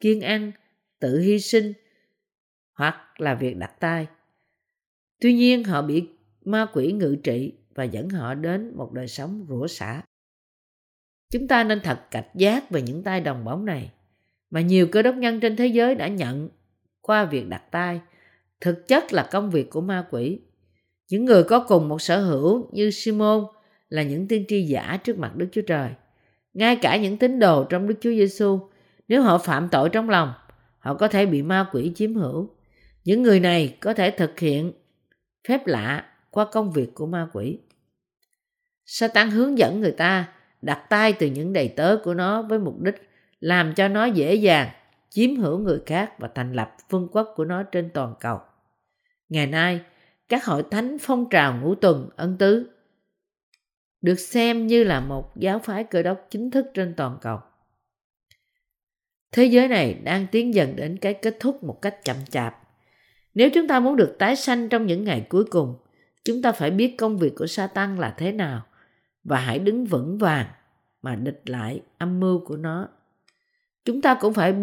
kiên 0.00 0.20
ăn, 0.20 0.52
tự 0.98 1.20
hy 1.20 1.38
sinh 1.38 1.72
hoặc 2.72 3.20
là 3.20 3.34
việc 3.34 3.56
đặt 3.56 3.80
tay. 3.80 4.06
Tuy 5.20 5.34
nhiên 5.34 5.64
họ 5.64 5.82
bị 5.82 6.08
ma 6.44 6.66
quỷ 6.72 6.92
ngự 6.92 7.16
trị 7.24 7.52
và 7.74 7.84
dẫn 7.84 8.08
họ 8.08 8.34
đến 8.34 8.72
một 8.76 8.92
đời 8.92 9.08
sống 9.08 9.46
rủa 9.48 9.66
xả. 9.66 10.02
Chúng 11.32 11.48
ta 11.48 11.64
nên 11.64 11.80
thật 11.80 12.10
cảnh 12.10 12.30
giác 12.34 12.70
về 12.70 12.82
những 12.82 13.02
tay 13.02 13.20
đồng 13.20 13.44
bóng 13.44 13.64
này 13.64 13.92
mà 14.50 14.60
nhiều 14.60 14.88
cơ 14.92 15.02
đốc 15.02 15.14
nhân 15.14 15.40
trên 15.40 15.56
thế 15.56 15.66
giới 15.66 15.94
đã 15.94 16.08
nhận 16.08 16.48
qua 17.00 17.24
việc 17.24 17.48
đặt 17.48 17.62
tay 17.70 18.00
thực 18.60 18.88
chất 18.88 19.12
là 19.12 19.28
công 19.32 19.50
việc 19.50 19.70
của 19.70 19.80
ma 19.80 20.06
quỷ. 20.10 20.40
Những 21.08 21.24
người 21.24 21.44
có 21.44 21.64
cùng 21.68 21.88
một 21.88 22.02
sở 22.02 22.20
hữu 22.20 22.70
như 22.72 22.90
Simon 22.90 23.44
là 23.88 24.02
những 24.02 24.28
tiên 24.28 24.44
tri 24.48 24.62
giả 24.62 24.98
trước 25.04 25.18
mặt 25.18 25.36
Đức 25.36 25.48
Chúa 25.52 25.62
Trời. 25.62 25.90
Ngay 26.56 26.76
cả 26.76 26.96
những 26.96 27.16
tín 27.16 27.38
đồ 27.38 27.64
trong 27.64 27.88
Đức 27.88 27.94
Chúa 28.00 28.10
Giêsu, 28.10 28.60
nếu 29.08 29.22
họ 29.22 29.38
phạm 29.38 29.68
tội 29.68 29.88
trong 29.88 30.10
lòng, 30.10 30.32
họ 30.78 30.94
có 30.94 31.08
thể 31.08 31.26
bị 31.26 31.42
ma 31.42 31.66
quỷ 31.72 31.92
chiếm 31.94 32.14
hữu. 32.14 32.50
Những 33.04 33.22
người 33.22 33.40
này 33.40 33.76
có 33.80 33.94
thể 33.94 34.10
thực 34.10 34.40
hiện 34.40 34.72
phép 35.48 35.66
lạ 35.66 36.04
qua 36.30 36.46
công 36.52 36.72
việc 36.72 36.94
của 36.94 37.06
ma 37.06 37.28
quỷ. 37.32 37.58
Satan 38.86 39.30
hướng 39.30 39.58
dẫn 39.58 39.80
người 39.80 39.92
ta 39.92 40.28
đặt 40.62 40.86
tay 40.88 41.12
từ 41.12 41.26
những 41.26 41.52
đầy 41.52 41.68
tớ 41.68 41.96
của 42.04 42.14
nó 42.14 42.42
với 42.42 42.58
mục 42.58 42.80
đích 42.80 43.10
làm 43.40 43.74
cho 43.74 43.88
nó 43.88 44.04
dễ 44.04 44.34
dàng 44.34 44.68
chiếm 45.10 45.36
hữu 45.36 45.58
người 45.58 45.80
khác 45.86 46.18
và 46.18 46.28
thành 46.34 46.52
lập 46.52 46.76
vương 46.90 47.08
quốc 47.12 47.32
của 47.36 47.44
nó 47.44 47.62
trên 47.62 47.90
toàn 47.94 48.14
cầu. 48.20 48.40
Ngày 49.28 49.46
nay, 49.46 49.80
các 50.28 50.44
hội 50.44 50.62
thánh 50.70 50.96
phong 51.00 51.28
trào 51.30 51.58
ngũ 51.62 51.74
tuần 51.74 52.08
ân 52.16 52.36
tứ 52.38 52.70
được 54.02 54.20
xem 54.20 54.66
như 54.66 54.84
là 54.84 55.00
một 55.00 55.36
giáo 55.36 55.58
phái 55.58 55.84
cơ 55.84 56.02
đốc 56.02 56.26
chính 56.30 56.50
thức 56.50 56.66
trên 56.74 56.94
toàn 56.96 57.18
cầu. 57.20 57.38
Thế 59.32 59.44
giới 59.44 59.68
này 59.68 59.94
đang 59.94 60.26
tiến 60.32 60.54
dần 60.54 60.76
đến 60.76 60.98
cái 61.00 61.14
kết 61.14 61.36
thúc 61.40 61.64
một 61.64 61.82
cách 61.82 62.04
chậm 62.04 62.16
chạp. 62.30 62.56
Nếu 63.34 63.50
chúng 63.54 63.68
ta 63.68 63.80
muốn 63.80 63.96
được 63.96 64.16
tái 64.18 64.36
sanh 64.36 64.68
trong 64.68 64.86
những 64.86 65.04
ngày 65.04 65.26
cuối 65.28 65.44
cùng, 65.44 65.74
chúng 66.24 66.42
ta 66.42 66.52
phải 66.52 66.70
biết 66.70 66.94
công 66.98 67.18
việc 67.18 67.34
của 67.36 67.46
Satan 67.46 67.96
là 67.96 68.14
thế 68.18 68.32
nào 68.32 68.66
và 69.24 69.38
hãy 69.38 69.58
đứng 69.58 69.84
vững 69.84 70.18
vàng 70.18 70.46
mà 71.02 71.14
địch 71.14 71.42
lại 71.44 71.80
âm 71.98 72.20
mưu 72.20 72.44
của 72.44 72.56
nó. 72.56 72.88
Chúng 73.84 74.02
ta 74.02 74.18
cũng 74.20 74.34
phải 74.34 74.54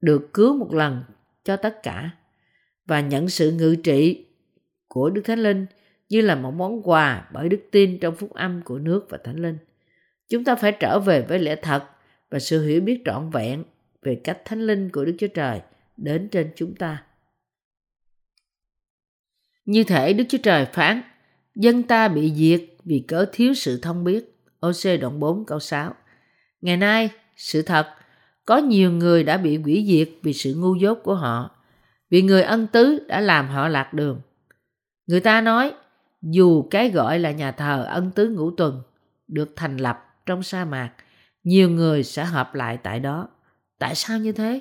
được 0.00 0.30
cứu 0.34 0.56
một 0.56 0.74
lần 0.74 1.02
cho 1.44 1.56
tất 1.56 1.82
cả 1.82 2.10
và 2.86 3.00
nhận 3.00 3.28
sự 3.28 3.52
ngự 3.52 3.76
trị 3.84 4.26
của 4.88 5.10
Đức 5.10 5.22
Thánh 5.24 5.38
Linh 5.38 5.66
như 6.12 6.20
là 6.20 6.34
một 6.34 6.50
món 6.50 6.82
quà 6.82 7.28
bởi 7.32 7.48
đức 7.48 7.60
tin 7.70 7.98
trong 7.98 8.16
phúc 8.16 8.32
âm 8.32 8.62
của 8.62 8.78
nước 8.78 9.06
và 9.08 9.18
Thánh 9.24 9.42
Linh. 9.42 9.58
Chúng 10.28 10.44
ta 10.44 10.54
phải 10.54 10.72
trở 10.72 10.98
về 10.98 11.22
với 11.22 11.38
lẽ 11.38 11.56
thật 11.56 11.84
và 12.30 12.38
sự 12.38 12.66
hiểu 12.66 12.80
biết 12.80 13.02
trọn 13.04 13.30
vẹn 13.30 13.64
về 14.02 14.20
cách 14.24 14.38
Thánh 14.44 14.66
Linh 14.66 14.90
của 14.90 15.04
Đức 15.04 15.14
Chúa 15.18 15.26
Trời 15.26 15.60
đến 15.96 16.28
trên 16.28 16.50
chúng 16.56 16.74
ta. 16.74 17.04
Như 19.64 19.84
thể 19.84 20.12
Đức 20.12 20.24
Chúa 20.28 20.38
Trời 20.42 20.66
phán, 20.72 21.02
dân 21.54 21.82
ta 21.82 22.08
bị 22.08 22.32
diệt 22.34 22.62
vì 22.84 23.04
cớ 23.08 23.26
thiếu 23.32 23.54
sự 23.54 23.78
thông 23.82 24.04
biết. 24.04 24.38
OC 24.66 25.00
đoạn 25.00 25.20
4 25.20 25.44
câu 25.44 25.60
6 25.60 25.94
Ngày 26.60 26.76
nay, 26.76 27.10
sự 27.36 27.62
thật, 27.62 27.86
có 28.44 28.56
nhiều 28.56 28.92
người 28.92 29.24
đã 29.24 29.36
bị 29.36 29.58
quỷ 29.64 29.86
diệt 29.88 30.08
vì 30.22 30.32
sự 30.32 30.54
ngu 30.54 30.74
dốt 30.74 30.98
của 31.02 31.14
họ, 31.14 31.50
vì 32.10 32.22
người 32.22 32.42
ân 32.42 32.66
tứ 32.66 33.04
đã 33.08 33.20
làm 33.20 33.48
họ 33.48 33.68
lạc 33.68 33.94
đường. 33.94 34.20
Người 35.06 35.20
ta 35.20 35.40
nói, 35.40 35.74
dù 36.22 36.62
cái 36.70 36.90
gọi 36.90 37.18
là 37.18 37.30
nhà 37.30 37.52
thờ 37.52 37.84
ân 37.88 38.10
tứ 38.10 38.28
ngũ 38.28 38.50
tuần 38.50 38.82
được 39.28 39.52
thành 39.56 39.76
lập 39.76 39.98
trong 40.26 40.42
sa 40.42 40.64
mạc, 40.64 40.92
nhiều 41.44 41.70
người 41.70 42.04
sẽ 42.04 42.24
hợp 42.24 42.54
lại 42.54 42.78
tại 42.82 43.00
đó. 43.00 43.28
Tại 43.78 43.94
sao 43.94 44.18
như 44.18 44.32
thế? 44.32 44.60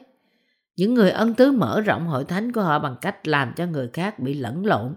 Những 0.76 0.94
người 0.94 1.12
ân 1.12 1.34
tứ 1.34 1.52
mở 1.52 1.82
rộng 1.82 2.08
hội 2.08 2.24
thánh 2.24 2.52
của 2.52 2.62
họ 2.62 2.80
bằng 2.80 2.96
cách 3.02 3.28
làm 3.28 3.54
cho 3.56 3.66
người 3.66 3.90
khác 3.94 4.20
bị 4.20 4.34
lẫn 4.34 4.66
lộn 4.66 4.96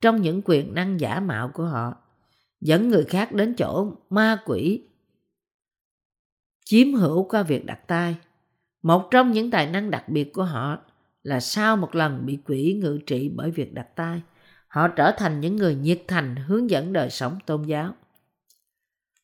trong 0.00 0.22
những 0.22 0.42
quyền 0.44 0.74
năng 0.74 1.00
giả 1.00 1.20
mạo 1.20 1.48
của 1.48 1.64
họ, 1.64 1.96
dẫn 2.60 2.88
người 2.88 3.04
khác 3.04 3.32
đến 3.32 3.54
chỗ 3.54 3.92
ma 4.10 4.38
quỷ 4.46 4.82
chiếm 6.64 6.94
hữu 6.94 7.28
qua 7.28 7.42
việc 7.42 7.66
đặt 7.66 7.80
tay. 7.86 8.16
Một 8.82 9.08
trong 9.10 9.32
những 9.32 9.50
tài 9.50 9.66
năng 9.66 9.90
đặc 9.90 10.08
biệt 10.08 10.32
của 10.32 10.44
họ 10.44 10.78
là 11.22 11.40
sau 11.40 11.76
một 11.76 11.94
lần 11.94 12.26
bị 12.26 12.38
quỷ 12.46 12.78
ngự 12.82 12.98
trị 13.06 13.30
bởi 13.34 13.50
việc 13.50 13.74
đặt 13.74 13.96
tay, 13.96 14.22
họ 14.76 14.88
trở 14.88 15.12
thành 15.12 15.40
những 15.40 15.56
người 15.56 15.74
nhiệt 15.74 16.02
thành, 16.08 16.36
hướng 16.36 16.70
dẫn 16.70 16.92
đời 16.92 17.10
sống 17.10 17.38
tôn 17.46 17.62
giáo. 17.62 17.94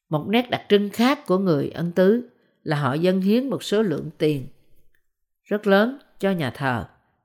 Một 0.08 0.26
nét 0.28 0.50
đặc 0.50 0.62
trưng 0.68 0.90
khác 0.90 1.26
của 1.26 1.38
người 1.38 1.70
ân 1.70 1.92
tứ 1.92 2.28
là 2.62 2.80
họ 2.80 2.94
dâng 2.94 3.20
hiến 3.20 3.50
một 3.50 3.62
số 3.62 3.82
lượng 3.82 4.10
tiền 4.18 4.46
rất 5.44 5.66
lớn 5.66 5.98
cho 6.18 6.30
nhà 6.30 6.50
thờ 6.50 6.84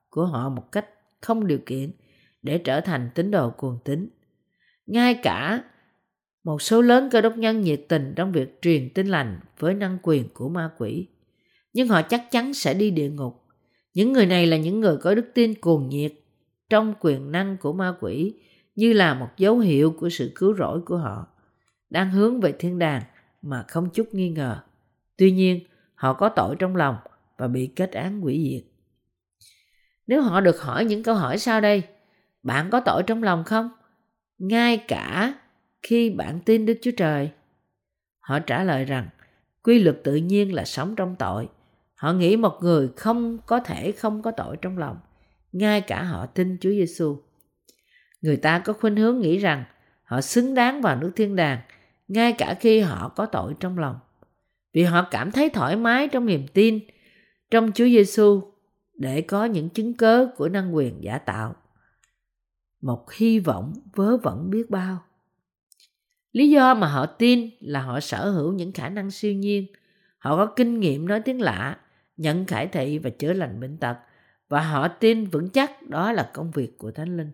của 0.09 0.25
họ 0.25 0.49
một 0.49 0.71
cách 0.71 0.85
không 1.21 1.47
điều 1.47 1.57
kiện 1.65 1.91
để 2.41 2.57
trở 2.57 2.81
thành 2.81 3.09
tín 3.15 3.31
đồ 3.31 3.49
cuồng 3.49 3.79
tín. 3.85 4.09
Ngay 4.85 5.19
cả 5.23 5.63
một 6.43 6.61
số 6.61 6.81
lớn 6.81 7.09
cơ 7.11 7.21
đốc 7.21 7.37
nhân 7.37 7.61
nhiệt 7.61 7.81
tình 7.89 8.13
trong 8.15 8.31
việc 8.31 8.61
truyền 8.61 8.89
tin 8.93 9.07
lành 9.07 9.39
với 9.59 9.73
năng 9.73 9.97
quyền 10.01 10.29
của 10.33 10.49
ma 10.49 10.69
quỷ. 10.77 11.07
Nhưng 11.73 11.87
họ 11.87 12.01
chắc 12.01 12.31
chắn 12.31 12.53
sẽ 12.53 12.73
đi 12.73 12.91
địa 12.91 13.09
ngục. 13.09 13.43
Những 13.93 14.13
người 14.13 14.25
này 14.25 14.45
là 14.45 14.57
những 14.57 14.79
người 14.79 14.97
có 14.97 15.15
đức 15.15 15.31
tin 15.33 15.53
cuồng 15.61 15.89
nhiệt 15.89 16.13
trong 16.69 16.93
quyền 16.99 17.31
năng 17.31 17.57
của 17.57 17.73
ma 17.73 17.93
quỷ 17.99 18.33
như 18.75 18.93
là 18.93 19.13
một 19.13 19.29
dấu 19.37 19.59
hiệu 19.59 19.95
của 19.99 20.09
sự 20.09 20.31
cứu 20.35 20.55
rỗi 20.55 20.81
của 20.81 20.97
họ, 20.97 21.27
đang 21.89 22.11
hướng 22.11 22.41
về 22.41 22.53
thiên 22.59 22.79
đàng 22.79 23.03
mà 23.41 23.65
không 23.67 23.89
chút 23.89 24.07
nghi 24.11 24.29
ngờ. 24.29 24.59
Tuy 25.17 25.31
nhiên, 25.31 25.59
họ 25.95 26.13
có 26.13 26.29
tội 26.29 26.55
trong 26.59 26.75
lòng 26.75 26.95
và 27.37 27.47
bị 27.47 27.67
kết 27.75 27.91
án 27.91 28.25
quỷ 28.25 28.51
diệt. 28.51 28.71
Nếu 30.07 30.21
họ 30.21 30.41
được 30.41 30.61
hỏi 30.61 30.85
những 30.85 31.03
câu 31.03 31.15
hỏi 31.15 31.37
sau 31.37 31.61
đây, 31.61 31.83
bạn 32.43 32.69
có 32.69 32.79
tội 32.79 33.03
trong 33.03 33.23
lòng 33.23 33.43
không? 33.43 33.69
Ngay 34.39 34.77
cả 34.77 35.33
khi 35.83 36.09
bạn 36.09 36.39
tin 36.45 36.65
Đức 36.65 36.77
Chúa 36.81 36.91
Trời. 36.97 37.31
Họ 38.19 38.39
trả 38.39 38.63
lời 38.63 38.85
rằng 38.85 39.09
quy 39.63 39.79
luật 39.79 40.03
tự 40.03 40.15
nhiên 40.15 40.53
là 40.53 40.65
sống 40.65 40.95
trong 40.95 41.15
tội. 41.15 41.49
Họ 41.95 42.13
nghĩ 42.13 42.37
một 42.37 42.57
người 42.61 42.89
không 42.95 43.37
có 43.45 43.59
thể 43.59 43.91
không 43.91 44.21
có 44.21 44.31
tội 44.31 44.57
trong 44.61 44.77
lòng, 44.77 44.97
ngay 45.57 45.81
cả 45.81 46.03
họ 46.03 46.25
tin 46.25 46.57
Chúa 46.61 46.69
Giêsu. 46.69 47.17
Người 48.21 48.37
ta 48.37 48.59
có 48.59 48.73
khuynh 48.73 48.95
hướng 48.95 49.19
nghĩ 49.19 49.37
rằng 49.37 49.63
họ 50.03 50.21
xứng 50.21 50.53
đáng 50.53 50.81
vào 50.81 50.95
nước 50.95 51.11
thiên 51.15 51.35
đàng 51.35 51.59
ngay 52.07 52.33
cả 52.33 52.53
khi 52.59 52.79
họ 52.79 53.09
có 53.09 53.25
tội 53.25 53.53
trong 53.59 53.77
lòng. 53.77 53.99
Vì 54.73 54.83
họ 54.83 55.07
cảm 55.11 55.31
thấy 55.31 55.49
thoải 55.49 55.75
mái 55.75 56.07
trong 56.07 56.25
niềm 56.25 56.47
tin 56.53 56.79
trong 57.51 57.71
Chúa 57.71 57.85
Giêsu 57.85 58.41
để 58.93 59.21
có 59.21 59.45
những 59.45 59.69
chứng 59.69 59.93
cớ 59.93 60.27
của 60.37 60.49
năng 60.49 60.75
quyền 60.75 61.03
giả 61.03 61.17
tạo. 61.17 61.55
Một 62.81 63.11
hy 63.11 63.39
vọng 63.39 63.73
vớ 63.95 64.17
vẩn 64.17 64.49
biết 64.49 64.69
bao. 64.69 65.03
Lý 66.31 66.49
do 66.49 66.73
mà 66.73 66.87
họ 66.87 67.05
tin 67.05 67.49
là 67.59 67.81
họ 67.81 67.99
sở 67.99 68.29
hữu 68.29 68.53
những 68.53 68.71
khả 68.71 68.89
năng 68.89 69.11
siêu 69.11 69.33
nhiên. 69.33 69.65
Họ 70.17 70.35
có 70.35 70.53
kinh 70.55 70.79
nghiệm 70.79 71.07
nói 71.07 71.19
tiếng 71.19 71.41
lạ, 71.41 71.77
nhận 72.17 72.45
khải 72.45 72.67
thị 72.67 72.97
và 72.97 73.09
chữa 73.09 73.33
lành 73.33 73.59
bệnh 73.59 73.77
tật. 73.77 73.97
Và 74.49 74.61
họ 74.61 74.87
tin 74.87 75.25
vững 75.25 75.49
chắc 75.49 75.89
đó 75.89 76.11
là 76.11 76.31
công 76.33 76.51
việc 76.51 76.77
của 76.77 76.91
Thánh 76.91 77.17
Linh. 77.17 77.31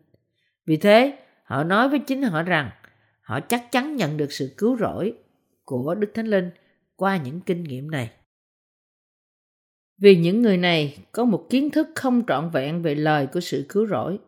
Vì 0.65 0.77
thế, 0.77 1.17
họ 1.43 1.63
nói 1.63 1.89
với 1.89 1.99
chính 1.99 2.21
họ 2.21 2.43
rằng 2.43 2.69
họ 3.21 3.39
chắc 3.39 3.71
chắn 3.71 3.95
nhận 3.95 4.17
được 4.17 4.31
sự 4.31 4.53
cứu 4.57 4.77
rỗi 4.77 5.13
của 5.65 5.95
Đức 5.95 6.11
Thánh 6.13 6.27
Linh 6.27 6.49
qua 6.95 7.17
những 7.17 7.41
kinh 7.41 7.63
nghiệm 7.63 7.91
này. 7.91 8.11
Vì 9.97 10.15
những 10.15 10.41
người 10.41 10.57
này 10.57 10.97
có 11.11 11.25
một 11.25 11.45
kiến 11.49 11.69
thức 11.69 11.87
không 11.95 12.23
trọn 12.27 12.49
vẹn 12.49 12.81
về 12.81 12.95
lời 12.95 13.27
của 13.27 13.39
sự 13.39 13.65
cứu 13.69 13.87
rỗi. 13.87 14.19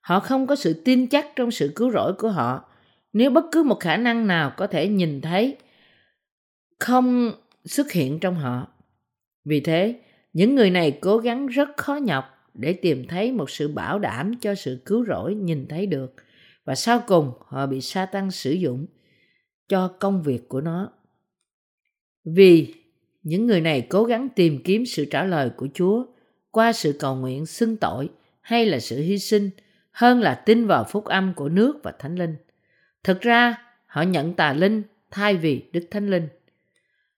Họ 0.00 0.20
không 0.20 0.46
có 0.46 0.56
sự 0.56 0.82
tin 0.84 1.06
chắc 1.06 1.26
trong 1.36 1.50
sự 1.50 1.72
cứu 1.76 1.90
rỗi 1.90 2.12
của 2.12 2.30
họ 2.30 2.68
nếu 3.12 3.30
bất 3.30 3.44
cứ 3.52 3.62
một 3.62 3.80
khả 3.80 3.96
năng 3.96 4.26
nào 4.26 4.52
có 4.56 4.66
thể 4.66 4.88
nhìn 4.88 5.20
thấy 5.20 5.56
không 6.78 7.32
xuất 7.64 7.92
hiện 7.92 8.20
trong 8.20 8.34
họ 8.34 8.68
vì 9.44 9.60
thế 9.60 10.00
những 10.38 10.54
người 10.54 10.70
này 10.70 10.98
cố 11.00 11.18
gắng 11.18 11.46
rất 11.46 11.68
khó 11.76 11.94
nhọc 11.94 12.24
để 12.54 12.72
tìm 12.72 13.06
thấy 13.08 13.32
một 13.32 13.50
sự 13.50 13.68
bảo 13.68 13.98
đảm 13.98 14.34
cho 14.40 14.54
sự 14.54 14.78
cứu 14.84 15.04
rỗi 15.04 15.34
nhìn 15.34 15.66
thấy 15.68 15.86
được. 15.86 16.14
Và 16.64 16.74
sau 16.74 17.02
cùng 17.06 17.32
họ 17.46 17.66
bị 17.66 17.80
sa 17.80 18.06
tăng 18.06 18.30
sử 18.30 18.52
dụng 18.52 18.86
cho 19.68 19.88
công 19.88 20.22
việc 20.22 20.48
của 20.48 20.60
nó. 20.60 20.92
Vì 22.24 22.74
những 23.22 23.46
người 23.46 23.60
này 23.60 23.86
cố 23.90 24.04
gắng 24.04 24.28
tìm 24.36 24.62
kiếm 24.64 24.86
sự 24.86 25.04
trả 25.04 25.24
lời 25.24 25.50
của 25.56 25.68
chúa 25.74 26.04
qua 26.50 26.72
sự 26.72 26.96
cầu 26.98 27.16
nguyện 27.16 27.46
xưng 27.46 27.76
tội 27.76 28.08
hay 28.40 28.66
là 28.66 28.78
sự 28.78 29.00
hy 29.00 29.18
sinh 29.18 29.50
hơn 29.90 30.20
là 30.20 30.34
tin 30.34 30.66
vào 30.66 30.84
phúc 30.84 31.04
âm 31.04 31.34
của 31.34 31.48
nước 31.48 31.80
và 31.82 31.92
thánh 31.98 32.14
linh. 32.14 32.36
Thực 33.04 33.20
ra, 33.20 33.62
họ 33.86 34.02
nhận 34.02 34.34
tà 34.34 34.52
linh 34.52 34.82
thay 35.10 35.36
vì 35.36 35.70
Đức 35.72 35.84
Thánh 35.90 36.10
Linh. 36.10 36.28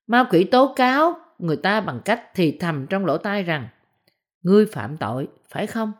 Ma 0.06 0.24
quỷ 0.30 0.44
tố 0.44 0.72
cáo 0.76 1.18
người 1.42 1.56
ta 1.56 1.80
bằng 1.80 2.00
cách 2.04 2.22
thì 2.34 2.56
thầm 2.60 2.86
trong 2.90 3.06
lỗ 3.06 3.18
tai 3.18 3.42
rằng 3.42 3.68
ngươi 4.42 4.66
phạm 4.66 4.96
tội, 4.96 5.28
phải 5.48 5.66
không? 5.66 5.92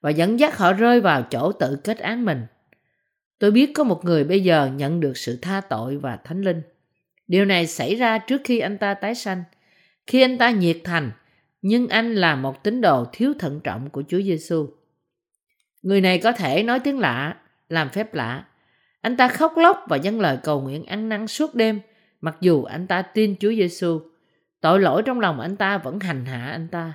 Và 0.00 0.10
dẫn 0.10 0.40
dắt 0.40 0.58
họ 0.58 0.72
rơi 0.72 1.00
vào 1.00 1.22
chỗ 1.22 1.52
tự 1.52 1.76
kết 1.84 1.98
án 1.98 2.24
mình. 2.24 2.46
Tôi 3.38 3.50
biết 3.50 3.72
có 3.74 3.84
một 3.84 4.04
người 4.04 4.24
bây 4.24 4.40
giờ 4.40 4.70
nhận 4.76 5.00
được 5.00 5.16
sự 5.16 5.38
tha 5.42 5.60
tội 5.60 5.96
và 5.96 6.16
thánh 6.16 6.42
linh. 6.42 6.62
Điều 7.26 7.44
này 7.44 7.66
xảy 7.66 7.94
ra 7.94 8.18
trước 8.18 8.40
khi 8.44 8.58
anh 8.58 8.78
ta 8.78 8.94
tái 8.94 9.14
sanh. 9.14 9.44
Khi 10.06 10.22
anh 10.22 10.38
ta 10.38 10.50
nhiệt 10.50 10.76
thành, 10.84 11.10
nhưng 11.62 11.88
anh 11.88 12.14
là 12.14 12.36
một 12.36 12.62
tín 12.62 12.80
đồ 12.80 13.04
thiếu 13.12 13.34
thận 13.38 13.60
trọng 13.64 13.90
của 13.90 14.02
Chúa 14.08 14.20
Giêsu. 14.20 14.68
Người 15.82 16.00
này 16.00 16.18
có 16.18 16.32
thể 16.32 16.62
nói 16.62 16.80
tiếng 16.80 16.98
lạ, 16.98 17.36
làm 17.68 17.88
phép 17.88 18.14
lạ, 18.14 18.44
anh 19.00 19.16
ta 19.16 19.28
khóc 19.28 19.52
lóc 19.56 19.84
và 19.88 19.96
dâng 19.96 20.20
lời 20.20 20.38
cầu 20.42 20.60
nguyện 20.60 20.84
ăn 20.84 21.08
năn 21.08 21.26
suốt 21.26 21.54
đêm, 21.54 21.80
mặc 22.20 22.36
dù 22.40 22.64
anh 22.64 22.86
ta 22.86 23.02
tin 23.02 23.36
Chúa 23.40 23.50
Giêsu. 23.50 24.00
Tội 24.64 24.80
lỗi 24.80 25.02
trong 25.06 25.20
lòng 25.20 25.40
anh 25.40 25.56
ta 25.56 25.78
vẫn 25.78 26.00
hành 26.00 26.24
hạ 26.24 26.50
anh 26.50 26.68
ta. 26.68 26.92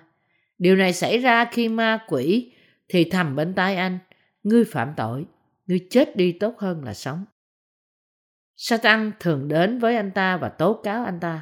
Điều 0.57 0.75
này 0.75 0.93
xảy 0.93 1.17
ra 1.17 1.45
khi 1.51 1.69
ma 1.69 1.99
quỷ 2.07 2.53
thì 2.87 3.09
thầm 3.09 3.35
bên 3.35 3.53
tai 3.53 3.75
anh, 3.75 3.99
ngươi 4.43 4.63
phạm 4.63 4.93
tội, 4.97 5.25
ngươi 5.67 5.87
chết 5.89 6.15
đi 6.15 6.31
tốt 6.31 6.55
hơn 6.59 6.83
là 6.83 6.93
sống. 6.93 7.25
Satan 8.55 9.11
thường 9.19 9.47
đến 9.47 9.79
với 9.79 9.95
anh 9.95 10.11
ta 10.11 10.37
và 10.37 10.49
tố 10.49 10.73
cáo 10.83 11.03
anh 11.03 11.19
ta, 11.19 11.41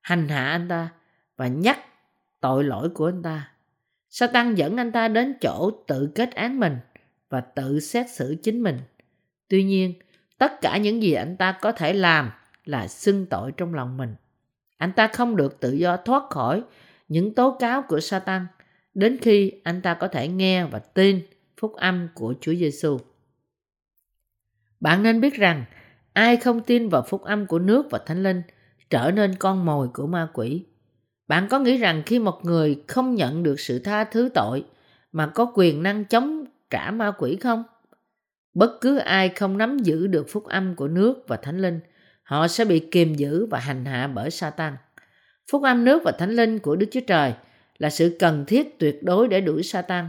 hành 0.00 0.28
hạ 0.28 0.50
anh 0.50 0.68
ta 0.68 0.88
và 1.36 1.46
nhắc 1.46 1.78
tội 2.40 2.64
lỗi 2.64 2.88
của 2.88 3.08
anh 3.08 3.22
ta. 3.22 3.50
Satan 4.10 4.54
dẫn 4.54 4.76
anh 4.76 4.92
ta 4.92 5.08
đến 5.08 5.34
chỗ 5.40 5.70
tự 5.86 6.10
kết 6.14 6.34
án 6.34 6.60
mình 6.60 6.78
và 7.28 7.40
tự 7.40 7.80
xét 7.80 8.10
xử 8.10 8.36
chính 8.42 8.62
mình. 8.62 8.78
Tuy 9.48 9.64
nhiên, 9.64 9.94
Tất 10.38 10.60
cả 10.60 10.76
những 10.76 11.02
gì 11.02 11.12
anh 11.12 11.36
ta 11.36 11.58
có 11.60 11.72
thể 11.72 11.92
làm 11.92 12.30
là 12.64 12.88
xưng 12.88 13.26
tội 13.26 13.52
trong 13.56 13.74
lòng 13.74 13.96
mình. 13.96 14.14
Anh 14.76 14.92
ta 14.92 15.06
không 15.06 15.36
được 15.36 15.60
tự 15.60 15.72
do 15.72 15.96
thoát 15.96 16.22
khỏi 16.30 16.62
những 17.08 17.34
tố 17.34 17.56
cáo 17.60 17.82
của 17.82 18.00
Satan 18.00 18.46
đến 18.94 19.18
khi 19.22 19.52
anh 19.64 19.82
ta 19.82 19.94
có 19.94 20.08
thể 20.08 20.28
nghe 20.28 20.64
và 20.64 20.78
tin 20.78 21.20
phúc 21.60 21.74
âm 21.74 22.08
của 22.14 22.34
Chúa 22.40 22.54
Giêsu. 22.54 22.98
Bạn 24.80 25.02
nên 25.02 25.20
biết 25.20 25.34
rằng 25.34 25.64
ai 26.12 26.36
không 26.36 26.60
tin 26.60 26.88
vào 26.88 27.02
phúc 27.02 27.22
âm 27.22 27.46
của 27.46 27.58
nước 27.58 27.86
và 27.90 27.98
thánh 28.06 28.22
linh 28.22 28.42
trở 28.90 29.10
nên 29.10 29.34
con 29.34 29.64
mồi 29.64 29.88
của 29.88 30.06
ma 30.06 30.28
quỷ. 30.32 30.64
Bạn 31.28 31.48
có 31.50 31.58
nghĩ 31.58 31.78
rằng 31.78 32.02
khi 32.06 32.18
một 32.18 32.44
người 32.44 32.82
không 32.88 33.14
nhận 33.14 33.42
được 33.42 33.60
sự 33.60 33.78
tha 33.78 34.04
thứ 34.04 34.28
tội 34.34 34.64
mà 35.12 35.26
có 35.26 35.52
quyền 35.54 35.82
năng 35.82 36.04
chống 36.04 36.44
trả 36.70 36.90
ma 36.90 37.12
quỷ 37.18 37.36
không? 37.36 37.64
Bất 38.54 38.78
cứ 38.80 38.98
ai 38.98 39.28
không 39.28 39.58
nắm 39.58 39.78
giữ 39.78 40.06
được 40.06 40.26
phúc 40.28 40.44
âm 40.44 40.74
của 40.74 40.88
nước 40.88 41.24
và 41.28 41.36
thánh 41.36 41.58
linh, 41.58 41.80
họ 42.26 42.48
sẽ 42.48 42.64
bị 42.64 42.80
kiềm 42.90 43.14
giữ 43.14 43.46
và 43.46 43.58
hành 43.58 43.84
hạ 43.84 44.10
bởi 44.14 44.30
Satan. 44.30 44.76
Phúc 45.50 45.62
âm 45.62 45.84
nước 45.84 46.02
và 46.04 46.12
thánh 46.12 46.30
linh 46.30 46.58
của 46.58 46.76
Đức 46.76 46.86
Chúa 46.90 47.00
Trời 47.00 47.34
là 47.78 47.90
sự 47.90 48.16
cần 48.18 48.44
thiết 48.46 48.78
tuyệt 48.78 49.02
đối 49.02 49.28
để 49.28 49.40
đuổi 49.40 49.62
Satan. 49.62 50.08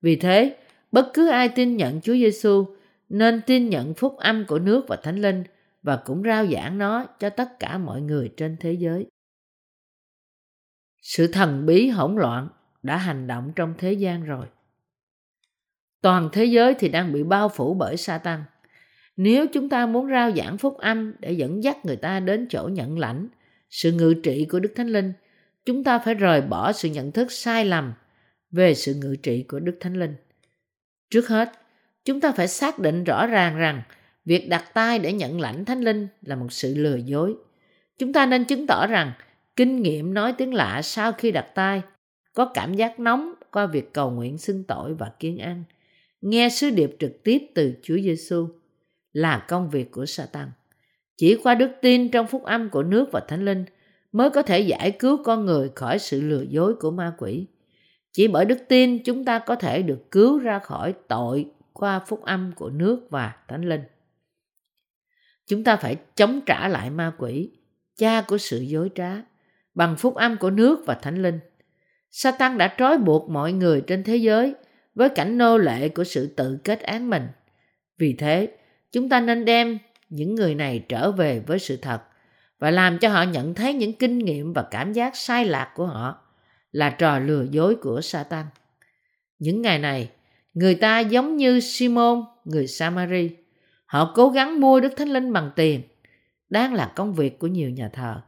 Vì 0.00 0.16
thế, 0.16 0.56
bất 0.92 1.10
cứ 1.14 1.28
ai 1.28 1.48
tin 1.48 1.76
nhận 1.76 2.00
Chúa 2.00 2.12
Giêsu 2.12 2.66
nên 3.08 3.40
tin 3.46 3.68
nhận 3.68 3.94
phúc 3.94 4.16
âm 4.18 4.44
của 4.46 4.58
nước 4.58 4.84
và 4.88 4.96
thánh 4.96 5.16
linh 5.16 5.44
và 5.82 5.96
cũng 5.96 6.22
rao 6.22 6.46
giảng 6.46 6.78
nó 6.78 7.06
cho 7.18 7.30
tất 7.30 7.58
cả 7.58 7.78
mọi 7.78 8.00
người 8.00 8.32
trên 8.36 8.56
thế 8.60 8.72
giới. 8.72 9.06
Sự 11.02 11.26
thần 11.26 11.66
bí 11.66 11.88
hỗn 11.88 12.16
loạn 12.16 12.48
đã 12.82 12.96
hành 12.96 13.26
động 13.26 13.52
trong 13.56 13.74
thế 13.78 13.92
gian 13.92 14.24
rồi 14.24 14.46
toàn 16.02 16.28
thế 16.32 16.44
giới 16.44 16.74
thì 16.78 16.88
đang 16.88 17.12
bị 17.12 17.22
bao 17.22 17.48
phủ 17.48 17.74
bởi 17.74 17.96
Satan. 17.96 18.44
Nếu 19.16 19.46
chúng 19.46 19.68
ta 19.68 19.86
muốn 19.86 20.10
rao 20.10 20.32
giảng 20.32 20.58
phúc 20.58 20.78
âm 20.78 21.14
để 21.20 21.32
dẫn 21.32 21.64
dắt 21.64 21.86
người 21.86 21.96
ta 21.96 22.20
đến 22.20 22.46
chỗ 22.50 22.68
nhận 22.72 22.98
lãnh 22.98 23.28
sự 23.70 23.92
ngự 23.92 24.14
trị 24.22 24.46
của 24.50 24.60
Đức 24.60 24.72
Thánh 24.76 24.88
Linh, 24.88 25.12
chúng 25.64 25.84
ta 25.84 25.98
phải 25.98 26.14
rời 26.14 26.40
bỏ 26.40 26.72
sự 26.72 26.88
nhận 26.88 27.12
thức 27.12 27.32
sai 27.32 27.64
lầm 27.64 27.92
về 28.50 28.74
sự 28.74 28.94
ngự 28.94 29.16
trị 29.22 29.44
của 29.48 29.60
Đức 29.60 29.76
Thánh 29.80 29.94
Linh. 29.94 30.14
Trước 31.10 31.28
hết, 31.28 31.52
chúng 32.04 32.20
ta 32.20 32.32
phải 32.32 32.48
xác 32.48 32.78
định 32.78 33.04
rõ 33.04 33.26
ràng 33.26 33.56
rằng 33.56 33.82
việc 34.24 34.48
đặt 34.48 34.64
tay 34.74 34.98
để 34.98 35.12
nhận 35.12 35.40
lãnh 35.40 35.64
Thánh 35.64 35.80
Linh 35.80 36.08
là 36.22 36.36
một 36.36 36.52
sự 36.52 36.74
lừa 36.74 36.96
dối. 36.96 37.34
Chúng 37.98 38.12
ta 38.12 38.26
nên 38.26 38.44
chứng 38.44 38.66
tỏ 38.66 38.86
rằng 38.86 39.12
kinh 39.56 39.82
nghiệm 39.82 40.14
nói 40.14 40.34
tiếng 40.38 40.54
lạ 40.54 40.82
sau 40.82 41.12
khi 41.12 41.30
đặt 41.30 41.46
tay 41.54 41.82
có 42.34 42.50
cảm 42.54 42.74
giác 42.74 43.00
nóng 43.00 43.34
qua 43.50 43.66
việc 43.66 43.92
cầu 43.92 44.10
nguyện 44.10 44.38
xưng 44.38 44.64
tội 44.64 44.94
và 44.94 45.12
kiên 45.18 45.38
ăn 45.38 45.64
nghe 46.20 46.48
sứ 46.48 46.70
điệp 46.70 46.96
trực 46.98 47.22
tiếp 47.24 47.38
từ 47.54 47.74
Chúa 47.82 47.96
Giêsu 47.98 48.48
là 49.12 49.44
công 49.48 49.70
việc 49.70 49.90
của 49.90 50.06
Satan. 50.06 50.50
Chỉ 51.16 51.36
qua 51.42 51.54
đức 51.54 51.70
tin 51.82 52.10
trong 52.10 52.26
phúc 52.26 52.42
âm 52.44 52.70
của 52.70 52.82
nước 52.82 53.08
và 53.12 53.20
Thánh 53.20 53.44
Linh 53.44 53.64
mới 54.12 54.30
có 54.30 54.42
thể 54.42 54.60
giải 54.60 54.90
cứu 54.90 55.22
con 55.24 55.44
người 55.44 55.70
khỏi 55.74 55.98
sự 55.98 56.20
lừa 56.20 56.42
dối 56.42 56.74
của 56.74 56.90
ma 56.90 57.12
quỷ. 57.18 57.46
Chỉ 58.12 58.28
bởi 58.28 58.44
đức 58.44 58.58
tin 58.68 59.02
chúng 59.04 59.24
ta 59.24 59.38
có 59.38 59.54
thể 59.54 59.82
được 59.82 60.10
cứu 60.10 60.38
ra 60.38 60.58
khỏi 60.58 60.94
tội 61.08 61.46
qua 61.72 61.98
phúc 61.98 62.22
âm 62.22 62.52
của 62.56 62.70
nước 62.70 63.06
và 63.10 63.36
Thánh 63.48 63.68
Linh. 63.68 63.82
Chúng 65.46 65.64
ta 65.64 65.76
phải 65.76 65.96
chống 66.16 66.40
trả 66.46 66.68
lại 66.68 66.90
ma 66.90 67.12
quỷ, 67.18 67.50
cha 67.96 68.22
của 68.22 68.38
sự 68.38 68.60
dối 68.60 68.90
trá, 68.94 69.12
bằng 69.74 69.96
phúc 69.96 70.14
âm 70.14 70.36
của 70.36 70.50
nước 70.50 70.82
và 70.86 70.94
Thánh 70.94 71.22
Linh. 71.22 71.40
Satan 72.10 72.58
đã 72.58 72.74
trói 72.78 72.98
buộc 72.98 73.30
mọi 73.30 73.52
người 73.52 73.80
trên 73.86 74.04
thế 74.04 74.16
giới 74.16 74.54
với 74.94 75.08
cảnh 75.08 75.38
nô 75.38 75.58
lệ 75.58 75.88
của 75.88 76.04
sự 76.04 76.26
tự 76.26 76.58
kết 76.64 76.80
án 76.80 77.10
mình. 77.10 77.26
Vì 77.98 78.12
thế, 78.12 78.48
chúng 78.92 79.08
ta 79.08 79.20
nên 79.20 79.44
đem 79.44 79.78
những 80.08 80.34
người 80.34 80.54
này 80.54 80.84
trở 80.88 81.12
về 81.12 81.40
với 81.46 81.58
sự 81.58 81.76
thật 81.76 82.02
và 82.58 82.70
làm 82.70 82.98
cho 82.98 83.08
họ 83.08 83.22
nhận 83.22 83.54
thấy 83.54 83.74
những 83.74 83.92
kinh 83.92 84.18
nghiệm 84.18 84.52
và 84.52 84.62
cảm 84.70 84.92
giác 84.92 85.16
sai 85.16 85.44
lạc 85.44 85.72
của 85.74 85.86
họ 85.86 86.18
là 86.72 86.90
trò 86.90 87.18
lừa 87.18 87.46
dối 87.50 87.74
của 87.74 88.00
Satan. 88.00 88.46
Những 89.38 89.62
ngày 89.62 89.78
này, 89.78 90.10
người 90.54 90.74
ta 90.74 91.00
giống 91.00 91.36
như 91.36 91.60
Simon, 91.60 92.24
người 92.44 92.66
Samari. 92.66 93.30
Họ 93.86 94.12
cố 94.14 94.28
gắng 94.28 94.60
mua 94.60 94.80
Đức 94.80 94.92
Thánh 94.96 95.08
Linh 95.08 95.32
bằng 95.32 95.50
tiền, 95.56 95.82
đang 96.50 96.74
là 96.74 96.92
công 96.96 97.14
việc 97.14 97.38
của 97.38 97.46
nhiều 97.46 97.70
nhà 97.70 97.88
thờ. 97.88 98.20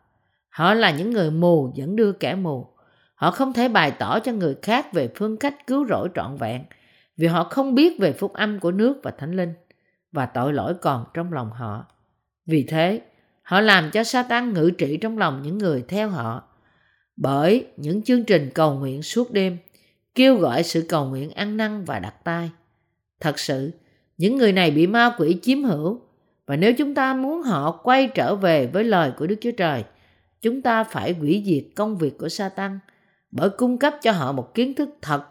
Họ 0.48 0.74
là 0.74 0.90
những 0.90 1.10
người 1.10 1.30
mù 1.30 1.72
dẫn 1.74 1.96
đưa 1.96 2.12
kẻ 2.12 2.34
mù. 2.34 2.66
Họ 3.14 3.30
không 3.30 3.52
thể 3.52 3.68
bày 3.68 3.90
tỏ 3.90 4.20
cho 4.20 4.32
người 4.32 4.54
khác 4.62 4.92
về 4.92 5.08
phương 5.14 5.36
cách 5.36 5.66
cứu 5.66 5.86
rỗi 5.86 6.08
trọn 6.14 6.36
vẹn 6.36 6.62
vì 7.16 7.26
họ 7.26 7.44
không 7.44 7.74
biết 7.74 8.00
về 8.00 8.12
phúc 8.12 8.32
âm 8.32 8.60
của 8.60 8.72
nước 8.72 9.00
và 9.02 9.10
thánh 9.10 9.36
linh 9.36 9.52
và 10.14 10.26
tội 10.26 10.52
lỗi 10.52 10.74
còn 10.74 11.04
trong 11.14 11.32
lòng 11.32 11.50
họ. 11.50 11.86
Vì 12.46 12.62
thế, 12.62 13.00
họ 13.42 13.60
làm 13.60 13.90
cho 13.90 14.04
Satan 14.04 14.52
ngự 14.52 14.70
trị 14.78 14.96
trong 14.96 15.18
lòng 15.18 15.42
những 15.42 15.58
người 15.58 15.84
theo 15.88 16.08
họ 16.08 16.42
bởi 17.16 17.66
những 17.76 18.02
chương 18.02 18.24
trình 18.24 18.50
cầu 18.54 18.74
nguyện 18.74 19.02
suốt 19.02 19.32
đêm 19.32 19.58
kêu 20.14 20.36
gọi 20.36 20.62
sự 20.62 20.86
cầu 20.88 21.04
nguyện 21.04 21.30
ăn 21.30 21.56
năn 21.56 21.84
và 21.84 21.98
đặt 21.98 22.14
tay. 22.24 22.50
Thật 23.20 23.38
sự, 23.38 23.70
những 24.18 24.36
người 24.36 24.52
này 24.52 24.70
bị 24.70 24.86
ma 24.86 25.14
quỷ 25.18 25.38
chiếm 25.42 25.62
hữu 25.62 26.00
và 26.46 26.56
nếu 26.56 26.72
chúng 26.78 26.94
ta 26.94 27.14
muốn 27.14 27.42
họ 27.42 27.80
quay 27.82 28.08
trở 28.14 28.36
về 28.36 28.66
với 28.66 28.84
lời 28.84 29.12
của 29.16 29.26
Đức 29.26 29.36
Chúa 29.40 29.50
Trời, 29.50 29.84
chúng 30.42 30.62
ta 30.62 30.84
phải 30.84 31.12
hủy 31.12 31.42
diệt 31.46 31.64
công 31.76 31.98
việc 31.98 32.18
của 32.18 32.28
Satan 32.28 32.78
bởi 33.30 33.50
cung 33.50 33.78
cấp 33.78 33.94
cho 34.02 34.12
họ 34.12 34.32
một 34.32 34.54
kiến 34.54 34.74
thức 34.74 34.88
thật 35.02 35.24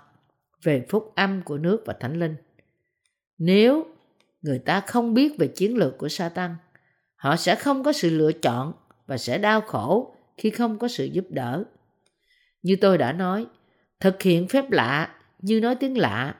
về 0.64 0.86
phúc 0.90 1.12
âm 1.16 1.42
của 1.42 1.58
nước 1.58 1.84
và 1.86 1.94
thánh 2.00 2.20
linh. 2.20 2.36
Nếu 3.38 3.86
người 4.44 4.60
ta 4.60 4.80
không 4.80 5.14
biết 5.14 5.38
về 5.38 5.48
chiến 5.48 5.78
lược 5.78 5.98
của 5.98 6.10
Satan, 6.10 6.56
họ 7.16 7.36
sẽ 7.36 7.56
không 7.56 7.84
có 7.84 7.91
sự 7.91 8.10
lựa 8.10 8.32
chọn 8.32 8.74
và 9.08 9.18
sẽ 9.18 9.38
đau 9.38 9.62
khổ 9.62 10.16
khi 10.38 10.50
không 10.50 10.80
có 10.80 10.88
sự 10.88 11.06
giúp 11.06 11.26
đỡ. 11.30 11.64
Như 12.62 12.76
tôi 12.82 12.98
đã 12.98 13.14
nói, 13.14 13.46
thực 14.00 14.22
hiện 14.22 14.48
phép 14.48 14.72
lạ 14.72 15.16
như 15.39 15.60
nói 15.62 15.76
tiếng 15.76 15.98
lạ, 15.98 16.36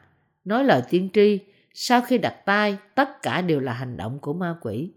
nói 0.46 0.64
lời 0.64 0.82
tiên 0.90 1.10
tri 1.14 1.40
sau 1.74 2.02
khi 2.02 2.18
đặt 2.18 2.36
tay 2.46 2.78
tất 2.96 3.22
cả 3.22 3.42
đều 3.42 3.60
là 3.60 3.74
hành 3.74 3.98
động 3.98 4.20
của 4.20 4.34
ma 4.34 4.56
quỷ. 4.62 4.92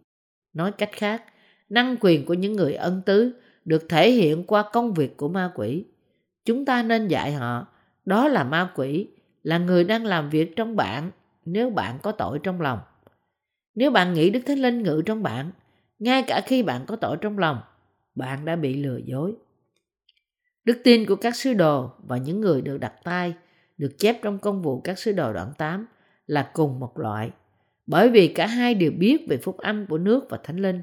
Nói 0.52 0.72
cách 0.72 0.90
khác, 0.92 1.24
năng 1.68 1.96
quyền 2.00 2.24
của 2.24 2.34
những 2.34 2.52
người 2.52 2.74
ân 2.74 3.02
tứ 3.06 3.32
được 3.64 3.88
thể 3.88 4.10
hiện 4.10 4.44
qua 4.44 4.70
công 4.72 4.94
việc 4.94 5.16
của 5.16 5.28
ma 5.28 5.52
quỷ. 5.54 5.84
Chúng 6.44 6.64
ta 6.64 6.82
nên 6.82 7.08
dạy 7.08 7.32
họ, 7.32 7.66
đó 8.04 8.28
là 8.28 8.44
ma 8.44 8.70
quỷ, 8.76 9.08
là 9.42 9.58
người 9.58 9.84
đang 9.84 10.04
làm 10.04 10.30
việc 10.30 10.56
trong 10.56 10.76
bạn 10.76 11.10
nếu 11.44 11.70
bạn 11.70 11.98
có 12.02 12.12
tội 12.12 12.38
trong 12.42 12.60
lòng. 12.60 12.78
Nếu 13.76 13.90
bạn 13.90 14.14
nghĩ 14.14 14.30
Đức 14.30 14.40
Thánh 14.46 14.58
Linh 14.58 14.82
ngự 14.82 15.02
trong 15.06 15.22
bạn, 15.22 15.50
ngay 15.98 16.22
cả 16.22 16.40
khi 16.46 16.62
bạn 16.62 16.84
có 16.86 16.96
tội 16.96 17.16
trong 17.20 17.38
lòng, 17.38 17.60
bạn 18.14 18.44
đã 18.44 18.56
bị 18.56 18.74
lừa 18.74 18.96
dối. 18.96 19.32
Đức 20.64 20.80
tin 20.84 21.06
của 21.06 21.16
các 21.16 21.36
sứ 21.36 21.54
đồ 21.54 21.90
và 22.06 22.16
những 22.16 22.40
người 22.40 22.62
được 22.62 22.78
đặt 22.78 22.92
tay 23.04 23.34
được 23.78 23.98
chép 23.98 24.22
trong 24.22 24.38
công 24.38 24.62
vụ 24.62 24.80
các 24.80 24.98
sứ 24.98 25.12
đồ 25.12 25.32
đoạn 25.32 25.52
8 25.58 25.86
là 26.26 26.50
cùng 26.52 26.80
một 26.80 26.98
loại. 26.98 27.30
Bởi 27.86 28.08
vì 28.08 28.28
cả 28.28 28.46
hai 28.46 28.74
đều 28.74 28.90
biết 28.90 29.28
về 29.28 29.36
phúc 29.36 29.58
âm 29.58 29.86
của 29.86 29.98
nước 29.98 30.26
và 30.30 30.38
thánh 30.44 30.56
linh. 30.56 30.82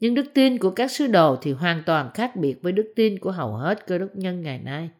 Nhưng 0.00 0.14
đức 0.14 0.26
tin 0.34 0.58
của 0.58 0.70
các 0.70 0.90
sứ 0.90 1.06
đồ 1.06 1.36
thì 1.42 1.52
hoàn 1.52 1.82
toàn 1.86 2.10
khác 2.14 2.36
biệt 2.36 2.62
với 2.62 2.72
đức 2.72 2.92
tin 2.96 3.18
của 3.18 3.30
hầu 3.30 3.52
hết 3.52 3.86
cơ 3.86 3.98
đốc 3.98 4.16
nhân 4.16 4.42
ngày 4.42 4.58
nay. 4.58 4.90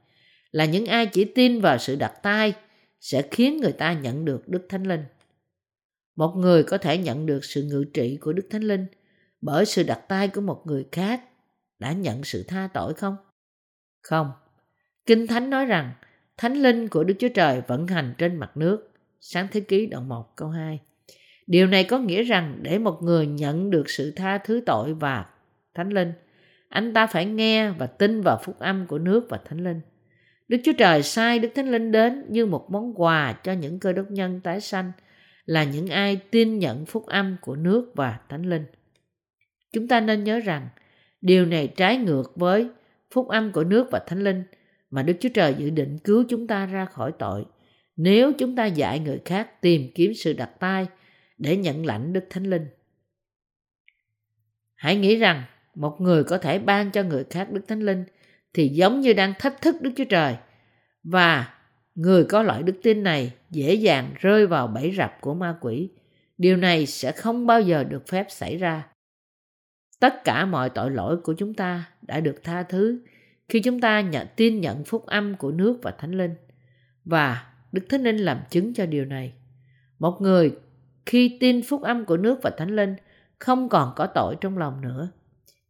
Là 0.51 0.65
những 0.65 0.87
ai 0.87 1.07
chỉ 1.07 1.25
tin 1.25 1.61
vào 1.61 1.79
sự 1.79 1.97
đặt 1.97 2.23
tay 2.23 2.55
sẽ 3.01 3.23
khiến 3.31 3.61
người 3.61 3.73
ta 3.73 3.93
nhận 3.93 4.25
được 4.25 4.49
đức 4.49 4.67
thánh 4.69 4.85
linh. 4.85 5.05
Một 6.17 6.37
người 6.37 6.63
có 6.63 6.79
thể 6.79 6.99
nhận 6.99 7.27
được 7.27 7.45
sự 7.45 7.63
ngự 7.63 7.85
trị 7.95 8.19
của 8.21 8.33
đức 8.33 8.47
thánh 8.51 8.63
linh 8.63 8.87
bởi 9.41 9.67
sự 9.67 9.83
đặt 9.83 10.01
tay 10.09 10.29
của 10.29 10.41
một 10.41 10.63
người 10.67 10.87
khác 10.93 11.23
đã 11.79 11.93
nhận 11.93 12.25
sự 12.25 12.45
tha 12.49 12.69
tội 12.75 12.95
không? 12.95 13.17
Không. 14.03 14.31
Kinh 15.07 15.27
Thánh 15.27 15.51
nói 15.51 15.67
rằng 15.67 15.93
Thánh 16.37 16.55
linh 16.55 16.89
của 16.89 17.05
Đức 17.05 17.15
Chúa 17.19 17.29
Trời 17.29 17.63
vận 17.67 17.87
hành 17.87 18.15
trên 18.19 18.37
mặt 18.37 18.57
nước. 18.57 18.91
Sáng 19.21 19.47
thế 19.53 19.61
ký 19.61 19.87
đoạn 19.87 20.09
1 20.09 20.37
câu 20.37 20.49
2. 20.49 20.81
Điều 21.47 21.67
này 21.67 21.85
có 21.85 21.99
nghĩa 21.99 22.23
rằng 22.23 22.59
để 22.63 22.79
một 22.79 23.03
người 23.03 23.27
nhận 23.27 23.71
được 23.71 23.91
sự 23.91 24.13
tha 24.17 24.39
thứ 24.39 24.63
tội 24.67 24.95
và 24.95 25.27
Thánh 25.75 25.89
linh, 25.89 26.13
anh 26.69 26.95
ta 26.95 27.07
phải 27.07 27.27
nghe 27.27 27.71
và 27.71 27.87
tin 27.87 28.21
vào 28.21 28.41
phúc 28.45 28.59
âm 28.59 28.87
của 28.87 28.99
nước 28.99 29.27
và 29.29 29.39
Thánh 29.45 29.65
linh. 29.65 29.81
Đức 30.49 30.59
Chúa 30.65 30.73
Trời 30.79 31.03
sai 31.03 31.39
Đức 31.39 31.49
Thánh 31.55 31.71
Linh 31.71 31.93
đến 31.93 32.25
như 32.29 32.47
một 32.47 32.67
món 32.71 32.95
quà 32.95 33.33
cho 33.33 33.53
những 33.53 33.81
cơ 33.81 33.93
đốc 33.93 34.11
nhân 34.11 34.41
tái 34.41 34.61
sanh 34.61 34.93
là 35.47 35.65
những 35.65 35.87
ai 35.87 36.17
tin 36.17 36.59
nhận 36.59 36.87
phúc 36.87 37.07
âm 37.07 37.37
của 37.41 37.57
nước 37.57 37.93
và 37.95 38.21
Thánh 38.29 38.51
Linh. 38.51 38.65
Chúng 39.73 39.89
ta 39.89 40.01
nên 40.01 40.25
nhớ 40.25 40.41
rằng, 40.41 40.69
điều 41.21 41.47
này 41.47 41.69
trái 41.77 41.97
ngược 41.97 42.33
với 42.37 42.69
phúc 43.11 43.29
âm 43.29 43.53
của 43.53 43.65
nước 43.65 43.89
và 43.91 43.99
thánh 44.07 44.25
linh 44.25 44.45
mà 44.91 45.03
Đức 45.03 45.15
Chúa 45.21 45.29
Trời 45.35 45.55
dự 45.59 45.71
định 45.71 45.99
cứu 45.99 46.25
chúng 46.29 46.47
ta 46.47 46.67
ra 46.67 46.85
khỏi 46.85 47.13
tội. 47.19 47.45
Nếu 47.97 48.33
chúng 48.33 48.57
ta 48.57 48.67
dạy 48.67 48.99
người 48.99 49.21
khác 49.25 49.61
tìm 49.61 49.91
kiếm 49.95 50.15
sự 50.15 50.33
đặt 50.33 50.51
tay 50.61 50.87
để 51.39 51.57
nhận 51.57 51.87
lãnh 51.87 52.13
Đức 52.13 52.25
Thánh 52.31 52.45
Linh. 52.45 52.67
Hãy 54.75 54.97
nghĩ 54.97 55.17
rằng 55.17 55.43
một 55.75 56.01
người 56.01 56.25
có 56.25 56.39
thể 56.39 56.59
ban 56.59 56.91
cho 56.91 57.03
người 57.03 57.25
khác 57.31 57.53
Đức 57.53 57.69
Thánh 57.69 57.81
Linh 57.81 58.05
thì 58.55 58.69
giống 58.69 59.01
như 59.01 59.13
đang 59.13 59.33
thách 59.39 59.61
thức 59.61 59.77
Đức 59.83 59.91
Chúa 59.97 60.05
Trời 60.05 60.37
và 61.03 61.54
người 61.95 62.25
có 62.25 62.43
loại 62.43 62.63
đức 62.63 62.77
tin 62.83 63.03
này 63.03 63.33
dễ 63.51 63.75
dàng 63.75 64.15
rơi 64.21 64.47
vào 64.47 64.67
bẫy 64.67 64.95
rập 64.97 65.21
của 65.21 65.35
ma 65.35 65.57
quỷ. 65.61 65.91
Điều 66.39 66.57
này 66.57 66.87
sẽ 66.87 67.13
không 67.13 67.47
bao 67.47 67.61
giờ 67.61 67.85
được 67.85 68.09
phép 68.09 68.27
xảy 68.29 68.57
ra. 68.57 68.87
Tất 70.01 70.25
cả 70.25 70.47
mọi 70.47 70.71
tội 70.71 70.91
lỗi 70.91 71.17
của 71.17 71.35
chúng 71.35 71.55
ta 71.55 71.85
đã 72.03 72.21
được 72.21 72.45
tha 72.45 72.63
thứ 72.63 73.01
khi 73.49 73.61
chúng 73.61 73.81
ta 73.81 74.01
nhận 74.01 74.27
tin 74.37 74.61
nhận 74.61 74.85
phúc 74.85 75.07
âm 75.07 75.37
của 75.37 75.51
nước 75.51 75.79
và 75.83 75.91
thánh 75.91 76.13
linh. 76.13 76.35
Và 77.05 77.47
đức 77.73 77.83
thánh 77.89 78.03
linh 78.03 78.17
làm 78.17 78.41
chứng 78.51 78.75
cho 78.75 78.87
điều 78.87 79.05
này. 79.05 79.33
Một 79.99 80.21
người 80.21 80.53
khi 81.07 81.37
tin 81.41 81.63
phúc 81.63 81.83
âm 81.83 82.05
của 82.05 82.17
nước 82.17 82.39
và 82.43 82.51
thánh 82.51 82.77
linh 82.77 82.95
không 83.39 83.69
còn 83.69 83.93
có 83.97 84.07
tội 84.07 84.37
trong 84.41 84.59
lòng 84.59 84.81
nữa. 84.81 85.09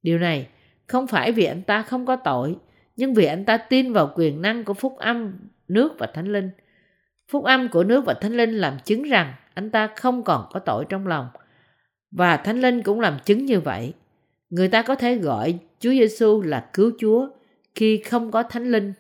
Điều 0.02 0.18
này 0.18 0.48
không 0.86 1.06
phải 1.06 1.32
vì 1.32 1.44
anh 1.44 1.62
ta 1.62 1.82
không 1.82 2.06
có 2.06 2.16
tội, 2.16 2.56
nhưng 2.96 3.14
vì 3.14 3.24
anh 3.24 3.44
ta 3.44 3.56
tin 3.56 3.92
vào 3.92 4.12
quyền 4.16 4.42
năng 4.42 4.64
của 4.64 4.74
phúc 4.74 4.96
âm 4.98 5.38
nước 5.68 5.92
và 5.98 6.06
thánh 6.06 6.32
linh 6.32 6.50
phúc 7.28 7.44
âm 7.44 7.68
của 7.68 7.84
nước 7.84 8.04
và 8.04 8.14
thánh 8.14 8.32
linh 8.32 8.50
làm 8.50 8.78
chứng 8.84 9.02
rằng 9.02 9.34
anh 9.54 9.70
ta 9.70 9.90
không 9.96 10.22
còn 10.22 10.48
có 10.52 10.60
tội 10.60 10.84
trong 10.88 11.06
lòng 11.06 11.28
và 12.10 12.36
thánh 12.36 12.60
linh 12.60 12.82
cũng 12.82 13.00
làm 13.00 13.18
chứng 13.24 13.44
như 13.44 13.60
vậy 13.60 13.94
Người 14.54 14.68
ta 14.68 14.82
có 14.82 14.94
thể 14.94 15.16
gọi 15.16 15.58
Chúa 15.78 15.90
Giêsu 15.90 16.42
là 16.42 16.70
cứu 16.72 16.92
Chúa 16.98 17.28
khi 17.74 18.02
không 18.02 18.30
có 18.30 18.42
Thánh 18.42 18.70
Linh 18.70 18.92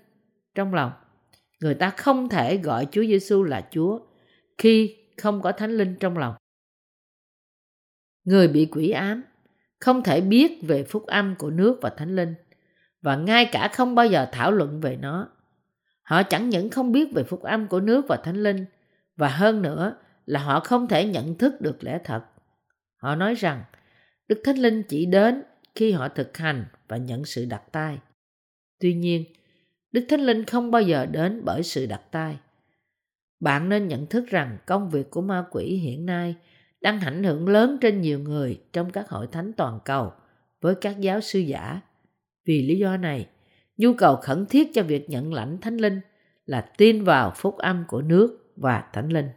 trong 0.54 0.74
lòng. 0.74 0.92
Người 1.60 1.74
ta 1.74 1.90
không 1.90 2.28
thể 2.28 2.56
gọi 2.56 2.86
Chúa 2.90 3.02
Giêsu 3.02 3.42
là 3.42 3.68
Chúa 3.70 4.00
khi 4.58 4.96
không 5.16 5.42
có 5.42 5.52
Thánh 5.52 5.70
Linh 5.70 5.94
trong 6.00 6.18
lòng. 6.18 6.34
Người 8.24 8.48
bị 8.48 8.66
quỷ 8.66 8.90
ám 8.90 9.22
không 9.80 10.02
thể 10.02 10.20
biết 10.20 10.58
về 10.62 10.82
phúc 10.82 11.06
âm 11.06 11.34
của 11.38 11.50
nước 11.50 11.78
và 11.82 11.90
Thánh 11.90 12.16
Linh 12.16 12.34
và 13.02 13.16
ngay 13.16 13.48
cả 13.52 13.68
không 13.68 13.94
bao 13.94 14.06
giờ 14.06 14.28
thảo 14.32 14.52
luận 14.52 14.80
về 14.80 14.96
nó. 14.96 15.28
Họ 16.04 16.22
chẳng 16.22 16.48
những 16.48 16.70
không 16.70 16.92
biết 16.92 17.12
về 17.12 17.22
phúc 17.22 17.42
âm 17.42 17.66
của 17.66 17.80
nước 17.80 18.04
và 18.08 18.16
Thánh 18.16 18.42
Linh 18.42 18.64
và 19.16 19.28
hơn 19.28 19.62
nữa 19.62 19.96
là 20.26 20.40
họ 20.40 20.60
không 20.60 20.88
thể 20.88 21.06
nhận 21.06 21.38
thức 21.38 21.60
được 21.60 21.84
lẽ 21.84 21.98
thật. 22.04 22.24
Họ 22.96 23.14
nói 23.14 23.34
rằng 23.34 23.62
Đức 24.28 24.40
Thánh 24.44 24.56
Linh 24.56 24.82
chỉ 24.88 25.06
đến 25.06 25.42
khi 25.74 25.92
họ 25.92 26.08
thực 26.08 26.36
hành 26.36 26.64
và 26.88 26.96
nhận 26.96 27.24
sự 27.24 27.44
đặt 27.44 27.62
tay. 27.72 27.98
Tuy 28.80 28.94
nhiên, 28.94 29.24
Đức 29.92 30.06
Thánh 30.08 30.20
Linh 30.20 30.44
không 30.44 30.70
bao 30.70 30.82
giờ 30.82 31.06
đến 31.06 31.42
bởi 31.44 31.62
sự 31.62 31.86
đặt 31.86 32.02
tay. 32.10 32.38
Bạn 33.40 33.68
nên 33.68 33.88
nhận 33.88 34.06
thức 34.06 34.24
rằng 34.28 34.58
công 34.66 34.90
việc 34.90 35.10
của 35.10 35.20
ma 35.20 35.44
quỷ 35.50 35.64
hiện 35.64 36.06
nay 36.06 36.34
đang 36.80 37.00
ảnh 37.00 37.24
hưởng 37.24 37.48
lớn 37.48 37.78
trên 37.80 38.00
nhiều 38.00 38.18
người 38.18 38.60
trong 38.72 38.90
các 38.90 39.08
hội 39.08 39.26
thánh 39.32 39.52
toàn 39.52 39.78
cầu 39.84 40.12
với 40.60 40.74
các 40.74 41.00
giáo 41.00 41.20
sư 41.20 41.38
giả. 41.38 41.80
Vì 42.44 42.62
lý 42.62 42.78
do 42.78 42.96
này, 42.96 43.26
nhu 43.76 43.94
cầu 43.94 44.16
khẩn 44.16 44.46
thiết 44.46 44.70
cho 44.74 44.82
việc 44.82 45.10
nhận 45.10 45.34
lãnh 45.34 45.58
Thánh 45.60 45.76
Linh 45.76 46.00
là 46.46 46.60
tin 46.60 47.04
vào 47.04 47.32
phúc 47.36 47.58
âm 47.58 47.84
của 47.88 48.02
nước 48.02 48.52
và 48.56 48.84
Thánh 48.92 49.12
Linh. 49.12 49.28